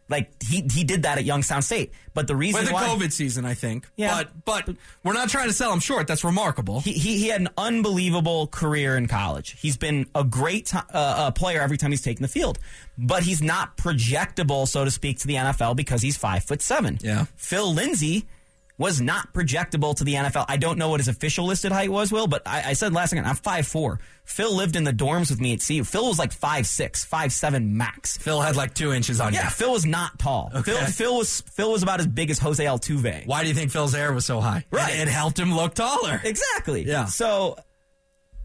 Like, 0.07 0.29
he, 0.43 0.61
he 0.71 0.83
did 0.83 1.03
that 1.03 1.17
at 1.17 1.23
Youngstown 1.23 1.63
State. 1.63 1.91
But 2.13 2.27
the 2.27 2.35
reason 2.35 2.61
With 2.61 2.67
the 2.69 2.73
why. 2.75 2.83
COVID 2.83 3.11
season, 3.11 3.43
I 3.43 3.55
think. 3.55 3.87
Yeah. 3.95 4.23
But 4.45 4.65
but 4.67 4.75
we're 5.03 5.13
not 5.13 5.29
trying 5.29 5.47
to 5.47 5.53
sell 5.53 5.73
him 5.73 5.79
short. 5.79 6.07
That's 6.07 6.23
remarkable. 6.23 6.79
he, 6.81 6.93
he, 6.93 7.17
he 7.17 7.27
had 7.29 7.41
an 7.41 7.49
unbelievable 7.57 8.47
career 8.47 8.97
in 8.97 9.07
college. 9.07 9.57
He's 9.59 9.77
been 9.77 10.05
a 10.13 10.23
great 10.23 10.73
uh, 10.75 10.81
uh, 10.93 11.31
player 11.31 11.59
every 11.59 11.77
time 11.77 11.91
he's 11.91 12.03
taken 12.03 12.21
the 12.21 12.27
field, 12.27 12.59
but 12.97 13.23
he's 13.23 13.41
not 13.41 13.77
projectable, 13.77 14.67
so 14.67 14.85
to 14.85 14.91
speak, 14.91 15.19
to 15.19 15.27
the 15.27 15.35
NFL 15.35 15.75
because 15.75 16.01
he's 16.01 16.17
five 16.17 16.43
foot 16.43 16.61
seven. 16.61 16.99
Yeah. 17.01 17.25
Phil 17.35 17.73
Lindsay 17.73 18.27
was 18.77 18.99
not 18.99 19.33
projectable 19.33 19.95
to 19.95 20.03
the 20.03 20.15
NFL. 20.15 20.45
I 20.49 20.57
don't 20.57 20.77
know 20.77 20.89
what 20.89 20.99
his 20.99 21.07
official 21.07 21.45
listed 21.45 21.71
height 21.71 21.89
was, 21.89 22.11
Will, 22.11 22.27
but 22.27 22.41
I, 22.45 22.71
I 22.71 22.73
said 22.73 22.93
last 22.93 23.11
second 23.11 23.25
I'm 23.25 23.35
five 23.35 23.65
four. 23.67 23.99
Phil 24.25 24.53
lived 24.53 24.75
in 24.75 24.83
the 24.83 24.91
dorms 24.91 25.29
with 25.29 25.39
me 25.39 25.53
at 25.53 25.63
CU. 25.65 25.83
Phil 25.83 26.07
was 26.07 26.17
like 26.19 26.31
five 26.33 26.65
six, 26.67 27.05
five 27.05 27.31
seven 27.31 27.77
max. 27.77 28.17
Phil 28.17 28.41
had 28.41 28.55
like 28.55 28.73
two 28.73 28.91
inches 28.91 29.21
on 29.21 29.33
Yeah, 29.33 29.39
you. 29.39 29.43
Yeah, 29.45 29.49
Phil 29.49 29.71
was 29.71 29.85
not 29.85 30.17
tall. 30.19 30.51
Okay. 30.53 30.71
Phil, 30.73 30.85
Phil 30.87 31.17
was 31.17 31.41
Phil 31.41 31.71
was 31.71 31.83
about 31.83 31.99
as 31.99 32.07
big 32.07 32.29
as 32.31 32.39
Jose 32.39 32.63
Altuve. 32.63 33.25
Why 33.27 33.43
do 33.43 33.47
you 33.47 33.53
think 33.53 33.71
Phil's 33.71 33.93
hair 33.93 34.11
was 34.11 34.25
so 34.25 34.41
high? 34.41 34.65
Right. 34.71 34.93
It, 34.95 35.01
it 35.01 35.07
helped 35.07 35.39
him 35.39 35.55
look 35.55 35.73
taller. 35.75 36.19
Exactly. 36.23 36.83
Yeah. 36.83 37.05
So 37.05 37.57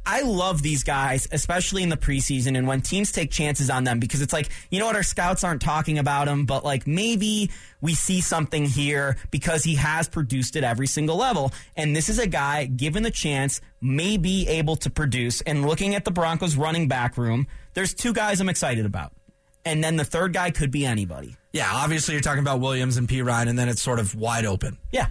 I 0.06 0.22
love 0.22 0.62
these 0.62 0.82
guys, 0.82 1.28
especially 1.30 1.82
in 1.82 1.88
the 1.88 1.96
preseason 1.96 2.56
and 2.56 2.66
when 2.66 2.80
teams 2.80 3.12
take 3.12 3.30
chances 3.30 3.70
on 3.70 3.84
them 3.84 4.00
because 4.00 4.22
it's 4.22 4.32
like, 4.32 4.48
you 4.70 4.78
know 4.78 4.86
what, 4.86 4.96
our 4.96 5.02
scouts 5.02 5.44
aren't 5.44 5.60
talking 5.60 5.98
about 5.98 6.26
him, 6.26 6.46
but 6.46 6.64
like 6.64 6.86
maybe 6.86 7.50
we 7.80 7.94
see 7.94 8.20
something 8.20 8.64
here 8.64 9.16
because 9.30 9.62
he 9.62 9.74
has 9.76 10.08
produced 10.08 10.56
at 10.56 10.64
every 10.64 10.86
single 10.86 11.16
level. 11.16 11.52
And 11.76 11.94
this 11.94 12.08
is 12.08 12.18
a 12.18 12.26
guy, 12.26 12.64
given 12.64 13.02
the 13.02 13.10
chance, 13.10 13.60
may 13.80 14.16
be 14.16 14.48
able 14.48 14.76
to 14.76 14.90
produce. 14.90 15.42
And 15.42 15.66
looking 15.66 15.94
at 15.94 16.04
the 16.04 16.10
Broncos 16.10 16.56
running 16.56 16.88
back 16.88 17.16
room, 17.16 17.46
there's 17.74 17.94
two 17.94 18.12
guys 18.12 18.40
I'm 18.40 18.48
excited 18.48 18.86
about. 18.86 19.12
And 19.64 19.84
then 19.84 19.96
the 19.96 20.04
third 20.04 20.32
guy 20.32 20.50
could 20.50 20.70
be 20.70 20.86
anybody. 20.86 21.36
Yeah, 21.52 21.70
obviously 21.70 22.14
you're 22.14 22.22
talking 22.22 22.40
about 22.40 22.60
Williams 22.60 22.96
and 22.96 23.08
Perine, 23.08 23.48
and 23.48 23.58
then 23.58 23.68
it's 23.68 23.82
sort 23.82 23.98
of 23.98 24.14
wide 24.14 24.46
open. 24.46 24.78
Yeah. 24.90 25.08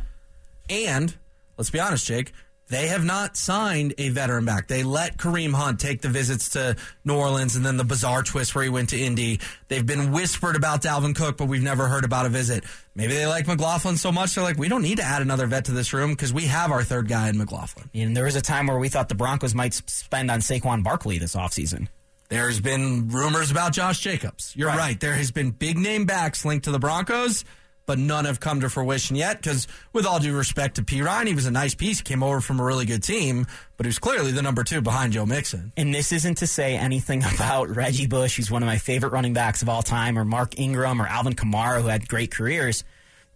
And 0.70 1.16
let's 1.58 1.70
be 1.70 1.80
honest, 1.80 2.06
Jake, 2.06 2.32
they 2.70 2.88
have 2.88 3.04
not 3.04 3.36
signed 3.36 3.96
a 3.98 4.10
veteran 4.10 4.46
back. 4.46 4.68
They 4.68 4.84
let 4.84 5.18
Kareem 5.18 5.54
Hunt 5.54 5.80
take 5.80 6.02
the 6.02 6.10
visits 6.10 6.50
to 6.50 6.76
New 7.04 7.16
Orleans 7.16 7.56
and 7.56 7.66
then 7.66 7.78
the 7.78 7.84
bizarre 7.84 8.22
twist 8.24 8.54
where 8.54 8.64
he 8.64 8.70
went 8.70 8.90
to 8.90 9.00
Indy. 9.00 9.40
They've 9.68 9.86
been 9.86 10.12
whispered 10.12 10.56
about 10.56 10.82
Dalvin 10.84 11.16
Cook, 11.16 11.38
but 11.38 11.48
we've 11.48 11.64
never 11.64 11.88
heard 11.88 12.06
about 12.06 12.26
a 12.26 12.30
visit. 12.30 12.64
Maybe 12.96 13.14
they 13.14 13.26
like 13.26 13.48
McLaughlin 13.48 13.98
so 13.98 14.12
much 14.12 14.36
they're 14.36 14.44
like, 14.44 14.58
we 14.58 14.70
don't 14.70 14.82
need 14.84 14.98
to 14.98 15.04
add 15.04 15.22
another 15.22 15.48
vet 15.48 15.66
to 15.66 15.72
this 15.72 15.94
room 15.94 16.12
because 16.12 16.32
we 16.32 16.46
have 16.46 16.72
our 16.72 16.84
third 16.84 17.08
guy 17.08 17.30
in 17.30 17.38
McLaughlin. 17.38 17.90
And 17.94 18.16
there 18.16 18.26
was 18.26 18.36
a 18.36 18.42
time 18.42 18.68
where 18.68 18.78
we 18.78 18.90
thought 18.90 19.10
the 19.10 19.16
Broncos 19.16 19.56
might 19.56 19.74
spend 19.74 20.30
on 20.30 20.40
Saquon 20.40 20.84
Barkley 20.84 21.18
this 21.18 21.36
offseason. 21.36 21.88
There's 22.30 22.60
been 22.60 23.08
rumors 23.10 23.50
about 23.50 23.74
Josh 23.74 24.00
Jacobs. 24.02 24.54
You're 24.56 24.68
right. 24.68 24.78
Right. 24.78 25.00
There 25.00 25.16
has 25.16 25.32
been 25.32 25.50
big 25.50 25.80
name 25.80 26.06
backs 26.06 26.46
linked 26.46 26.66
to 26.66 26.72
the 26.72 26.78
Broncos, 26.78 27.44
but 27.90 27.98
none 27.98 28.26
have 28.26 28.40
come 28.40 28.62
to 28.62 28.70
fruition 28.70 29.16
yet. 29.16 29.38
Because, 29.42 29.68
with 29.94 30.06
all 30.06 30.20
due 30.20 30.38
respect 30.38 30.76
to 30.76 30.84
Perine, 30.84 31.26
he 31.26 31.34
was 31.34 31.48
a 31.48 31.52
nice 31.52 31.74
piece. 31.74 31.98
He 31.98 32.04
came 32.04 32.22
over 32.22 32.40
from 32.40 32.60
a 32.60 32.64
really 32.64 32.86
good 32.86 33.02
team, 33.02 33.48
but 33.78 33.88
he 33.88 33.90
was 33.90 33.98
clearly 33.98 34.32
the 34.32 34.44
number 34.44 34.64
two 34.64 34.80
behind 34.80 35.14
Joe 35.14 35.26
Mixon. 35.26 35.74
And 35.76 35.92
this 35.92 36.12
isn't 36.12 36.36
to 36.38 36.46
say 36.46 36.76
anything 36.76 37.24
about 37.34 37.76
Reggie 37.76 38.06
Bush, 38.06 38.38
who's 38.38 38.52
one 38.52 38.62
of 38.62 38.68
my 38.68 38.78
favorite 38.78 39.12
running 39.12 39.34
backs 39.34 39.64
of 39.64 39.70
all 39.70 39.82
time, 39.82 40.20
or 40.20 40.24
Mark 40.24 40.60
Ingram 40.60 41.02
or 41.02 41.08
Alvin 41.08 41.34
Kamara, 41.34 41.82
who 41.82 41.88
had 41.88 42.08
great 42.08 42.30
careers. 42.30 42.84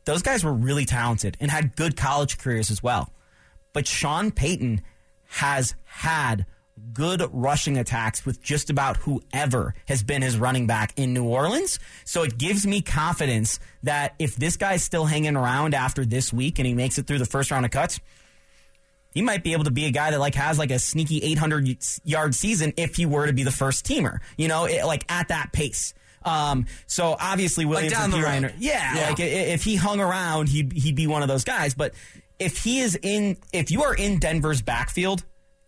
Those 0.05 0.21
guys 0.21 0.43
were 0.43 0.53
really 0.53 0.85
talented 0.85 1.35
and 1.39 1.49
had 1.49 1.75
good 1.75 1.97
college 1.97 2.37
careers 2.37 2.69
as 2.69 2.83
well. 2.83 3.11
But 3.73 3.87
Sean 3.87 4.29
Payton 4.29 4.83
has 5.29 5.73
had 5.85 6.45
good 6.91 7.23
rushing 7.31 7.77
attacks 7.77 8.25
with 8.25 8.41
just 8.41 8.69
about 8.69 8.97
whoever 8.97 9.73
has 9.87 10.03
been 10.03 10.21
his 10.21 10.37
running 10.37 10.67
back 10.67 10.93
in 10.97 11.13
New 11.13 11.23
Orleans. 11.25 11.79
So 12.05 12.23
it 12.23 12.37
gives 12.37 12.67
me 12.67 12.81
confidence 12.81 13.59
that 13.83 14.15
if 14.19 14.35
this 14.35 14.57
guy's 14.57 14.83
still 14.83 15.05
hanging 15.05 15.35
around 15.35 15.73
after 15.73 16.05
this 16.05 16.33
week 16.33 16.59
and 16.59 16.67
he 16.67 16.73
makes 16.73 16.97
it 16.97 17.07
through 17.07 17.19
the 17.19 17.25
first 17.25 17.51
round 17.51 17.65
of 17.65 17.71
cuts, 17.71 17.99
he 19.13 19.21
might 19.21 19.43
be 19.43 19.53
able 19.53 19.63
to 19.65 19.71
be 19.71 19.85
a 19.85 19.91
guy 19.91 20.11
that 20.11 20.19
like 20.19 20.35
has 20.35 20.57
like 20.57 20.71
a 20.71 20.79
sneaky 20.79 21.19
800 21.19 21.77
yard 22.03 22.33
season 22.35 22.73
if 22.77 22.95
he 22.95 23.05
were 23.05 23.27
to 23.27 23.33
be 23.33 23.43
the 23.43 23.51
first 23.51 23.85
teamer, 23.85 24.17
you 24.37 24.47
know, 24.47 24.65
it, 24.65 24.83
like 24.85 25.05
at 25.11 25.27
that 25.29 25.51
pace. 25.53 25.93
Um, 26.25 26.65
so 26.87 27.15
obviously 27.19 27.65
Williams 27.65 27.93
down 27.93 28.05
and 28.05 28.13
the 28.13 28.17
Perine 28.17 28.43
road. 28.43 28.51
are- 28.51 28.55
yeah, 28.57 28.95
Yeah. 28.95 29.09
like 29.09 29.19
if 29.19 29.63
he 29.63 29.75
hung 29.75 29.99
around, 29.99 30.49
he'd 30.49 30.71
he'd 30.73 30.95
be 30.95 31.05
one 31.07 31.21
of 31.21 31.27
those 31.27 31.43
guys. 31.43 31.73
But 31.73 31.93
if 32.39 32.63
he 32.63 32.79
is 32.79 32.97
in, 33.01 33.37
if 33.51 33.71
you 33.71 33.83
are 33.83 33.93
in 33.93 34.19
Denver's 34.19 34.61
backfield, 34.61 35.23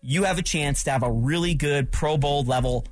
you 0.06 0.24
have 0.24 0.38
a 0.38 0.44
chance 0.44 0.84
to 0.84 0.92
have 0.92 1.04
a 1.04 1.12
really 1.12 1.56
good 1.56 1.92
Pro 1.92 2.18
Bowl 2.18 2.44
level 2.44 2.86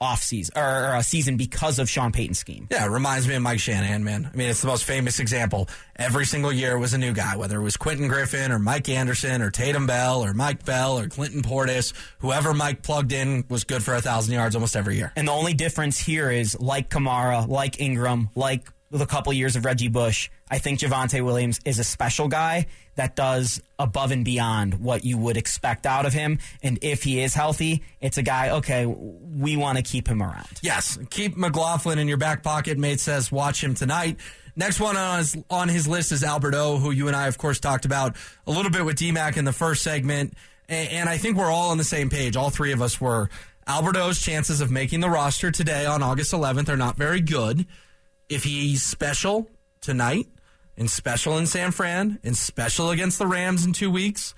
off 0.00 0.22
season 0.22 0.52
or, 0.56 0.62
or 0.62 0.96
a 0.96 1.02
season 1.02 1.36
because 1.36 1.78
of 1.78 1.88
Sean 1.88 2.12
Payton's 2.12 2.38
scheme. 2.38 2.68
Yeah, 2.70 2.84
it 2.84 2.90
reminds 2.90 3.26
me 3.26 3.34
of 3.34 3.42
Mike 3.42 3.60
Shanahan, 3.60 4.04
man. 4.04 4.28
I 4.30 4.36
mean, 4.36 4.50
it's 4.50 4.60
the 4.60 4.66
most 4.66 4.84
famous 4.84 5.20
example. 5.20 5.68
Every 5.96 6.26
single 6.26 6.52
year 6.52 6.76
was 6.78 6.92
a 6.92 6.98
new 6.98 7.12
guy, 7.12 7.36
whether 7.36 7.58
it 7.58 7.62
was 7.62 7.76
Quentin 7.76 8.08
Griffin 8.08 8.52
or 8.52 8.58
Mike 8.58 8.88
Anderson 8.88 9.40
or 9.40 9.50
Tatum 9.50 9.86
Bell 9.86 10.22
or 10.22 10.34
Mike 10.34 10.64
Bell 10.64 10.98
or 10.98 11.08
Clinton 11.08 11.42
Portis. 11.42 11.94
Whoever 12.18 12.52
Mike 12.52 12.82
plugged 12.82 13.12
in 13.12 13.44
was 13.48 13.64
good 13.64 13.82
for 13.82 13.94
a 13.94 14.02
thousand 14.02 14.34
yards 14.34 14.54
almost 14.54 14.76
every 14.76 14.96
year. 14.96 15.12
And 15.16 15.28
the 15.28 15.32
only 15.32 15.54
difference 15.54 15.98
here 15.98 16.30
is 16.30 16.58
like 16.60 16.90
Kamara, 16.90 17.48
like 17.48 17.80
Ingram, 17.80 18.28
like 18.34 18.68
the 18.90 19.06
couple 19.06 19.32
years 19.32 19.56
of 19.56 19.64
Reggie 19.64 19.88
Bush, 19.88 20.30
I 20.50 20.58
think 20.58 20.80
Javonte 20.80 21.24
Williams 21.24 21.60
is 21.64 21.78
a 21.78 21.84
special 21.84 22.28
guy 22.28 22.66
that 22.94 23.16
does 23.16 23.60
above 23.78 24.12
and 24.12 24.24
beyond 24.24 24.74
what 24.74 25.04
you 25.04 25.18
would 25.18 25.36
expect 25.36 25.86
out 25.86 26.06
of 26.06 26.12
him. 26.12 26.38
And 26.62 26.78
if 26.82 27.02
he 27.02 27.20
is 27.20 27.34
healthy, 27.34 27.82
it's 28.00 28.16
a 28.16 28.22
guy, 28.22 28.50
okay, 28.50 28.86
we 28.86 29.56
want 29.56 29.78
to 29.78 29.84
keep 29.84 30.08
him 30.08 30.22
around. 30.22 30.48
Yes, 30.62 30.98
keep 31.10 31.36
McLaughlin 31.36 31.98
in 31.98 32.08
your 32.08 32.16
back 32.16 32.42
pocket. 32.42 32.78
Mase 32.78 33.02
says 33.02 33.32
watch 33.32 33.62
him 33.62 33.74
tonight. 33.74 34.18
Next 34.54 34.80
one 34.80 34.96
on 34.96 35.18
his, 35.18 35.36
on 35.50 35.68
his 35.68 35.86
list 35.86 36.12
is 36.12 36.24
Albert 36.24 36.54
O, 36.54 36.78
who 36.78 36.90
you 36.90 37.08
and 37.08 37.16
I, 37.16 37.26
of 37.26 37.36
course, 37.36 37.60
talked 37.60 37.84
about 37.84 38.16
a 38.46 38.50
little 38.50 38.70
bit 38.70 38.84
with 38.84 38.96
DMAC 38.96 39.36
in 39.36 39.44
the 39.44 39.52
first 39.52 39.82
segment. 39.82 40.32
And, 40.68 40.90
and 40.90 41.08
I 41.08 41.18
think 41.18 41.36
we're 41.36 41.50
all 41.50 41.70
on 41.70 41.78
the 41.78 41.84
same 41.84 42.08
page. 42.08 42.36
All 42.36 42.50
three 42.50 42.72
of 42.72 42.80
us 42.80 43.00
were. 43.00 43.28
Albert 43.68 43.96
O's 43.96 44.20
chances 44.20 44.60
of 44.60 44.70
making 44.70 45.00
the 45.00 45.10
roster 45.10 45.50
today 45.50 45.86
on 45.86 46.00
August 46.00 46.32
11th 46.32 46.68
are 46.68 46.76
not 46.76 46.96
very 46.96 47.20
good. 47.20 47.66
If 48.28 48.42
he's 48.42 48.82
special 48.82 49.48
tonight 49.80 50.26
and 50.76 50.90
special 50.90 51.38
in 51.38 51.46
San 51.46 51.70
Fran 51.70 52.18
and 52.24 52.36
special 52.36 52.90
against 52.90 53.18
the 53.18 53.26
Rams 53.26 53.64
in 53.64 53.72
two 53.72 53.90
weeks, 53.90 54.34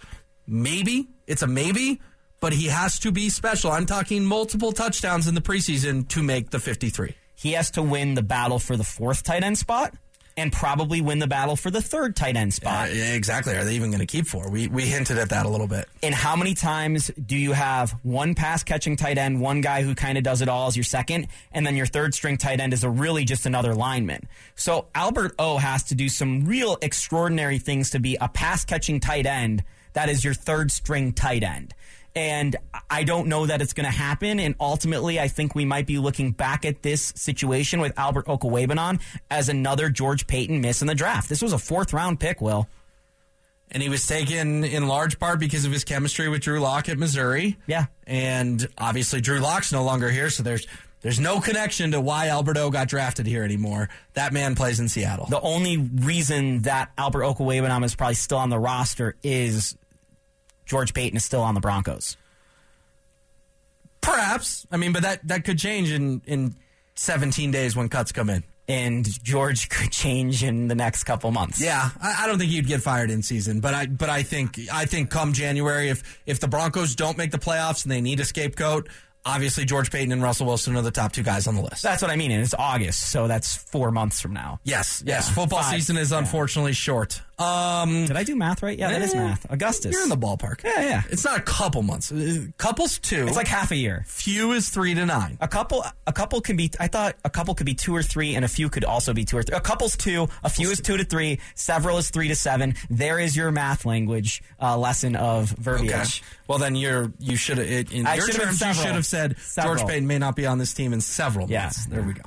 maybe 0.46 1.08
it's 1.26 1.42
a 1.42 1.46
maybe, 1.46 2.00
but 2.40 2.52
he 2.52 2.66
has 2.66 2.98
to 3.00 3.10
be 3.10 3.30
special. 3.30 3.70
I'm 3.70 3.86
talking 3.86 4.24
multiple 4.24 4.72
touchdowns 4.72 5.26
in 5.26 5.34
the 5.34 5.40
preseason 5.40 6.06
to 6.08 6.22
make 6.22 6.50
the 6.50 6.58
53. 6.58 7.14
He 7.34 7.52
has 7.52 7.70
to 7.72 7.82
win 7.82 8.14
the 8.14 8.22
battle 8.22 8.58
for 8.58 8.76
the 8.76 8.84
fourth 8.84 9.22
tight 9.22 9.42
end 9.42 9.56
spot 9.56 9.94
and 10.38 10.52
probably 10.52 11.00
win 11.00 11.18
the 11.18 11.26
battle 11.26 11.56
for 11.56 11.70
the 11.70 11.82
third 11.82 12.16
tight 12.16 12.36
end 12.36 12.54
spot. 12.54 12.88
Uh, 12.88 12.92
yeah, 12.92 13.12
exactly. 13.14 13.56
Are 13.56 13.64
they 13.64 13.74
even 13.74 13.90
going 13.90 14.00
to 14.00 14.06
keep 14.06 14.26
four? 14.26 14.48
We 14.50 14.68
we 14.68 14.86
hinted 14.86 15.18
at 15.18 15.30
that 15.30 15.46
a 15.46 15.48
little 15.48 15.66
bit. 15.66 15.88
And 16.02 16.14
how 16.14 16.36
many 16.36 16.54
times 16.54 17.10
do 17.26 17.36
you 17.36 17.52
have 17.52 17.92
one 18.02 18.34
pass 18.34 18.62
catching 18.62 18.96
tight 18.96 19.18
end, 19.18 19.40
one 19.40 19.60
guy 19.60 19.82
who 19.82 19.94
kind 19.94 20.16
of 20.16 20.24
does 20.24 20.40
it 20.40 20.48
all 20.48 20.68
as 20.68 20.76
your 20.76 20.84
second, 20.84 21.28
and 21.52 21.66
then 21.66 21.76
your 21.76 21.86
third 21.86 22.14
string 22.14 22.36
tight 22.36 22.60
end 22.60 22.72
is 22.72 22.84
a 22.84 22.90
really 22.90 23.24
just 23.24 23.46
another 23.46 23.74
lineman? 23.74 24.28
So 24.54 24.86
Albert 24.94 25.34
O 25.38 25.58
has 25.58 25.84
to 25.84 25.94
do 25.94 26.08
some 26.08 26.44
real 26.44 26.78
extraordinary 26.80 27.58
things 27.58 27.90
to 27.90 27.98
be 27.98 28.16
a 28.20 28.28
pass 28.28 28.64
catching 28.64 29.00
tight 29.00 29.26
end 29.26 29.64
that 29.94 30.08
is 30.08 30.24
your 30.24 30.34
third 30.34 30.70
string 30.70 31.12
tight 31.12 31.42
end. 31.42 31.74
And 32.18 32.56
I 32.90 33.04
don't 33.04 33.28
know 33.28 33.46
that 33.46 33.62
it's 33.62 33.72
going 33.72 33.86
to 33.86 33.96
happen. 33.96 34.40
And 34.40 34.56
ultimately, 34.58 35.20
I 35.20 35.28
think 35.28 35.54
we 35.54 35.64
might 35.64 35.86
be 35.86 35.98
looking 35.98 36.32
back 36.32 36.64
at 36.64 36.82
this 36.82 37.12
situation 37.14 37.80
with 37.80 37.96
Albert 37.96 38.26
Okwuegbunam 38.26 39.00
as 39.30 39.48
another 39.48 39.88
George 39.88 40.26
Paton 40.26 40.60
miss 40.60 40.82
in 40.82 40.88
the 40.88 40.96
draft. 40.96 41.28
This 41.28 41.40
was 41.40 41.52
a 41.52 41.58
fourth 41.58 41.92
round 41.92 42.18
pick, 42.18 42.40
Will. 42.40 42.66
And 43.70 43.80
he 43.84 43.88
was 43.88 44.04
taken 44.04 44.64
in 44.64 44.88
large 44.88 45.20
part 45.20 45.38
because 45.38 45.64
of 45.64 45.70
his 45.70 45.84
chemistry 45.84 46.28
with 46.28 46.40
Drew 46.40 46.58
Lock 46.58 46.88
at 46.88 46.98
Missouri. 46.98 47.56
Yeah. 47.68 47.86
And 48.04 48.66
obviously 48.76 49.20
Drew 49.20 49.38
Lock's 49.38 49.70
no 49.70 49.84
longer 49.84 50.10
here, 50.10 50.28
so 50.28 50.42
there's 50.42 50.66
there's 51.02 51.20
no 51.20 51.40
connection 51.40 51.92
to 51.92 52.00
why 52.00 52.26
Albert 52.28 52.56
O 52.56 52.70
got 52.70 52.88
drafted 52.88 53.26
here 53.26 53.44
anymore. 53.44 53.90
That 54.14 54.32
man 54.32 54.56
plays 54.56 54.80
in 54.80 54.88
Seattle. 54.88 55.26
The 55.26 55.40
only 55.40 55.76
reason 55.76 56.62
that 56.62 56.90
Albert 56.98 57.22
Okwuegbunam 57.22 57.84
is 57.84 57.94
probably 57.94 58.14
still 58.14 58.38
on 58.38 58.50
the 58.50 58.58
roster 58.58 59.14
is 59.22 59.76
George 60.68 60.94
Paton 60.94 61.16
is 61.16 61.24
still 61.24 61.40
on 61.40 61.54
the 61.54 61.60
Broncos. 61.60 62.16
Perhaps. 64.00 64.66
I 64.70 64.76
mean, 64.76 64.92
but 64.92 65.02
that, 65.02 65.26
that 65.26 65.44
could 65.44 65.58
change 65.58 65.90
in, 65.90 66.22
in 66.26 66.54
17 66.94 67.50
days 67.50 67.74
when 67.74 67.88
cuts 67.88 68.12
come 68.12 68.30
in. 68.30 68.44
And 68.68 69.06
George 69.24 69.68
could 69.70 69.90
change 69.90 70.44
in 70.44 70.68
the 70.68 70.74
next 70.74 71.04
couple 71.04 71.30
months. 71.30 71.60
Yeah, 71.60 71.88
I, 72.00 72.24
I 72.24 72.26
don't 72.26 72.38
think 72.38 72.50
he'd 72.50 72.66
get 72.66 72.82
fired 72.82 73.10
in 73.10 73.22
season, 73.22 73.60
but 73.60 73.72
I 73.72 73.86
but 73.86 74.10
I 74.10 74.22
think 74.22 74.58
I 74.70 74.84
think 74.84 75.08
come 75.08 75.32
January, 75.32 75.88
if 75.88 76.20
if 76.26 76.38
the 76.38 76.48
Broncos 76.48 76.94
don't 76.94 77.16
make 77.16 77.30
the 77.30 77.38
playoffs 77.38 77.84
and 77.86 77.90
they 77.92 78.02
need 78.02 78.20
a 78.20 78.26
scapegoat, 78.26 78.90
obviously 79.24 79.64
George 79.64 79.90
Paton 79.90 80.12
and 80.12 80.22
Russell 80.22 80.46
Wilson 80.46 80.76
are 80.76 80.82
the 80.82 80.90
top 80.90 81.12
two 81.12 81.22
guys 81.22 81.46
on 81.46 81.54
the 81.56 81.62
list. 81.62 81.82
That's 81.82 82.02
what 82.02 82.10
I 82.10 82.16
mean. 82.16 82.30
And 82.30 82.42
it's 82.42 82.52
August, 82.58 83.10
so 83.10 83.26
that's 83.26 83.56
four 83.56 83.90
months 83.90 84.20
from 84.20 84.34
now. 84.34 84.60
Yes, 84.64 85.02
yes. 85.06 85.28
Yeah, 85.28 85.34
Football 85.34 85.62
five. 85.62 85.72
season 85.74 85.96
is 85.96 86.10
Yeah. 86.10 86.18
unfortunately 86.18 86.74
short. 86.74 87.22
Um, 87.38 88.06
Did 88.06 88.16
I 88.16 88.24
do 88.24 88.34
math 88.34 88.62
right? 88.62 88.76
Yeah, 88.76 88.90
that 88.90 89.02
is 89.02 89.14
math. 89.14 89.46
Augustus. 89.50 89.92
You're 89.92 90.02
in 90.02 90.08
the 90.08 90.16
ballpark. 90.16 90.64
Yeah, 90.64 90.80
yeah. 90.80 91.02
It's 91.10 91.24
not 91.24 91.38
a 91.38 91.42
couple 91.42 91.82
months. 91.82 92.10
Uh, 92.10 92.46
Couples 92.58 92.98
two. 92.98 93.26
It's 93.28 93.36
like 93.36 93.46
half 93.46 93.70
a 93.70 93.76
year. 93.76 94.04
few 94.08 94.52
is 94.52 94.68
three 94.70 94.94
to 94.94 95.06
nine. 95.06 95.38
A 95.40 95.46
couple, 95.46 95.84
a 96.06 96.12
couple 96.12 96.40
can 96.40 96.56
be. 96.56 96.70
I 96.80 96.88
thought 96.88 97.16
a 97.24 97.30
couple 97.30 97.54
could 97.54 97.66
be 97.66 97.74
two 97.74 97.94
or 97.94 98.02
three, 98.02 98.34
and 98.34 98.44
a 98.44 98.48
few 98.48 98.68
could 98.68 98.84
also 98.84 99.14
be 99.14 99.24
two 99.24 99.38
or 99.38 99.42
three. 99.44 99.56
A 99.56 99.60
couple's 99.60 99.96
two, 99.96 100.28
a 100.42 100.50
few 100.50 100.70
is 100.70 100.80
two 100.80 100.96
to 100.96 101.04
three, 101.04 101.38
several 101.54 101.98
is 101.98 102.10
three 102.10 102.28
to 102.28 102.34
seven. 102.34 102.74
There 102.90 103.20
is 103.20 103.36
your 103.36 103.52
math 103.52 103.86
language 103.86 104.42
uh, 104.60 104.76
lesson 104.76 105.14
of 105.14 105.50
verbiage. 105.50 105.90
Okay. 105.92 106.34
Well, 106.48 106.58
then 106.58 106.74
you're 106.74 107.12
you 107.20 107.36
should 107.36 107.58
have 107.58 107.68
in 107.92 108.06
I 108.06 108.16
your 108.16 108.26
should've 108.26 108.40
been 108.40 108.48
terms 108.48 108.60
you 108.60 108.66
several. 108.66 108.84
should 108.86 108.94
have 108.94 109.06
said 109.06 109.38
Several. 109.38 109.76
George 109.76 109.88
Paton 109.88 110.06
may 110.08 110.18
not 110.18 110.34
be 110.34 110.46
on 110.46 110.58
this 110.58 110.74
team 110.74 110.92
in 110.92 111.00
several 111.00 111.48
Yeah. 111.48 111.62
months. 111.64 111.86
There 111.86 112.02
we 112.02 112.14
go. 112.14 112.22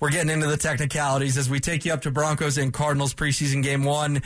We're 0.00 0.10
getting 0.10 0.30
into 0.30 0.46
the 0.46 0.56
technicalities 0.56 1.36
as 1.36 1.50
we 1.50 1.58
take 1.58 1.84
you 1.84 1.92
up 1.92 2.02
to 2.02 2.12
Broncos 2.12 2.56
and 2.56 2.72
Cardinals 2.72 3.14
preseason 3.14 3.62
game 3.64 3.82
one. 3.84 4.22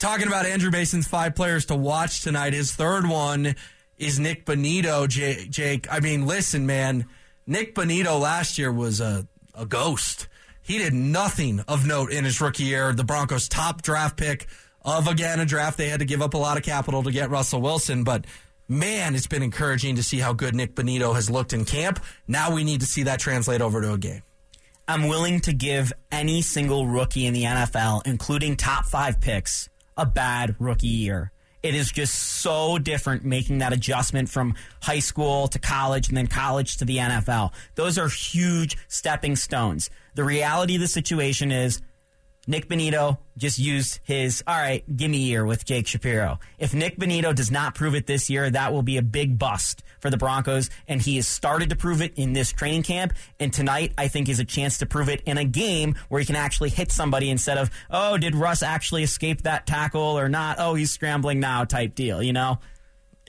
Talking 0.00 0.28
about 0.28 0.46
Andrew 0.46 0.70
Mason's 0.70 1.06
five 1.06 1.34
players 1.34 1.66
to 1.66 1.76
watch 1.76 2.22
tonight. 2.22 2.54
His 2.54 2.72
third 2.72 3.06
one 3.06 3.54
is 3.98 4.18
Nik 4.18 4.46
Bonitto. 4.46 5.06
Jake, 5.06 5.86
I 5.92 6.00
mean, 6.00 6.26
listen, 6.26 6.64
man. 6.64 7.04
Nik 7.46 7.74
Bonitto 7.74 8.18
last 8.18 8.56
year 8.56 8.72
was 8.72 9.02
a, 9.02 9.28
a 9.54 9.66
ghost. 9.66 10.26
He 10.62 10.78
did 10.78 10.94
nothing 10.94 11.60
of 11.68 11.86
note 11.86 12.10
in 12.10 12.24
his 12.24 12.40
rookie 12.40 12.64
year. 12.64 12.94
The 12.94 13.04
Broncos' 13.04 13.46
top 13.46 13.82
draft 13.82 14.16
pick 14.16 14.46
of 14.82 15.06
again 15.06 15.38
a 15.38 15.44
draft. 15.44 15.76
They 15.76 15.90
had 15.90 16.00
to 16.00 16.06
give 16.06 16.22
up 16.22 16.32
a 16.32 16.38
lot 16.38 16.56
of 16.56 16.62
capital 16.62 17.02
to 17.02 17.12
get 17.12 17.28
Russell 17.28 17.60
Wilson, 17.60 18.02
but 18.02 18.24
man, 18.68 19.14
it's 19.14 19.26
been 19.26 19.42
encouraging 19.42 19.96
to 19.96 20.02
see 20.02 20.18
how 20.18 20.32
good 20.32 20.54
Nick 20.54 20.74
Bonito 20.74 21.12
has 21.12 21.28
looked 21.28 21.52
in 21.52 21.66
camp. 21.66 22.02
Now 22.26 22.54
we 22.54 22.64
need 22.64 22.80
to 22.80 22.86
see 22.86 23.02
that 23.02 23.20
translate 23.20 23.60
over 23.60 23.82
to 23.82 23.92
a 23.92 23.98
game. 23.98 24.22
I'm 24.88 25.08
willing 25.08 25.40
to 25.42 25.52
give 25.52 25.92
any 26.10 26.40
single 26.40 26.86
rookie 26.86 27.26
in 27.26 27.34
the 27.34 27.42
NFL, 27.42 28.06
including 28.06 28.56
top 28.56 28.86
five 28.86 29.20
picks, 29.20 29.68
a 30.00 30.06
bad 30.06 30.56
rookie 30.58 30.86
year. 30.86 31.30
It 31.62 31.74
is 31.74 31.92
just 31.92 32.14
so 32.14 32.78
different 32.78 33.22
making 33.22 33.58
that 33.58 33.74
adjustment 33.74 34.30
from 34.30 34.54
high 34.82 35.00
school 35.00 35.46
to 35.48 35.58
college 35.58 36.08
and 36.08 36.16
then 36.16 36.26
college 36.26 36.78
to 36.78 36.86
the 36.86 36.96
NFL. 36.96 37.52
Those 37.74 37.98
are 37.98 38.08
huge 38.08 38.78
stepping 38.88 39.36
stones. 39.36 39.90
The 40.14 40.24
reality 40.24 40.76
of 40.76 40.80
the 40.80 40.88
situation 40.88 41.52
is 41.52 41.82
Nik 42.50 42.68
Bonitto 42.68 43.18
just 43.36 43.60
used 43.60 44.00
his, 44.02 44.42
all 44.44 44.56
right, 44.56 44.84
give 44.96 45.08
me 45.08 45.18
year 45.18 45.46
with 45.46 45.64
Jake 45.64 45.86
Shapiro. 45.86 46.40
If 46.58 46.74
Nik 46.74 46.98
Bonitto 46.98 47.32
does 47.32 47.48
not 47.48 47.76
prove 47.76 47.94
it 47.94 48.08
this 48.08 48.28
year, 48.28 48.50
that 48.50 48.72
will 48.72 48.82
be 48.82 48.96
a 48.96 49.02
big 49.02 49.38
bust 49.38 49.84
for 50.00 50.10
the 50.10 50.16
Broncos. 50.16 50.68
And 50.88 51.00
he 51.00 51.14
has 51.16 51.28
started 51.28 51.70
to 51.70 51.76
prove 51.76 52.02
it 52.02 52.14
in 52.16 52.32
this 52.32 52.50
training 52.52 52.82
camp. 52.82 53.12
And 53.38 53.52
tonight, 53.52 53.92
I 53.96 54.08
think, 54.08 54.28
is 54.28 54.40
a 54.40 54.44
chance 54.44 54.78
to 54.78 54.86
prove 54.86 55.08
it 55.08 55.22
in 55.26 55.38
a 55.38 55.44
game 55.44 55.94
where 56.08 56.18
he 56.18 56.26
can 56.26 56.34
actually 56.34 56.70
hit 56.70 56.90
somebody 56.90 57.30
instead 57.30 57.56
of, 57.56 57.70
oh, 57.88 58.18
did 58.18 58.34
Russ 58.34 58.64
actually 58.64 59.04
escape 59.04 59.42
that 59.42 59.64
tackle 59.64 60.18
or 60.18 60.28
not? 60.28 60.56
Oh, 60.58 60.74
he's 60.74 60.90
scrambling 60.90 61.38
now 61.38 61.64
type 61.64 61.94
deal, 61.94 62.20
you 62.20 62.32
know? 62.32 62.58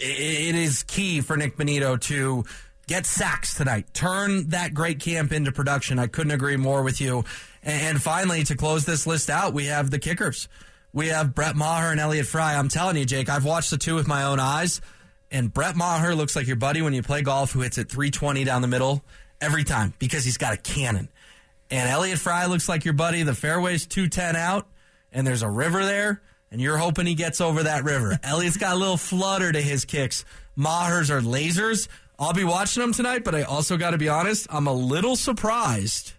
it 0.04 0.56
is 0.56 0.82
key 0.84 1.22
for 1.22 1.38
Nik 1.38 1.58
Bonitto 1.58 2.00
to 2.02 2.44
get 2.88 3.06
sacks 3.06 3.54
tonight. 3.56 3.94
Turn 3.94 4.50
that 4.50 4.74
great 4.74 5.00
camp 5.00 5.32
into 5.32 5.52
production. 5.52 6.00
I 6.00 6.08
couldn't 6.08 6.32
agree 6.32 6.58
more 6.58 6.82
with 6.82 7.00
you. 7.00 7.24
And 7.64 8.02
finally, 8.02 8.44
to 8.46 8.56
close 8.56 8.86
this 8.86 9.06
list 9.06 9.30
out, 9.30 9.54
we 9.54 9.66
have 9.66 9.92
the 9.92 10.00
kickers. 10.00 10.48
We 10.94 11.08
have 11.08 11.36
Brett 11.36 11.56
Maher 11.56 11.92
and 11.92 12.00
Elliott 12.00 12.26
Fry. 12.26 12.56
I'm 12.56 12.68
telling 12.68 12.98
you, 12.98 13.06
Jake, 13.06 13.30
I've 13.30 13.46
watched 13.46 13.70
the 13.70 13.78
two 13.78 13.96
with 13.96 14.08
my 14.08 14.24
own 14.24 14.40
eyes, 14.40 14.82
and 15.32 15.54
Brett 15.54 15.76
Maher 15.76 16.16
looks 16.16 16.36
like 16.36 16.48
your 16.48 16.58
buddy 16.58 16.82
when 16.82 16.94
you 16.94 17.02
play 17.02 17.22
golf 17.22 17.52
who 17.52 17.62
hits 17.62 17.78
it 17.78 17.90
320 17.90 18.44
down 18.44 18.62
the 18.62 18.68
middle 18.68 19.04
every 19.40 19.64
time 19.64 19.94
because 20.00 20.26
he's 20.26 20.38
got 20.38 20.54
a 20.54 20.58
cannon. 20.58 21.08
And 21.70 21.90
Elliott 21.90 22.20
Fry 22.20 22.48
looks 22.48 22.68
like 22.68 22.84
your 22.84 22.94
buddy. 22.94 23.24
The 23.24 23.34
fairway's 23.34 23.86
210 23.86 24.36
out, 24.36 24.68
and 25.14 25.26
there's 25.26 25.44
a 25.44 25.50
river 25.50 25.86
there, 25.86 26.22
and 26.52 26.60
you're 26.60 26.78
hoping 26.78 27.06
he 27.06 27.16
gets 27.16 27.40
over 27.40 27.64
that 27.64 27.86
river. 27.86 28.20
Elliott's 28.24 28.58
got 28.58 28.74
a 28.74 28.78
little 28.78 28.98
flutter 28.98 29.52
to 29.52 29.62
his 29.62 29.86
kicks. 29.86 30.26
Maher's 30.58 31.10
are 31.10 31.22
lasers. 31.22 31.88
I'll 32.20 32.34
be 32.34 32.44
watching 32.44 32.82
them 32.82 32.94
tonight, 32.94 33.24
but 33.24 33.34
I 33.34 33.44
also 33.44 33.78
got 33.78 33.92
to 33.92 33.98
be 33.98 34.10
honest, 34.10 34.48
I'm 34.50 34.68
a 34.68 34.74
little 34.74 35.16
surprised. 35.16 36.14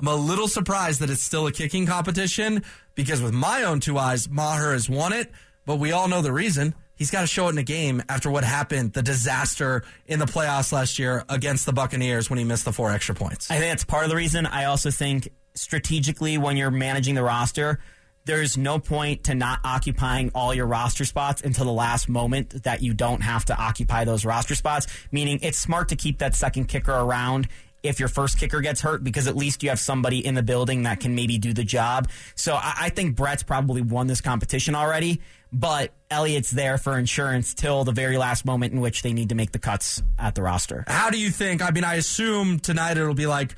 I'm 0.00 0.08
a 0.08 0.14
little 0.14 0.48
surprised 0.48 1.00
that 1.00 1.10
it's 1.10 1.22
still 1.22 1.46
a 1.46 1.52
kicking 1.52 1.84
competition 1.84 2.62
because 2.94 3.20
with 3.20 3.34
my 3.34 3.64
own 3.64 3.80
two 3.80 3.98
eyes, 3.98 4.30
Maher 4.30 4.72
has 4.72 4.88
won 4.88 5.12
it, 5.12 5.30
but 5.66 5.76
we 5.76 5.92
all 5.92 6.08
know 6.08 6.22
the 6.22 6.32
reason. 6.32 6.74
He's 6.94 7.10
got 7.10 7.20
to 7.20 7.26
show 7.26 7.48
it 7.48 7.50
in 7.50 7.58
a 7.58 7.62
game 7.62 8.02
after 8.08 8.30
what 8.30 8.44
happened, 8.44 8.94
the 8.94 9.02
disaster 9.02 9.84
in 10.06 10.18
the 10.18 10.26
playoffs 10.26 10.72
last 10.72 10.98
year 10.98 11.24
against 11.28 11.66
the 11.66 11.72
Buccaneers 11.72 12.30
when 12.30 12.38
he 12.38 12.44
missed 12.44 12.64
the 12.64 12.72
four 12.72 12.90
extra 12.90 13.14
points. 13.14 13.50
I 13.50 13.58
think 13.58 13.72
that's 13.72 13.84
part 13.84 14.04
of 14.04 14.10
the 14.10 14.16
reason. 14.16 14.46
I 14.46 14.64
also 14.64 14.90
think 14.90 15.28
strategically, 15.54 16.38
when 16.38 16.56
you're 16.56 16.70
managing 16.70 17.14
the 17.14 17.22
roster, 17.22 17.78
there's 18.24 18.56
no 18.56 18.78
point 18.78 19.24
to 19.24 19.34
not 19.34 19.60
occupying 19.64 20.30
all 20.34 20.54
your 20.54 20.66
roster 20.66 21.04
spots 21.04 21.42
until 21.42 21.64
the 21.64 21.72
last 21.72 22.08
moment 22.08 22.64
that 22.64 22.82
you 22.82 22.94
don't 22.94 23.22
have 23.22 23.46
to 23.46 23.56
occupy 23.56 24.04
those 24.04 24.24
roster 24.24 24.54
spots. 24.54 24.86
Meaning, 25.10 25.40
it's 25.42 25.58
smart 25.58 25.88
to 25.88 25.96
keep 25.96 26.18
that 26.18 26.34
second 26.34 26.66
kicker 26.66 26.92
around 26.92 27.48
if 27.82 27.98
your 27.98 28.08
first 28.08 28.38
kicker 28.38 28.60
gets 28.60 28.80
hurt 28.80 29.02
because 29.02 29.26
at 29.26 29.36
least 29.36 29.62
you 29.62 29.68
have 29.70 29.80
somebody 29.80 30.24
in 30.24 30.34
the 30.34 30.42
building 30.42 30.82
that 30.84 31.00
can 31.00 31.14
maybe 31.14 31.38
do 31.38 31.52
the 31.52 31.64
job. 31.64 32.08
So 32.34 32.54
I, 32.54 32.74
I 32.80 32.88
think 32.90 33.16
Brett's 33.16 33.42
probably 33.42 33.82
won 33.82 34.06
this 34.06 34.20
competition 34.20 34.74
already, 34.74 35.20
but 35.52 35.92
Elliott's 36.10 36.50
there 36.50 36.78
for 36.78 36.98
insurance 36.98 37.54
till 37.54 37.84
the 37.84 37.92
very 37.92 38.18
last 38.18 38.44
moment 38.44 38.72
in 38.72 38.80
which 38.80 39.02
they 39.02 39.12
need 39.12 39.30
to 39.30 39.34
make 39.34 39.52
the 39.52 39.58
cuts 39.58 40.02
at 40.18 40.34
the 40.34 40.42
roster. 40.42 40.84
How 40.86 41.10
do 41.10 41.18
you 41.18 41.30
think? 41.30 41.62
I 41.62 41.70
mean, 41.70 41.84
I 41.84 41.94
assume 41.94 42.58
tonight 42.58 42.96
it'll 42.96 43.14
be 43.14 43.26
like, 43.26 43.54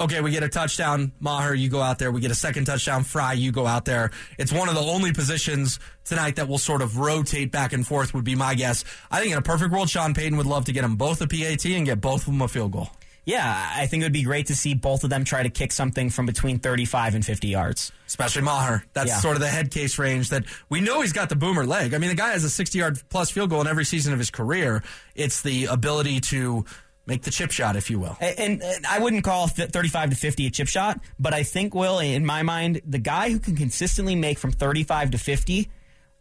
okay, 0.00 0.20
we 0.20 0.30
get 0.30 0.42
a 0.42 0.48
touchdown, 0.48 1.12
Maher, 1.20 1.54
you 1.54 1.68
go 1.68 1.80
out 1.80 1.98
there. 1.98 2.10
We 2.10 2.20
get 2.20 2.30
a 2.30 2.36
second 2.36 2.64
touchdown, 2.64 3.04
Fry, 3.04 3.34
you 3.34 3.52
go 3.52 3.66
out 3.66 3.84
there. 3.84 4.10
It's 4.38 4.52
one 4.52 4.68
of 4.68 4.74
the 4.74 4.80
only 4.80 5.12
positions 5.12 5.78
tonight 6.04 6.36
that 6.36 6.48
will 6.48 6.58
sort 6.58 6.82
of 6.82 6.98
rotate 6.98 7.52
back 7.52 7.72
and 7.72 7.86
forth, 7.86 8.12
would 8.12 8.24
be 8.24 8.34
my 8.34 8.54
guess. 8.54 8.84
I 9.10 9.20
think 9.20 9.32
in 9.32 9.38
a 9.38 9.42
perfect 9.42 9.72
world, 9.72 9.88
Sean 9.88 10.14
Payton 10.14 10.36
would 10.36 10.46
love 10.46 10.64
to 10.66 10.72
get 10.72 10.82
them 10.82 10.96
both 10.96 11.20
a 11.20 11.28
PAT 11.28 11.64
and 11.66 11.86
get 11.86 12.00
both 12.00 12.22
of 12.22 12.26
them 12.26 12.42
a 12.42 12.48
field 12.48 12.72
goal. 12.72 12.90
Yeah, 13.26 13.72
I 13.74 13.86
think 13.86 14.02
it 14.02 14.06
would 14.06 14.12
be 14.12 14.22
great 14.22 14.46
to 14.46 14.56
see 14.56 14.74
both 14.74 15.02
of 15.02 15.10
them 15.10 15.24
try 15.24 15.42
to 15.42 15.48
kick 15.48 15.72
something 15.72 16.10
from 16.10 16.26
between 16.26 16.58
35 16.58 17.14
and 17.14 17.24
50 17.24 17.48
yards. 17.48 17.90
Especially 18.06 18.42
Maher. 18.42 18.84
That's 18.92 19.08
Yeah. 19.08 19.20
sort 19.20 19.36
of 19.36 19.40
the 19.40 19.48
head 19.48 19.70
case 19.70 19.98
range 19.98 20.28
that 20.28 20.44
we 20.68 20.80
know 20.80 21.00
he's 21.00 21.12
got 21.14 21.30
the 21.30 21.36
boomer 21.36 21.64
leg. 21.64 21.94
I 21.94 21.98
mean, 21.98 22.10
the 22.10 22.16
guy 22.16 22.32
has 22.32 22.44
a 22.44 22.50
60 22.50 22.78
yard 22.78 23.00
plus 23.08 23.30
field 23.30 23.48
goal 23.50 23.60
in 23.62 23.66
every 23.66 23.84
season 23.86 24.12
of 24.12 24.18
his 24.18 24.30
career. 24.30 24.82
It's 25.14 25.40
the 25.40 25.64
ability 25.66 26.20
to 26.20 26.66
make 27.06 27.22
the 27.22 27.30
chip 27.30 27.50
shot, 27.50 27.76
if 27.76 27.90
you 27.90 27.98
will. 27.98 28.16
And, 28.20 28.62
and 28.62 28.86
I 28.86 28.98
wouldn't 28.98 29.24
call 29.24 29.46
35 29.46 30.10
to 30.10 30.16
50 30.16 30.46
a 30.46 30.50
chip 30.50 30.68
shot, 30.68 31.00
but 31.18 31.32
I 31.34 31.42
think, 31.42 31.74
Will, 31.74 31.98
in 31.98 32.24
my 32.24 32.42
mind, 32.42 32.80
the 32.86 32.98
guy 32.98 33.30
who 33.30 33.38
can 33.38 33.56
consistently 33.56 34.16
make 34.16 34.38
from 34.38 34.52
35 34.52 35.10
to 35.12 35.18
50, 35.18 35.70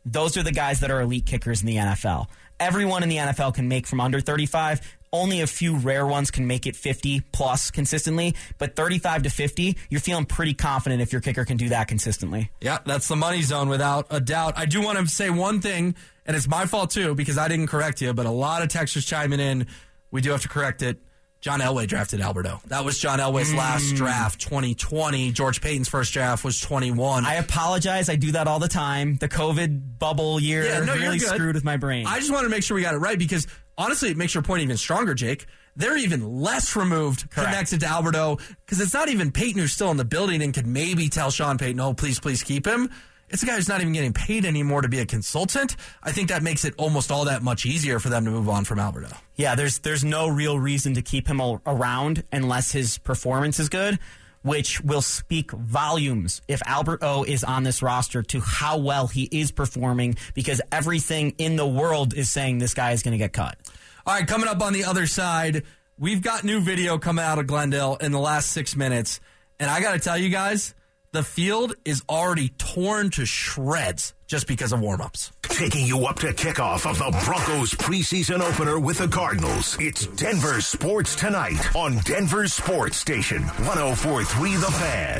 those 0.06 0.36
are 0.38 0.44
the 0.44 0.52
guys 0.52 0.82
that 0.82 0.92
are 0.92 1.00
elite 1.02 1.26
kickers 1.26 1.62
in 1.62 1.68
the 1.68 1.78
NFL. 1.78 2.28
Everyone 2.60 3.02
in 3.04 3.10
the 3.10 3.18
NFL 3.18 3.54
can 3.56 3.68
make 3.70 3.88
from 3.88 4.02
under 4.02 4.20
35. 4.20 4.82
Only 5.14 5.42
a 5.42 5.48
few 5.48 5.78
rare 5.78 6.08
ones 6.08 6.32
can 6.32 6.48
make 6.48 6.66
it 6.66 6.76
50 6.76 7.22
plus 7.32 7.70
consistently, 7.70 8.36
but 8.58 8.76
35 8.76 9.24
to 9.24 9.30
50, 9.30 9.78
you're 9.92 10.02
feeling 10.02 10.26
pretty 10.26 10.56
confident 10.56 11.04
if 11.04 11.12
your 11.12 11.22
kicker 11.22 11.46
can 11.46 11.56
do 11.56 11.70
that 11.70 11.88
consistently. 11.88 12.50
Yeah, 12.60 12.80
that's 12.84 13.08
the 13.08 13.16
money 13.16 13.44
zone 13.44 13.70
without 13.70 14.08
a 14.10 14.20
doubt. 14.20 14.56
I 14.58 14.66
do 14.66 14.82
want 14.82 14.98
to 14.98 15.08
say 15.08 15.30
one 15.30 15.62
thing, 15.62 15.94
and 16.26 16.36
it's 16.36 16.48
my 16.48 16.66
fault 16.66 16.90
too 16.90 17.14
because 17.14 17.38
I 17.38 17.48
didn't 17.48 17.68
correct 17.68 18.02
you, 18.02 18.12
but 18.14 18.26
a 18.26 18.32
lot 18.32 18.64
of 18.64 18.70
texters 18.70 19.08
chiming 19.08 19.40
in. 19.40 19.68
We 20.10 20.22
do 20.22 20.32
have 20.32 20.42
to 20.42 20.50
correct 20.50 20.82
it. 20.82 21.00
John 21.44 21.60
Elway 21.60 21.86
drafted 21.88 22.22
Albert 22.22 22.48
O. 22.48 22.62
That 22.68 22.86
was 22.86 22.98
John 22.98 23.20
Elway's 23.20 23.52
mm. 23.52 23.58
last 23.58 23.96
draft, 23.96 24.40
2020. 24.40 25.34
George 25.34 25.60
Paton's 25.60 25.90
first 25.90 26.14
draft 26.14 26.46
was 26.46 26.58
21. 26.62 27.26
I 27.26 27.36
apologize. 27.36 28.08
I 28.08 28.16
do 28.16 28.32
that 28.32 28.48
all 28.48 28.60
the 28.60 28.70
time. 28.70 29.18
The 29.18 29.28
COVID 29.28 30.00
bubble 30.00 30.40
year 30.40 30.64
Yeah, 30.64 30.86
no, 30.86 30.94
really 30.94 31.20
screwed 31.20 31.56
with 31.56 31.66
my 31.66 31.76
brain. 31.76 32.08
I 32.08 32.20
just 32.20 32.32
want 32.32 32.46
to 32.46 32.50
make 32.50 32.64
sure 32.64 32.76
we 32.76 32.82
got 32.82 32.94
it 32.94 33.00
right 33.00 33.20
because 33.20 33.46
honestly, 33.78 34.10
it 34.10 34.18
makes 34.18 34.34
your 34.34 34.44
point 34.44 34.64
even 34.64 34.78
stronger, 34.78 35.14
Jake. 35.14 35.46
They're 35.76 35.98
even 35.98 36.42
less 36.42 36.76
removed 36.76 37.32
Correct. 37.32 37.50
connected 37.50 37.80
to 37.80 37.88
Albert 37.88 38.16
O 38.16 38.38
because 38.66 38.80
it's 38.80 38.94
not 38.94 39.10
even 39.10 39.32
Paton 39.32 39.60
who's 39.60 39.72
still 39.72 39.90
in 39.92 39.98
the 39.98 40.06
building 40.06 40.42
and 40.44 40.54
could 40.54 40.68
maybe 40.68 41.10
tell 41.10 41.32
Sean 41.32 41.58
Payton, 41.58 41.80
oh, 41.80 41.94
please, 41.94 42.20
please 42.20 42.44
keep 42.44 42.68
him. 42.68 42.90
It's 43.30 43.42
a 43.42 43.48
guy 43.48 43.56
who's 43.56 43.70
not 43.70 43.82
even 43.82 43.94
getting 43.94 44.14
paid 44.14 44.46
anymore 44.46 44.84
to 44.84 44.88
be 44.90 45.00
a 45.00 45.08
consultant. 45.08 45.76
I 46.04 46.12
think 46.12 46.30
that 46.30 46.44
makes 46.44 46.66
it 46.66 46.76
almost 46.78 47.12
all 47.12 47.26
that 47.26 47.42
much 47.42 47.66
easier 47.66 47.98
for 47.98 48.10
them 48.10 48.26
to 48.26 48.32
move 48.32 48.48
on 48.48 48.64
from 48.64 48.78
Albert 48.78 49.06
O. 49.12 49.18
Yeah, 49.36 49.56
there's 49.56 49.80
there's 49.80 50.04
no 50.04 50.28
real 50.28 50.60
reason 50.60 50.94
to 50.94 51.02
keep 51.02 51.28
him 51.28 51.42
around 51.66 52.24
unless 52.32 52.72
his 52.72 53.00
performance 53.00 53.60
is 53.60 53.70
good, 53.70 53.98
which 54.44 54.82
will 54.82 55.02
speak 55.02 55.50
volumes 55.50 56.44
if 56.48 56.62
Albert 56.68 57.00
O 57.02 57.24
is 57.24 57.44
on 57.44 57.64
this 57.64 57.82
roster 57.82 58.22
to 58.22 58.40
how 58.40 58.78
well 58.78 59.08
he 59.08 59.28
is 59.32 59.52
performing 59.52 60.16
because 60.36 60.62
everything 60.72 61.34
in 61.40 61.56
the 61.56 61.66
world 61.66 62.14
is 62.14 62.30
saying 62.30 62.60
this 62.60 62.76
guy 62.76 62.92
is 62.92 63.02
going 63.02 63.14
to 63.14 63.18
get 63.18 63.34
cut. 63.34 63.58
All 64.06 64.14
right, 64.14 64.28
coming 64.28 64.50
up 64.50 64.62
on 64.62 64.74
the 64.74 64.84
other 64.84 65.08
side, 65.08 65.64
we've 65.98 66.22
got 66.22 66.44
new 66.44 66.60
video 66.60 66.98
coming 66.98 67.24
out 67.24 67.40
of 67.40 67.48
Glendale 67.48 67.96
in 68.02 68.12
the 68.12 68.20
last 68.20 68.52
six 68.52 68.76
minutes. 68.76 69.22
And 69.62 69.72
I 69.72 69.80
got 69.82 69.94
to 69.94 70.00
tell 70.00 70.18
you 70.18 70.28
guys, 70.28 70.76
the 71.14 71.24
field 71.24 71.76
is 71.86 72.04
already 72.10 72.50
torn 72.58 73.12
to 73.12 73.26
shreds 73.26 74.14
just 74.28 74.46
because 74.46 74.74
of 74.74 74.82
warmups. 74.82 75.32
Taking 75.44 75.86
you 75.86 76.06
up 76.06 76.18
to 76.20 76.34
kickoff 76.34 76.90
of 76.90 76.98
the 76.98 77.18
Broncos 77.24 77.72
preseason 77.76 78.42
opener 78.42 78.78
with 78.78 78.98
the 78.98 79.08
Cardinals. 79.08 79.78
It's 79.80 80.06
Denver 80.08 80.60
Sports 80.60 81.16
Tonight 81.16 81.74
on 81.74 82.00
Denver 82.00 82.48
Sports 82.48 82.98
Station 82.98 83.44
1043 83.44 84.56
The 84.56 84.66
Fan. 84.66 85.20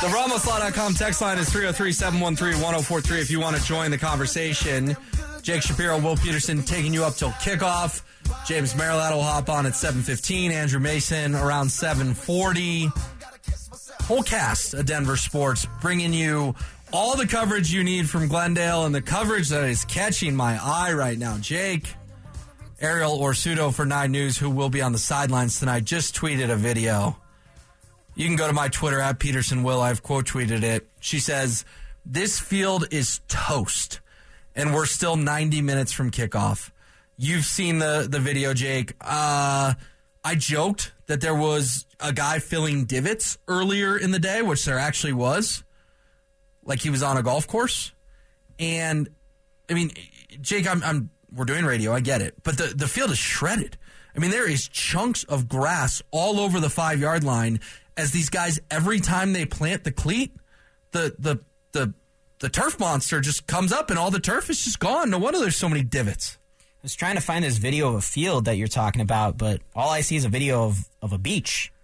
The 0.00 0.16
RamosLaw.com 0.16 0.94
text 0.94 1.20
line 1.20 1.38
is 1.38 1.50
303-713-1043 1.50 3.20
if 3.20 3.30
you 3.30 3.38
want 3.38 3.56
to 3.56 3.62
join 3.62 3.92
the 3.92 3.98
conversation. 3.98 4.96
Jake 5.42 5.62
Shapiro, 5.62 5.98
Will 5.98 6.16
Petersen 6.16 6.62
taking 6.62 6.92
you 6.92 7.04
up 7.04 7.14
till 7.14 7.30
kickoff. 7.30 8.02
James 8.46 8.74
Merilatt 8.74 9.12
will 9.12 9.22
hop 9.22 9.48
on 9.48 9.66
at 9.66 9.72
7.15. 9.72 10.50
Andrew 10.50 10.80
Mason 10.80 11.34
around 11.34 11.68
7.40. 11.68 12.90
Whole 14.04 14.22
cast 14.22 14.74
of 14.74 14.86
Denver 14.86 15.16
Sports 15.16 15.66
bringing 15.80 16.12
you 16.12 16.54
all 16.92 17.16
the 17.16 17.26
coverage 17.26 17.72
you 17.72 17.84
need 17.84 18.08
from 18.08 18.28
Glendale 18.28 18.84
and 18.84 18.94
the 18.94 19.02
coverage 19.02 19.48
that 19.48 19.64
is 19.64 19.84
catching 19.84 20.34
my 20.34 20.58
eye 20.62 20.92
right 20.92 21.18
now. 21.18 21.38
Jake, 21.38 21.94
Arielle 22.80 23.20
Orsuto 23.20 23.72
for 23.72 23.86
Nine 23.86 24.10
News, 24.10 24.38
who 24.38 24.50
will 24.50 24.70
be 24.70 24.82
on 24.82 24.92
the 24.92 24.98
sidelines 24.98 25.58
tonight, 25.58 25.84
just 25.84 26.14
tweeted 26.16 26.50
a 26.50 26.56
video. 26.56 27.16
You 28.14 28.26
can 28.26 28.36
go 28.36 28.46
to 28.46 28.52
my 28.52 28.68
Twitter 28.68 29.00
at 29.00 29.18
Petersen 29.18 29.62
Will. 29.62 29.80
I've 29.80 30.02
quote 30.02 30.26
tweeted 30.26 30.62
it. 30.62 30.88
She 30.98 31.20
says, 31.20 31.64
This 32.04 32.40
field 32.40 32.86
is 32.90 33.20
toast, 33.28 34.00
and 34.54 34.74
we're 34.74 34.86
still 34.86 35.16
90 35.16 35.62
minutes 35.62 35.92
from 35.92 36.10
kickoff. 36.10 36.70
You've 37.16 37.44
seen 37.44 37.78
the, 37.78 38.06
the 38.08 38.18
video, 38.18 38.54
Jake. 38.54 38.94
Uh, 39.00 39.74
I 40.24 40.34
joked 40.34 40.92
that 41.06 41.20
there 41.20 41.34
was 41.34 41.86
a 41.98 42.12
guy 42.12 42.38
filling 42.38 42.84
divots 42.84 43.38
earlier 43.48 43.96
in 43.96 44.10
the 44.10 44.18
day, 44.18 44.42
which 44.42 44.64
there 44.64 44.78
actually 44.78 45.12
was. 45.12 45.62
Like 46.64 46.80
he 46.80 46.90
was 46.90 47.02
on 47.02 47.16
a 47.16 47.22
golf 47.22 47.46
course. 47.46 47.92
And 48.58 49.08
I 49.68 49.74
mean, 49.74 49.90
Jake, 50.40 50.66
I'm, 50.68 50.82
I'm 50.82 51.10
we're 51.34 51.44
doing 51.44 51.64
radio, 51.64 51.92
I 51.92 52.00
get 52.00 52.22
it, 52.22 52.34
but 52.42 52.58
the 52.58 52.72
the 52.74 52.88
field 52.88 53.10
is 53.10 53.18
shredded. 53.18 53.78
I 54.14 54.18
mean, 54.18 54.30
there 54.30 54.48
is 54.48 54.68
chunks 54.68 55.24
of 55.24 55.48
grass 55.48 56.02
all 56.10 56.40
over 56.40 56.60
the 56.60 56.70
five 56.70 57.00
yard 57.00 57.24
line. 57.24 57.60
As 57.96 58.10
these 58.12 58.28
guys, 58.28 58.58
every 58.70 59.00
time 59.00 59.32
they 59.32 59.46
plant 59.46 59.84
the 59.84 59.92
cleat, 59.92 60.34
the 60.90 61.14
the 61.18 61.40
the 61.72 61.94
the 62.40 62.48
turf 62.48 62.80
monster 62.80 63.20
just 63.20 63.46
comes 63.46 63.72
up, 63.72 63.90
and 63.90 63.98
all 63.98 64.10
the 64.10 64.20
turf 64.20 64.50
is 64.50 64.64
just 64.64 64.80
gone. 64.80 65.10
No 65.10 65.18
wonder 65.18 65.38
there's 65.38 65.56
so 65.56 65.68
many 65.68 65.82
divots. 65.82 66.38
I 66.58 66.82
was 66.82 66.94
trying 66.94 67.16
to 67.16 67.20
find 67.20 67.44
this 67.44 67.58
video 67.58 67.88
of 67.90 67.94
a 67.96 68.00
field 68.00 68.46
that 68.46 68.56
you're 68.56 68.66
talking 68.66 69.02
about, 69.02 69.36
but 69.36 69.60
all 69.76 69.90
I 69.90 70.00
see 70.00 70.16
is 70.16 70.24
a 70.24 70.30
video 70.30 70.64
of, 70.64 70.88
of 71.00 71.12
a 71.12 71.18
beach. 71.18 71.72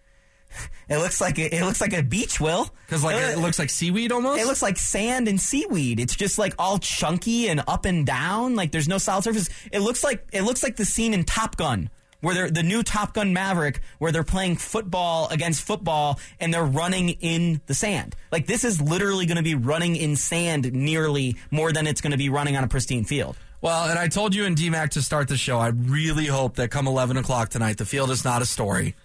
It 0.89 0.99
looks 0.99 1.21
like 1.21 1.37
a, 1.41 1.53
it 1.53 1.65
looks 1.65 1.81
like 1.81 1.93
a 1.93 2.03
beach, 2.03 2.41
Will. 2.41 2.71
Because 2.87 3.03
like 3.03 3.17
it 3.17 3.39
looks 3.39 3.59
like 3.59 3.71
seaweed 3.71 4.13
almost. 4.13 4.41
It 4.41 4.47
looks 4.47 4.63
like 4.63 4.77
sand 4.77 5.27
and 5.27 5.41
seaweed. 5.41 5.99
It's 5.99 6.15
just 6.15 6.39
like 6.39 6.55
all 6.61 6.79
chunky 6.79 7.49
and 7.49 7.61
up 7.67 7.87
and 7.87 8.07
down. 8.07 8.55
Like 8.55 8.71
there's 8.71 8.87
no 8.87 8.97
solid 8.99 9.25
surface. 9.25 9.51
It 9.73 9.81
looks 9.81 10.05
like 10.05 10.25
it 10.33 10.43
looks 10.43 10.63
like 10.63 10.77
the 10.77 10.85
scene 10.85 11.13
in 11.13 11.25
Top 11.25 11.57
Gun 11.57 11.91
where 12.27 12.35
they're 12.35 12.51
the 12.51 12.65
new 12.65 12.83
Top 12.83 13.15
Gun 13.15 13.33
Maverick 13.33 13.81
where 13.99 14.11
they're 14.11 14.25
playing 14.25 14.57
football 14.57 15.29
against 15.29 15.63
football 15.63 16.19
and 16.41 16.53
they're 16.53 16.65
running 16.65 17.11
in 17.11 17.61
the 17.67 17.75
sand. 17.75 18.17
Like 18.33 18.49
this 18.49 18.65
is 18.65 18.83
literally 18.83 19.27
going 19.27 19.37
to 19.37 19.45
be 19.45 19.55
running 19.55 19.95
in 19.95 20.17
sand 20.17 20.73
nearly 20.73 21.37
more 21.53 21.71
than 21.71 21.87
it's 21.87 22.01
going 22.01 22.11
to 22.11 22.17
be 22.17 22.29
running 22.29 22.57
on 22.57 22.65
a 22.65 22.67
pristine 22.67 23.05
field. 23.05 23.37
Well, 23.61 23.89
and 23.89 23.97
I 23.97 24.09
told 24.09 24.35
you 24.35 24.45
in 24.45 24.57
DMAC 24.57 24.91
to 24.91 25.03
start 25.03 25.29
the 25.29 25.37
show, 25.37 25.61
I 25.61 25.69
really 25.69 26.27
hope 26.27 26.57
that 26.57 26.73
come 26.73 26.89
11 26.89 27.17
o'clock 27.17 27.51
tonight, 27.51 27.79
the 27.79 27.85
field 27.85 28.11
is 28.11 28.25
not 28.25 28.43
a 28.43 28.47
story. 28.47 28.97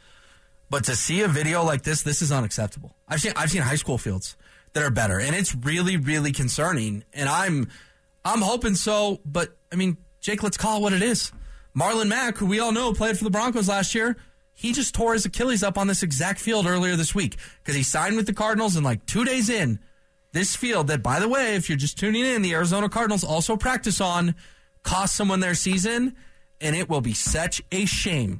But 0.72 0.86
to 0.86 0.96
see 0.96 1.22
a 1.22 1.28
video 1.28 1.64
like 1.64 1.84
this, 1.84 2.02
this 2.02 2.24
is 2.24 2.32
unacceptable. 2.32 2.96
I've 3.08 3.22
seen 3.22 3.34
I've 3.36 3.52
seen 3.52 3.62
high 3.62 3.76
school 3.76 4.00
fields 4.00 4.36
that 4.74 4.82
are 4.82 4.90
better, 4.90 5.20
and 5.20 5.36
it's 5.36 5.54
really 5.54 5.96
really 5.96 6.32
concerning. 6.32 7.04
And 7.14 7.30
I'm 7.30 7.70
I'm 8.26 8.42
hoping 8.42 8.74
so, 8.74 9.20
but 9.24 9.56
I 9.72 9.76
mean, 9.76 9.98
Jake, 10.22 10.42
let's 10.42 10.58
call 10.58 10.78
it 10.78 10.82
what 10.82 10.94
it 10.94 11.04
is. 11.04 11.32
Marlon 11.76 12.08
Mack, 12.08 12.38
who 12.38 12.46
we 12.46 12.60
all 12.60 12.72
know 12.72 12.94
played 12.94 13.18
for 13.18 13.24
the 13.24 13.30
Broncos 13.30 13.70
last 13.70 13.96
year, 13.96 14.18
he 14.54 14.74
just 14.74 14.94
tore 14.94 15.14
his 15.14 15.26
Achilles 15.26 15.64
up 15.64 15.78
on 15.78 15.88
this 15.88 16.04
exact 16.04 16.40
field 16.40 16.66
earlier 16.68 16.96
this 16.96 17.16
week 17.16 17.38
because 17.64 17.76
he 17.76 17.84
signed 17.84 18.16
with 18.16 18.26
the 18.26 18.34
Cardinals, 18.34 18.76
and 18.76 18.86
like 18.86 19.06
two 19.06 19.24
days 19.26 19.50
in, 19.50 19.80
this 20.34 20.56
field 20.56 20.88
that, 20.88 21.02
by 21.02 21.20
the 21.20 21.30
way, 21.30 21.56
if 21.56 21.70
you're 21.70 21.78
just 21.78 21.98
tuning 21.98 22.26
in, 22.26 22.42
the 22.42 22.54
Arizona 22.54 22.90
Cardinals 22.90 23.24
also 23.24 23.58
practice 23.58 24.00
on, 24.02 24.36
cost 24.84 25.16
someone 25.16 25.40
their 25.40 25.56
season. 25.56 26.16
and 26.60 26.76
it 26.76 26.88
will 26.88 27.02
be 27.02 27.14
such 27.14 27.62
a 27.72 27.86
shame. 27.86 28.40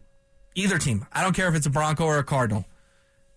Either 0.54 0.78
team, 0.78 1.06
I 1.12 1.24
don't 1.24 1.36
care 1.36 1.48
if 1.48 1.56
it's 1.56 1.66
a 1.66 1.72
Bronco 1.72 2.06
or 2.06 2.20
a 2.20 2.24
Cardinal, 2.24 2.66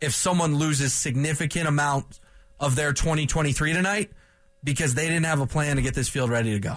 if 0.00 0.14
someone 0.14 0.56
loses 0.56 0.92
significant 0.92 1.66
amount 1.66 2.20
of 2.60 2.76
their 2.76 2.92
2023 2.92 3.72
tonight 3.72 4.10
because 4.62 4.94
they 4.94 5.06
didn't 5.08 5.24
have 5.24 5.40
a 5.40 5.46
plan 5.46 5.76
to 5.76 5.82
get 5.82 5.94
this 5.94 6.08
field 6.08 6.30
ready 6.30 6.52
to 6.52 6.58
go. 6.58 6.76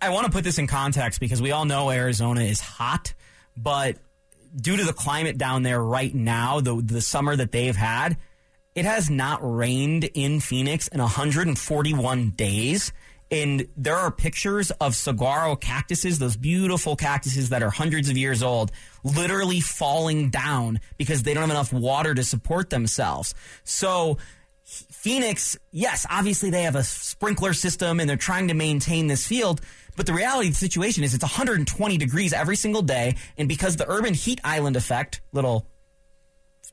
I 0.00 0.10
want 0.10 0.26
to 0.26 0.32
put 0.32 0.44
this 0.44 0.58
in 0.58 0.66
context 0.66 1.20
because 1.20 1.40
we 1.40 1.52
all 1.52 1.64
know 1.64 1.90
Arizona 1.90 2.42
is 2.42 2.60
hot, 2.60 3.14
but 3.56 3.96
due 4.54 4.76
to 4.76 4.84
the 4.84 4.92
climate 4.92 5.38
down 5.38 5.62
there 5.62 5.82
right 5.82 6.14
now, 6.14 6.60
the 6.60 6.80
the 6.80 7.00
summer 7.00 7.34
that 7.36 7.52
they've 7.52 7.76
had, 7.76 8.16
it 8.74 8.84
has 8.84 9.08
not 9.08 9.40
rained 9.42 10.04
in 10.04 10.40
Phoenix 10.40 10.88
in 10.88 11.00
141 11.00 12.30
days. 12.30 12.92
And 13.28 13.66
there 13.76 13.96
are 13.96 14.12
pictures 14.12 14.70
of 14.72 14.94
saguaro 14.94 15.56
cactuses, 15.56 16.20
those 16.20 16.36
beautiful 16.36 16.94
cactuses 16.94 17.48
that 17.48 17.60
are 17.60 17.70
hundreds 17.70 18.08
of 18.08 18.16
years 18.16 18.40
old, 18.40 18.70
literally 19.02 19.58
falling 19.58 20.30
down 20.30 20.78
because 20.96 21.24
they 21.24 21.34
don't 21.34 21.42
have 21.42 21.50
enough 21.50 21.72
water 21.72 22.14
to 22.14 22.22
support 22.22 22.70
themselves. 22.70 23.34
So 23.64 24.18
Phoenix, 24.64 25.56
yes, 25.72 26.06
obviously 26.08 26.50
they 26.50 26.62
have 26.62 26.76
a 26.76 26.84
sprinkler 26.84 27.52
system 27.52 27.98
and 27.98 28.08
they're 28.08 28.16
trying 28.16 28.48
to 28.48 28.54
maintain 28.54 29.06
this 29.06 29.26
field. 29.26 29.60
But 29.96 30.06
the 30.06 30.12
reality 30.12 30.48
of 30.48 30.54
the 30.54 30.58
situation 30.58 31.04
is 31.04 31.14
it's 31.14 31.24
120 31.24 31.98
degrees 31.98 32.32
every 32.32 32.56
single 32.56 32.82
day. 32.82 33.16
And 33.36 33.48
because 33.48 33.76
the 33.76 33.88
urban 33.88 34.14
heat 34.14 34.40
island 34.44 34.76
effect, 34.76 35.20
little 35.32 35.66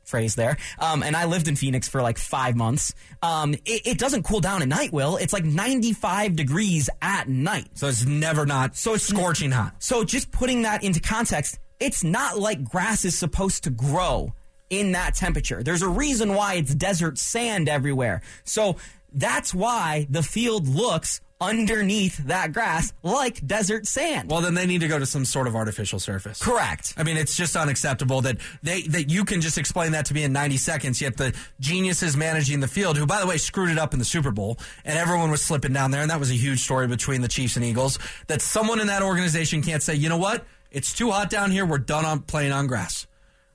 phrase 0.03 0.35
there, 0.35 0.57
um, 0.79 1.01
and 1.01 1.15
I 1.15 1.25
lived 1.25 1.47
in 1.47 1.55
Phoenix 1.55 1.87
for 1.87 2.01
like 2.01 2.17
five 2.17 2.55
months, 2.55 2.93
um, 3.21 3.53
it, 3.53 3.87
it, 3.87 3.97
doesn't 3.97 4.23
cool 4.23 4.41
down 4.41 4.61
at 4.61 4.67
night, 4.67 4.91
Will. 4.91 5.15
It's 5.17 5.33
like 5.33 5.45
95 5.45 6.35
degrees 6.35 6.89
at 7.01 7.29
night. 7.29 7.69
So 7.75 7.87
it's 7.87 8.05
never 8.05 8.45
not 8.45 8.75
so 8.75 8.93
it's 8.95 9.05
scorching 9.05 9.51
hot. 9.51 9.75
So 9.79 10.03
just 10.03 10.31
putting 10.31 10.63
that 10.63 10.83
into 10.83 10.99
context, 10.99 11.57
it's 11.79 12.03
not 12.03 12.37
like 12.37 12.63
grass 12.63 13.05
is 13.05 13.17
supposed 13.17 13.63
to 13.63 13.69
grow 13.69 14.33
in 14.69 14.93
that 14.93 15.15
temperature. 15.15 15.63
There's 15.63 15.81
a 15.81 15.87
reason 15.87 16.33
why 16.33 16.55
it's 16.55 16.73
desert 16.73 17.17
sand 17.17 17.69
everywhere. 17.69 18.21
So 18.43 18.77
that's 19.13 19.53
why 19.53 20.07
the 20.09 20.23
field 20.23 20.67
looks 20.67 21.21
underneath 21.43 22.17
that 22.27 22.53
grass 22.53 22.93
like 23.03 23.45
desert 23.45 23.87
sand. 23.87 24.29
Well, 24.29 24.41
then 24.41 24.53
they 24.53 24.65
need 24.65 24.81
to 24.81 24.87
go 24.87 24.99
to 24.99 25.05
some 25.05 25.25
sort 25.25 25.47
of 25.47 25.55
artificial 25.55 25.99
surface. 25.99 26.41
Correct. 26.41 26.93
I 26.97 27.03
mean, 27.03 27.17
it's 27.17 27.35
just 27.35 27.55
unacceptable 27.55 28.21
that 28.21 28.37
they 28.61 28.83
that 28.83 29.09
you 29.09 29.25
can 29.25 29.41
just 29.41 29.57
explain 29.57 29.91
that 29.91 30.05
to 30.07 30.13
me 30.13 30.23
in 30.23 30.33
90 30.33 30.57
seconds. 30.57 31.01
Yet 31.01 31.17
the 31.17 31.35
geniuses 31.59 32.15
managing 32.15 32.59
the 32.59 32.67
field, 32.67 32.97
who 32.97 33.05
by 33.05 33.19
the 33.19 33.27
way 33.27 33.37
screwed 33.37 33.69
it 33.69 33.77
up 33.77 33.93
in 33.93 33.99
the 33.99 34.05
Super 34.05 34.31
Bowl, 34.31 34.57
and 34.85 34.97
everyone 34.97 35.31
was 35.31 35.41
slipping 35.41 35.73
down 35.73 35.91
there, 35.91 36.01
and 36.01 36.09
that 36.09 36.19
was 36.19 36.31
a 36.31 36.35
huge 36.35 36.59
story 36.59 36.87
between 36.87 37.21
the 37.21 37.27
Chiefs 37.27 37.55
and 37.55 37.65
Eagles. 37.65 37.99
That 38.27 38.41
someone 38.41 38.79
in 38.79 38.87
that 38.87 39.03
organization 39.03 39.61
can't 39.61 39.83
say, 39.83 39.95
you 39.95 40.09
know 40.09 40.17
what, 40.17 40.45
it's 40.71 40.93
too 40.93 41.11
hot 41.11 41.29
down 41.29 41.51
here. 41.51 41.65
We're 41.65 41.77
done 41.77 42.05
on 42.05 42.21
playing 42.21 42.51
on 42.51 42.67
grass. 42.67 43.07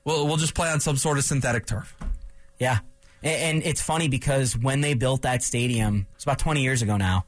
We'll 0.05 0.26
we'll 0.26 0.36
just 0.36 0.55
play 0.55 0.70
on 0.70 0.80
some 0.80 0.97
sort 0.97 1.18
of 1.18 1.24
synthetic 1.24 1.66
turf. 1.66 1.97
Yeah. 2.59 2.78
And 3.22 3.64
it's 3.64 3.82
funny 3.82 4.09
because 4.09 4.57
when 4.57 4.80
they 4.80 4.95
built 4.95 5.22
that 5.22 5.43
stadium, 5.43 6.07
it's 6.14 6.22
about 6.22 6.39
20 6.39 6.62
years 6.62 6.82
ago 6.82 6.97
now 6.97 7.24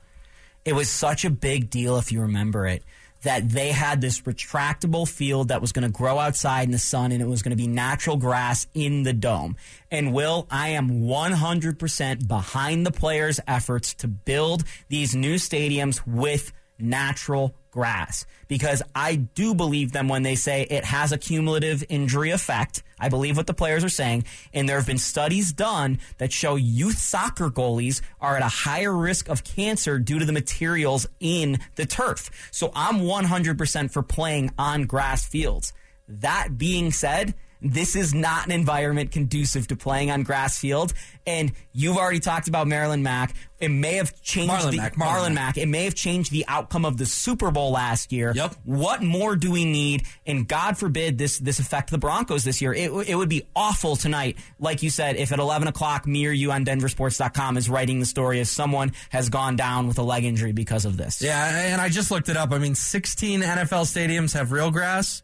it 0.65 0.75
was 0.75 0.89
such 0.89 1.25
a 1.25 1.31
big 1.31 1.71
deal, 1.71 1.97
if 1.97 2.13
you 2.13 2.21
remember 2.21 2.67
it, 2.67 2.83
that 3.23 3.49
they 3.51 3.71
had 3.73 4.01
this 4.01 4.23
retractable 4.23 5.09
field 5.09 5.49
that 5.49 5.61
was 5.61 5.73
going 5.73 5.85
to 5.85 5.93
grow 5.93 6.19
outside 6.19 6.63
in 6.63 6.71
the 6.71 6.79
sun 6.79 7.13
and 7.13 7.21
it 7.21 7.29
was 7.29 7.43
going 7.43 7.51
to 7.51 7.57
be 7.57 7.67
natural 7.67 8.17
grass 8.17 8.67
in 8.75 9.03
the 9.03 9.13
dome. 9.13 9.57
And 9.91 10.15
Will, 10.15 10.47
I 10.51 10.71
am 10.71 11.03
100% 11.03 12.29
behind 12.29 12.87
the 12.87 12.91
players' 12.91 13.41
efforts 13.47 13.95
to 13.95 14.09
build 14.09 14.65
these 14.89 15.15
new 15.15 15.35
stadiums 15.35 16.07
with 16.07 16.53
natural 16.79 17.55
grass 17.71 18.27
because 18.49 18.83
I 18.95 19.16
do 19.16 19.55
believe 19.55 19.93
them 19.93 20.09
when 20.09 20.23
they 20.23 20.35
say 20.35 20.62
it 20.62 20.85
has 20.85 21.12
a 21.12 21.18
cumulative 21.18 21.85
injury 21.89 22.31
effect. 22.31 22.83
I 22.99 23.09
believe 23.09 23.37
what 23.37 23.47
the 23.47 23.55
players 23.55 23.85
are 23.85 23.89
saying. 23.89 24.25
And 24.53 24.68
there 24.68 24.77
have 24.77 24.87
been 24.87 24.99
studies 24.99 25.53
done 25.53 26.01
that 26.18 26.33
show 26.33 26.57
youth 26.57 26.99
soccer 26.99 27.49
goalies 27.49 28.01
are 28.21 28.37
at 28.37 28.43
a 28.43 28.49
higher 28.49 28.95
risk 28.95 29.29
of 29.29 29.45
cancer 29.45 29.99
due 29.99 30.18
to 30.18 30.25
the 30.25 30.33
materials 30.33 31.07
in 31.21 31.59
the 31.77 31.87
turf. 31.87 32.31
So 32.51 32.73
I'm 32.75 33.01
100% 33.01 33.91
for 33.91 34.03
playing 34.03 34.53
on 34.59 34.85
grass 34.85 35.27
fields. 35.27 35.73
That 36.09 36.59
being 36.59 36.91
said, 36.91 37.35
this 37.63 37.97
is 37.97 38.15
not 38.15 38.47
an 38.47 38.53
environment 38.53 39.11
conducive 39.13 39.69
to 39.69 39.77
playing 39.77 40.11
on 40.11 40.23
grass 40.23 40.59
field. 40.59 40.93
And 41.27 41.53
you've 41.73 41.97
already 41.97 42.21
talked 42.21 42.49
about 42.49 42.67
Maryland 42.67 43.03
Mack. 43.05 43.35
It 43.61 43.69
may 43.69 43.95
have 43.95 44.21
changed 44.23 44.53
Marlon 44.53 44.71
the, 44.71 44.77
Mack, 44.79 44.95
Marlon, 44.95 45.29
Marlon 45.29 45.35
Mack. 45.35 45.59
It 45.59 45.67
may 45.67 45.85
have 45.85 45.95
changed 45.95 46.33
the 46.33 46.47
outcome 46.49 46.87
of 46.87 46.97
the 46.97 47.05
Super 47.05 47.51
Bowl 47.51 47.73
last 47.73 48.11
year. 48.11 48.33
Yep. 48.35 48.55
What 48.65 49.03
more 49.03 49.37
do 49.37 49.51
we 49.51 49.67
need? 49.67 50.05
And 50.27 50.49
God 50.49 50.79
forbid 50.79 51.19
this 51.19 51.39
this 51.39 51.59
affect 51.59 51.91
the 51.91 51.99
Broncos 51.99 52.43
this 52.43 52.63
year. 52.63 52.73
It, 52.73 52.91
it 53.09 53.15
would 53.15 53.29
be 53.29 53.43
awful 53.55 53.97
tonight, 53.97 54.39
like 54.59 54.83
you 54.83 54.89
said, 54.89 55.17
if 55.17 55.31
at 55.31 55.39
11 55.39 55.69
o'clock, 55.69 56.07
me 56.07 56.27
or 56.27 56.31
you 56.31 56.53
on 56.53 56.65
DenverSports.com 56.65 57.59
is 57.59 57.69
writing 57.69 58.01
the 58.01 58.07
story 58.07 58.41
as 58.41 58.51
someone 58.51 58.93
has 59.11 59.29
gone 59.29 59.57
down 59.57 59.87
with 59.87 59.99
a 59.99 60.03
leg 60.03 60.25
injury 60.25 60.53
because 60.53 60.87
of 60.87 60.97
this. 60.97 61.21
Yeah, 61.21 61.73
and 61.73 61.81
I 61.81 61.91
just 61.91 62.11
looked 62.11 62.31
it 62.31 62.37
up. 62.39 62.53
I 62.53 62.59
mean, 62.59 62.75
16 62.75 63.43
NFL 63.43 63.85
stadiums 63.85 64.33
have 64.33 64.53
real 64.53 64.71
grass 64.71 65.23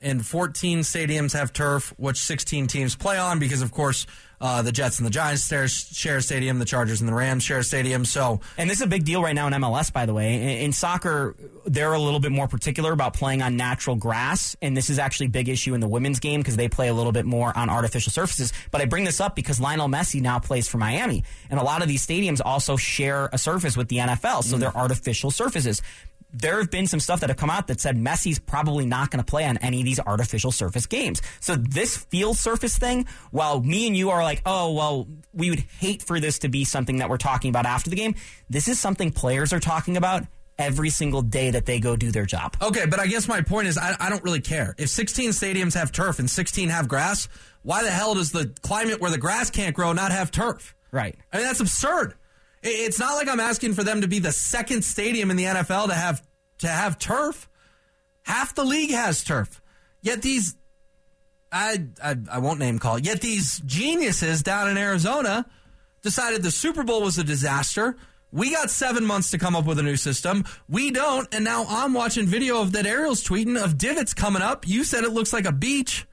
and 0.00 0.24
14 0.24 0.80
stadiums 0.80 1.32
have 1.34 1.52
turf, 1.52 1.92
which 1.98 2.18
16 2.18 2.66
teams 2.66 2.96
play 2.96 3.18
on 3.18 3.38
because, 3.38 3.62
of 3.62 3.70
course, 3.70 4.06
uh, 4.40 4.62
the 4.62 4.72
Jets 4.72 4.98
and 4.98 5.06
the 5.06 5.10
Giants 5.10 5.46
share, 5.46 5.68
share 5.68 6.16
a 6.16 6.22
stadium, 6.22 6.58
the 6.58 6.64
Chargers 6.64 7.00
and 7.00 7.08
the 7.08 7.12
Rams 7.12 7.42
share 7.42 7.58
a 7.58 7.64
stadium. 7.64 8.06
So, 8.06 8.40
and 8.56 8.70
this 8.70 8.78
is 8.78 8.82
a 8.82 8.86
big 8.86 9.04
deal 9.04 9.22
right 9.22 9.34
now 9.34 9.46
in 9.46 9.52
MLS, 9.52 9.92
by 9.92 10.06
the 10.06 10.14
way. 10.14 10.34
In, 10.34 10.64
in, 10.64 10.72
soccer, 10.72 11.36
they're 11.66 11.92
a 11.92 11.98
little 11.98 12.20
bit 12.20 12.32
more 12.32 12.48
particular 12.48 12.92
about 12.92 13.12
playing 13.12 13.42
on 13.42 13.56
natural 13.58 13.96
grass, 13.96 14.56
and 14.62 14.74
this 14.74 14.88
is 14.88 14.98
actually 14.98 15.26
a 15.26 15.30
big 15.30 15.50
issue 15.50 15.74
in 15.74 15.80
the 15.80 15.88
women's 15.88 16.20
game 16.20 16.40
because 16.40 16.56
they 16.56 16.68
play 16.68 16.88
a 16.88 16.94
little 16.94 17.12
bit 17.12 17.26
more 17.26 17.56
on 17.56 17.68
artificial 17.68 18.12
surfaces. 18.12 18.54
But 18.70 18.80
I 18.80 18.86
bring 18.86 19.04
this 19.04 19.20
up 19.20 19.36
because 19.36 19.60
Lionel 19.60 19.88
Messi 19.88 20.22
now 20.22 20.38
plays 20.38 20.66
for 20.66 20.78
Miami, 20.78 21.24
and 21.50 21.60
a 21.60 21.62
lot 21.62 21.82
of 21.82 21.88
these 21.88 22.06
stadiums 22.06 22.40
also 22.42 22.76
share 22.76 23.28
a 23.34 23.38
surface 23.38 23.76
with 23.76 23.88
the 23.88 23.98
NFL, 23.98 24.44
so 24.44 24.56
mm. 24.56 24.60
they're 24.60 24.76
artificial 24.76 25.30
surfaces 25.30 25.82
there 26.32 26.58
have 26.58 26.70
been 26.70 26.86
some 26.86 27.00
stuff 27.00 27.20
that 27.20 27.30
have 27.30 27.36
come 27.36 27.50
out 27.50 27.66
that 27.68 27.80
said 27.80 27.96
Messi's 27.96 28.38
probably 28.38 28.86
not 28.86 29.10
going 29.10 29.22
to 29.22 29.28
play 29.28 29.44
on 29.44 29.56
any 29.58 29.80
of 29.80 29.84
these 29.84 30.00
artificial 30.00 30.52
surface 30.52 30.86
games. 30.86 31.20
So 31.40 31.56
this 31.56 31.96
field 31.96 32.36
surface 32.36 32.78
thing, 32.78 33.06
while 33.30 33.60
me 33.62 33.86
and 33.86 33.96
you 33.96 34.10
are 34.10 34.22
like, 34.22 34.42
oh, 34.46 34.72
well, 34.72 35.08
we 35.32 35.50
would 35.50 35.64
hate 35.78 36.02
for 36.02 36.20
this 36.20 36.40
to 36.40 36.48
be 36.48 36.64
something 36.64 36.98
that 36.98 37.08
we're 37.08 37.16
talking 37.16 37.50
about 37.50 37.66
after 37.66 37.90
the 37.90 37.96
game, 37.96 38.14
this 38.48 38.68
is 38.68 38.78
something 38.78 39.10
players 39.12 39.52
are 39.52 39.60
talking 39.60 39.96
about 39.96 40.24
every 40.58 40.90
single 40.90 41.22
day 41.22 41.50
that 41.50 41.64
they 41.64 41.80
go 41.80 41.96
do 41.96 42.10
their 42.10 42.26
job. 42.26 42.54
Okay, 42.60 42.84
but 42.86 43.00
I 43.00 43.06
guess 43.06 43.26
my 43.26 43.40
point 43.40 43.66
is 43.66 43.78
I, 43.78 43.96
I 43.98 44.10
don't 44.10 44.22
really 44.22 44.42
care. 44.42 44.74
If 44.78 44.90
16 44.90 45.30
stadiums 45.30 45.74
have 45.74 45.90
turf 45.90 46.18
and 46.18 46.28
16 46.30 46.68
have 46.68 46.86
grass, 46.86 47.28
why 47.62 47.82
the 47.82 47.90
hell 47.90 48.14
does 48.14 48.30
the 48.30 48.54
climate 48.62 49.00
where 49.00 49.10
the 49.10 49.18
grass 49.18 49.50
can't 49.50 49.74
grow 49.74 49.92
not 49.92 50.12
have 50.12 50.30
turf? 50.30 50.76
Right. 50.92 51.16
I 51.32 51.38
mean, 51.38 51.46
that's 51.46 51.60
absurd. 51.60 52.14
It's 52.62 52.98
not 52.98 53.14
like 53.14 53.28
I'm 53.28 53.40
asking 53.40 53.74
for 53.74 53.84
them 53.84 54.02
to 54.02 54.08
be 54.08 54.18
the 54.18 54.32
second 54.32 54.84
stadium 54.84 55.30
in 55.30 55.36
the 55.36 55.44
NFL 55.44 55.88
to 55.88 55.94
have 55.94 56.22
to 56.58 56.68
have 56.68 56.98
turf. 56.98 57.48
Half 58.22 58.54
the 58.54 58.64
league 58.64 58.90
has 58.90 59.24
turf. 59.24 59.62
Yet 60.02 60.22
these 60.22 60.56
I, 61.52 61.86
I 62.02 62.16
I 62.30 62.38
won't 62.38 62.58
name 62.58 62.78
call. 62.78 62.98
Yet 62.98 63.20
these 63.20 63.60
geniuses 63.60 64.42
down 64.42 64.68
in 64.68 64.76
Arizona 64.76 65.46
decided 66.02 66.42
the 66.42 66.50
Super 66.50 66.82
Bowl 66.82 67.02
was 67.02 67.18
a 67.18 67.24
disaster. 67.24 67.96
We 68.32 68.52
got 68.52 68.70
seven 68.70 69.04
months 69.04 69.32
to 69.32 69.38
come 69.38 69.56
up 69.56 69.64
with 69.64 69.78
a 69.80 69.82
new 69.82 69.96
system. 69.96 70.44
We 70.68 70.92
don't, 70.92 71.32
and 71.34 71.42
now 71.42 71.66
I'm 71.68 71.94
watching 71.94 72.26
video 72.26 72.60
of 72.60 72.72
that 72.72 72.84
Arielle's 72.84 73.24
tweeting 73.24 73.60
of 73.60 73.76
divots 73.76 74.14
coming 74.14 74.40
up. 74.40 74.68
You 74.68 74.84
said 74.84 75.02
it 75.02 75.10
looks 75.10 75.32
like 75.32 75.46
a 75.46 75.52
beach. 75.52 76.06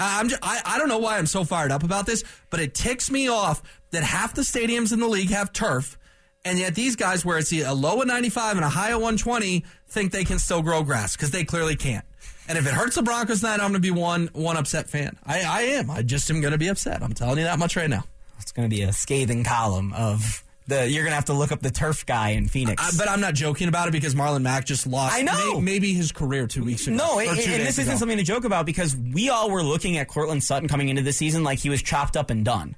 I'm 0.00 0.28
just, 0.28 0.42
I, 0.42 0.60
I 0.64 0.78
don't 0.78 0.88
know 0.88 0.98
why 0.98 1.18
I'm 1.18 1.26
so 1.26 1.44
fired 1.44 1.70
up 1.70 1.82
about 1.82 2.06
this, 2.06 2.24
but 2.48 2.60
it 2.60 2.74
ticks 2.74 3.10
me 3.10 3.28
off 3.28 3.62
that 3.90 4.02
half 4.02 4.34
the 4.34 4.42
stadiums 4.42 4.92
in 4.92 5.00
the 5.00 5.08
league 5.08 5.30
have 5.30 5.52
turf, 5.52 5.98
and 6.44 6.58
yet 6.58 6.74
these 6.74 6.96
guys, 6.96 7.24
where 7.24 7.38
it's 7.38 7.52
a 7.52 7.72
low 7.72 8.00
of 8.00 8.06
95 8.06 8.56
and 8.56 8.64
a 8.64 8.68
high 8.68 8.90
of 8.90 9.00
120, 9.02 9.64
think 9.88 10.12
they 10.12 10.24
can 10.24 10.38
still 10.38 10.62
grow 10.62 10.82
grass 10.82 11.16
because 11.16 11.30
they 11.30 11.44
clearly 11.44 11.76
can't. 11.76 12.04
And 12.48 12.56
if 12.56 12.66
it 12.66 12.72
hurts 12.72 12.96
the 12.96 13.02
Broncos 13.02 13.40
tonight, 13.40 13.60
I'm 13.60 13.70
going 13.70 13.74
to 13.74 13.80
be 13.80 13.90
one 13.90 14.28
one 14.32 14.56
upset 14.56 14.88
fan. 14.88 15.16
I, 15.24 15.42
I 15.42 15.62
am. 15.74 15.90
I 15.90 16.02
just 16.02 16.30
am 16.30 16.40
going 16.40 16.52
to 16.52 16.58
be 16.58 16.68
upset. 16.68 17.02
I'm 17.02 17.12
telling 17.12 17.38
you 17.38 17.44
that 17.44 17.58
much 17.58 17.76
right 17.76 17.88
now. 17.88 18.04
It's 18.40 18.52
going 18.52 18.68
to 18.68 18.74
be 18.74 18.82
a 18.82 18.92
scathing 18.92 19.44
column 19.44 19.92
of 19.92 20.42
the. 20.70 20.88
You're 20.88 21.04
going 21.04 21.12
to 21.12 21.16
have 21.16 21.26
to 21.26 21.34
look 21.34 21.52
up 21.52 21.60
the 21.60 21.70
turf 21.70 22.06
guy 22.06 22.30
in 22.30 22.48
Phoenix. 22.48 22.82
I, 22.82 22.96
but 22.96 23.10
I'm 23.10 23.20
not 23.20 23.34
joking 23.34 23.68
about 23.68 23.88
it 23.88 23.90
because 23.90 24.14
Marlon 24.14 24.42
Mack 24.42 24.64
just 24.64 24.86
lost. 24.86 25.14
I 25.14 25.22
know. 25.22 25.60
May, 25.60 25.72
maybe 25.72 25.92
his 25.92 26.12
career 26.12 26.46
two 26.46 26.64
weeks 26.64 26.86
ago. 26.86 26.96
No, 26.96 27.18
and, 27.18 27.30
and 27.30 27.38
this 27.38 27.76
ago. 27.76 27.82
isn't 27.82 27.98
something 27.98 28.16
to 28.16 28.24
joke 28.24 28.44
about 28.44 28.64
because 28.64 28.96
we 28.96 29.28
all 29.28 29.50
were 29.50 29.62
looking 29.62 29.98
at 29.98 30.08
Courtland 30.08 30.42
Sutton 30.42 30.68
coming 30.68 30.88
into 30.88 31.02
the 31.02 31.12
season 31.12 31.44
like 31.44 31.58
he 31.58 31.68
was 31.68 31.82
chopped 31.82 32.16
up 32.16 32.30
and 32.30 32.44
done, 32.44 32.76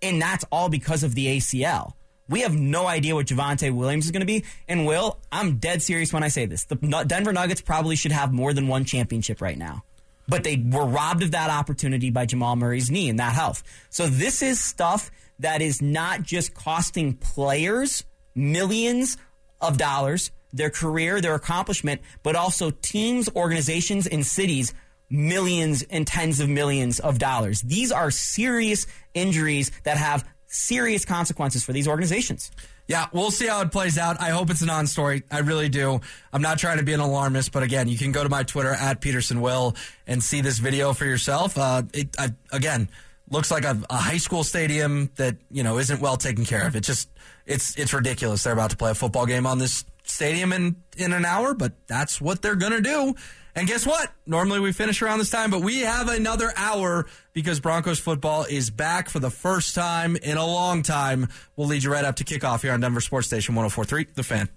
and 0.00 0.22
that's 0.22 0.44
all 0.52 0.68
because 0.68 1.02
of 1.02 1.14
the 1.14 1.38
ACL. 1.38 1.94
We 2.28 2.40
have 2.40 2.56
no 2.56 2.86
idea 2.86 3.14
what 3.14 3.26
Javonte 3.26 3.72
Williams 3.72 4.06
is 4.06 4.10
going 4.10 4.20
to 4.20 4.26
be. 4.26 4.44
And 4.66 4.84
Will, 4.86 5.18
I'm 5.30 5.58
dead 5.58 5.80
serious 5.82 6.12
when 6.12 6.22
I 6.24 6.28
say 6.28 6.46
this. 6.46 6.64
The 6.64 6.74
Denver 7.06 7.32
Nuggets 7.32 7.60
probably 7.60 7.94
should 7.96 8.12
have 8.12 8.32
more 8.32 8.52
than 8.52 8.66
one 8.68 8.84
championship 8.84 9.40
right 9.40 9.56
now. 9.56 9.84
But 10.28 10.42
they 10.42 10.56
were 10.56 10.84
robbed 10.84 11.22
of 11.22 11.30
that 11.32 11.50
opportunity 11.50 12.10
by 12.10 12.26
Jamal 12.26 12.56
Murray's 12.56 12.90
knee 12.90 13.08
and 13.08 13.20
that 13.20 13.32
health. 13.32 13.62
So 13.90 14.08
this 14.08 14.42
is 14.42 14.60
stuff 14.60 15.10
that 15.38 15.62
is 15.62 15.82
not 15.82 16.22
just 16.22 16.54
costing 16.54 17.14
players 17.14 18.04
millions 18.34 19.16
of 19.60 19.78
dollars. 19.78 20.30
their 20.52 20.70
career, 20.70 21.20
their 21.20 21.34
accomplishment, 21.34 22.00
but 22.22 22.34
also 22.34 22.70
teams, 22.70 23.28
organizations, 23.36 24.06
and 24.06 24.24
cities 24.24 24.72
millions 25.08 25.82
and 25.82 26.06
tens 26.06 26.40
of 26.40 26.48
millions 26.48 26.98
of 26.98 27.18
dollars. 27.18 27.60
These 27.62 27.92
are 27.92 28.10
serious 28.10 28.86
injuries 29.14 29.70
that 29.84 29.98
have 29.98 30.26
serious 30.46 31.04
consequences 31.04 31.64
for 31.64 31.72
these 31.72 31.86
organizations. 31.86 32.50
Yeah, 32.88 33.06
we'll 33.12 33.30
see 33.32 33.46
how 33.48 33.60
it 33.62 33.72
plays 33.72 33.98
out. 33.98 34.20
I 34.20 34.30
hope 34.30 34.48
it's 34.50 34.62
a 34.62 34.66
non-story. 34.66 35.24
I 35.30 35.40
really 35.40 35.68
do. 35.68 36.00
I'm 36.32 36.42
not 36.42 36.58
trying 36.58 36.78
to 36.78 36.84
be 36.84 36.92
an 36.92 37.00
alarmist, 37.00 37.52
but 37.52 37.62
again, 37.62 37.88
you 37.88 37.98
can 37.98 38.12
go 38.12 38.22
to 38.22 38.28
my 38.28 38.44
Twitter 38.44 38.72
at 38.72 39.00
Petersen 39.00 39.40
Will 39.40 39.76
and 40.06 40.22
see 40.22 40.40
this 40.40 40.58
video 40.58 40.92
for 40.92 41.04
yourself. 41.04 41.58
Uh, 41.58 41.82
it 41.92 42.16
I, 42.18 42.30
again 42.52 42.88
looks 43.30 43.50
like 43.50 43.64
a, 43.64 43.78
a, 43.90 43.96
high 43.96 44.18
school 44.18 44.44
stadium 44.44 45.10
that 45.16 45.36
you 45.50 45.62
know 45.62 45.78
isn't 45.78 46.00
well 46.00 46.16
taken 46.16 46.44
care 46.44 46.66
of. 46.66 46.76
It 46.76 46.82
just 46.82 47.08
it's 47.44 47.76
it's 47.76 47.92
ridiculous. 47.92 48.42
They're 48.42 48.52
about 48.52 48.70
to 48.70 48.76
play 48.76 48.90
a 48.90 48.94
football 48.94 49.26
game 49.26 49.46
on 49.46 49.58
this 49.58 49.84
stadium 50.04 50.52
in 50.52 50.76
in 50.96 51.12
an 51.12 51.24
hour, 51.24 51.54
but 51.54 51.72
that's 51.86 52.20
what 52.20 52.42
they're 52.42 52.56
gonna 52.56 52.80
do. 52.80 53.14
And 53.54 53.66
guess 53.66 53.86
what? 53.86 54.12
Normally 54.26 54.60
we 54.60 54.72
finish 54.72 55.00
around 55.00 55.18
this 55.18 55.30
time, 55.30 55.50
but 55.50 55.62
we 55.62 55.80
have 55.80 56.10
another 56.10 56.52
hour 56.56 57.06
because 57.32 57.58
Broncos 57.58 57.98
football 57.98 58.44
is 58.44 58.68
back 58.68 59.08
for 59.08 59.18
the 59.18 59.30
first 59.30 59.74
time 59.74 60.14
in 60.16 60.36
a 60.36 60.44
long 60.44 60.82
time. 60.82 61.28
We'll 61.56 61.66
lead 61.66 61.82
you 61.82 61.90
right 61.90 62.04
up 62.04 62.16
to 62.16 62.24
kickoff 62.24 62.60
here 62.60 62.72
on 62.72 62.80
Denver 62.80 63.00
Sports 63.00 63.28
Station 63.28 63.54
1043, 63.54 64.08
The 64.14 64.22
Fan. 64.22 64.50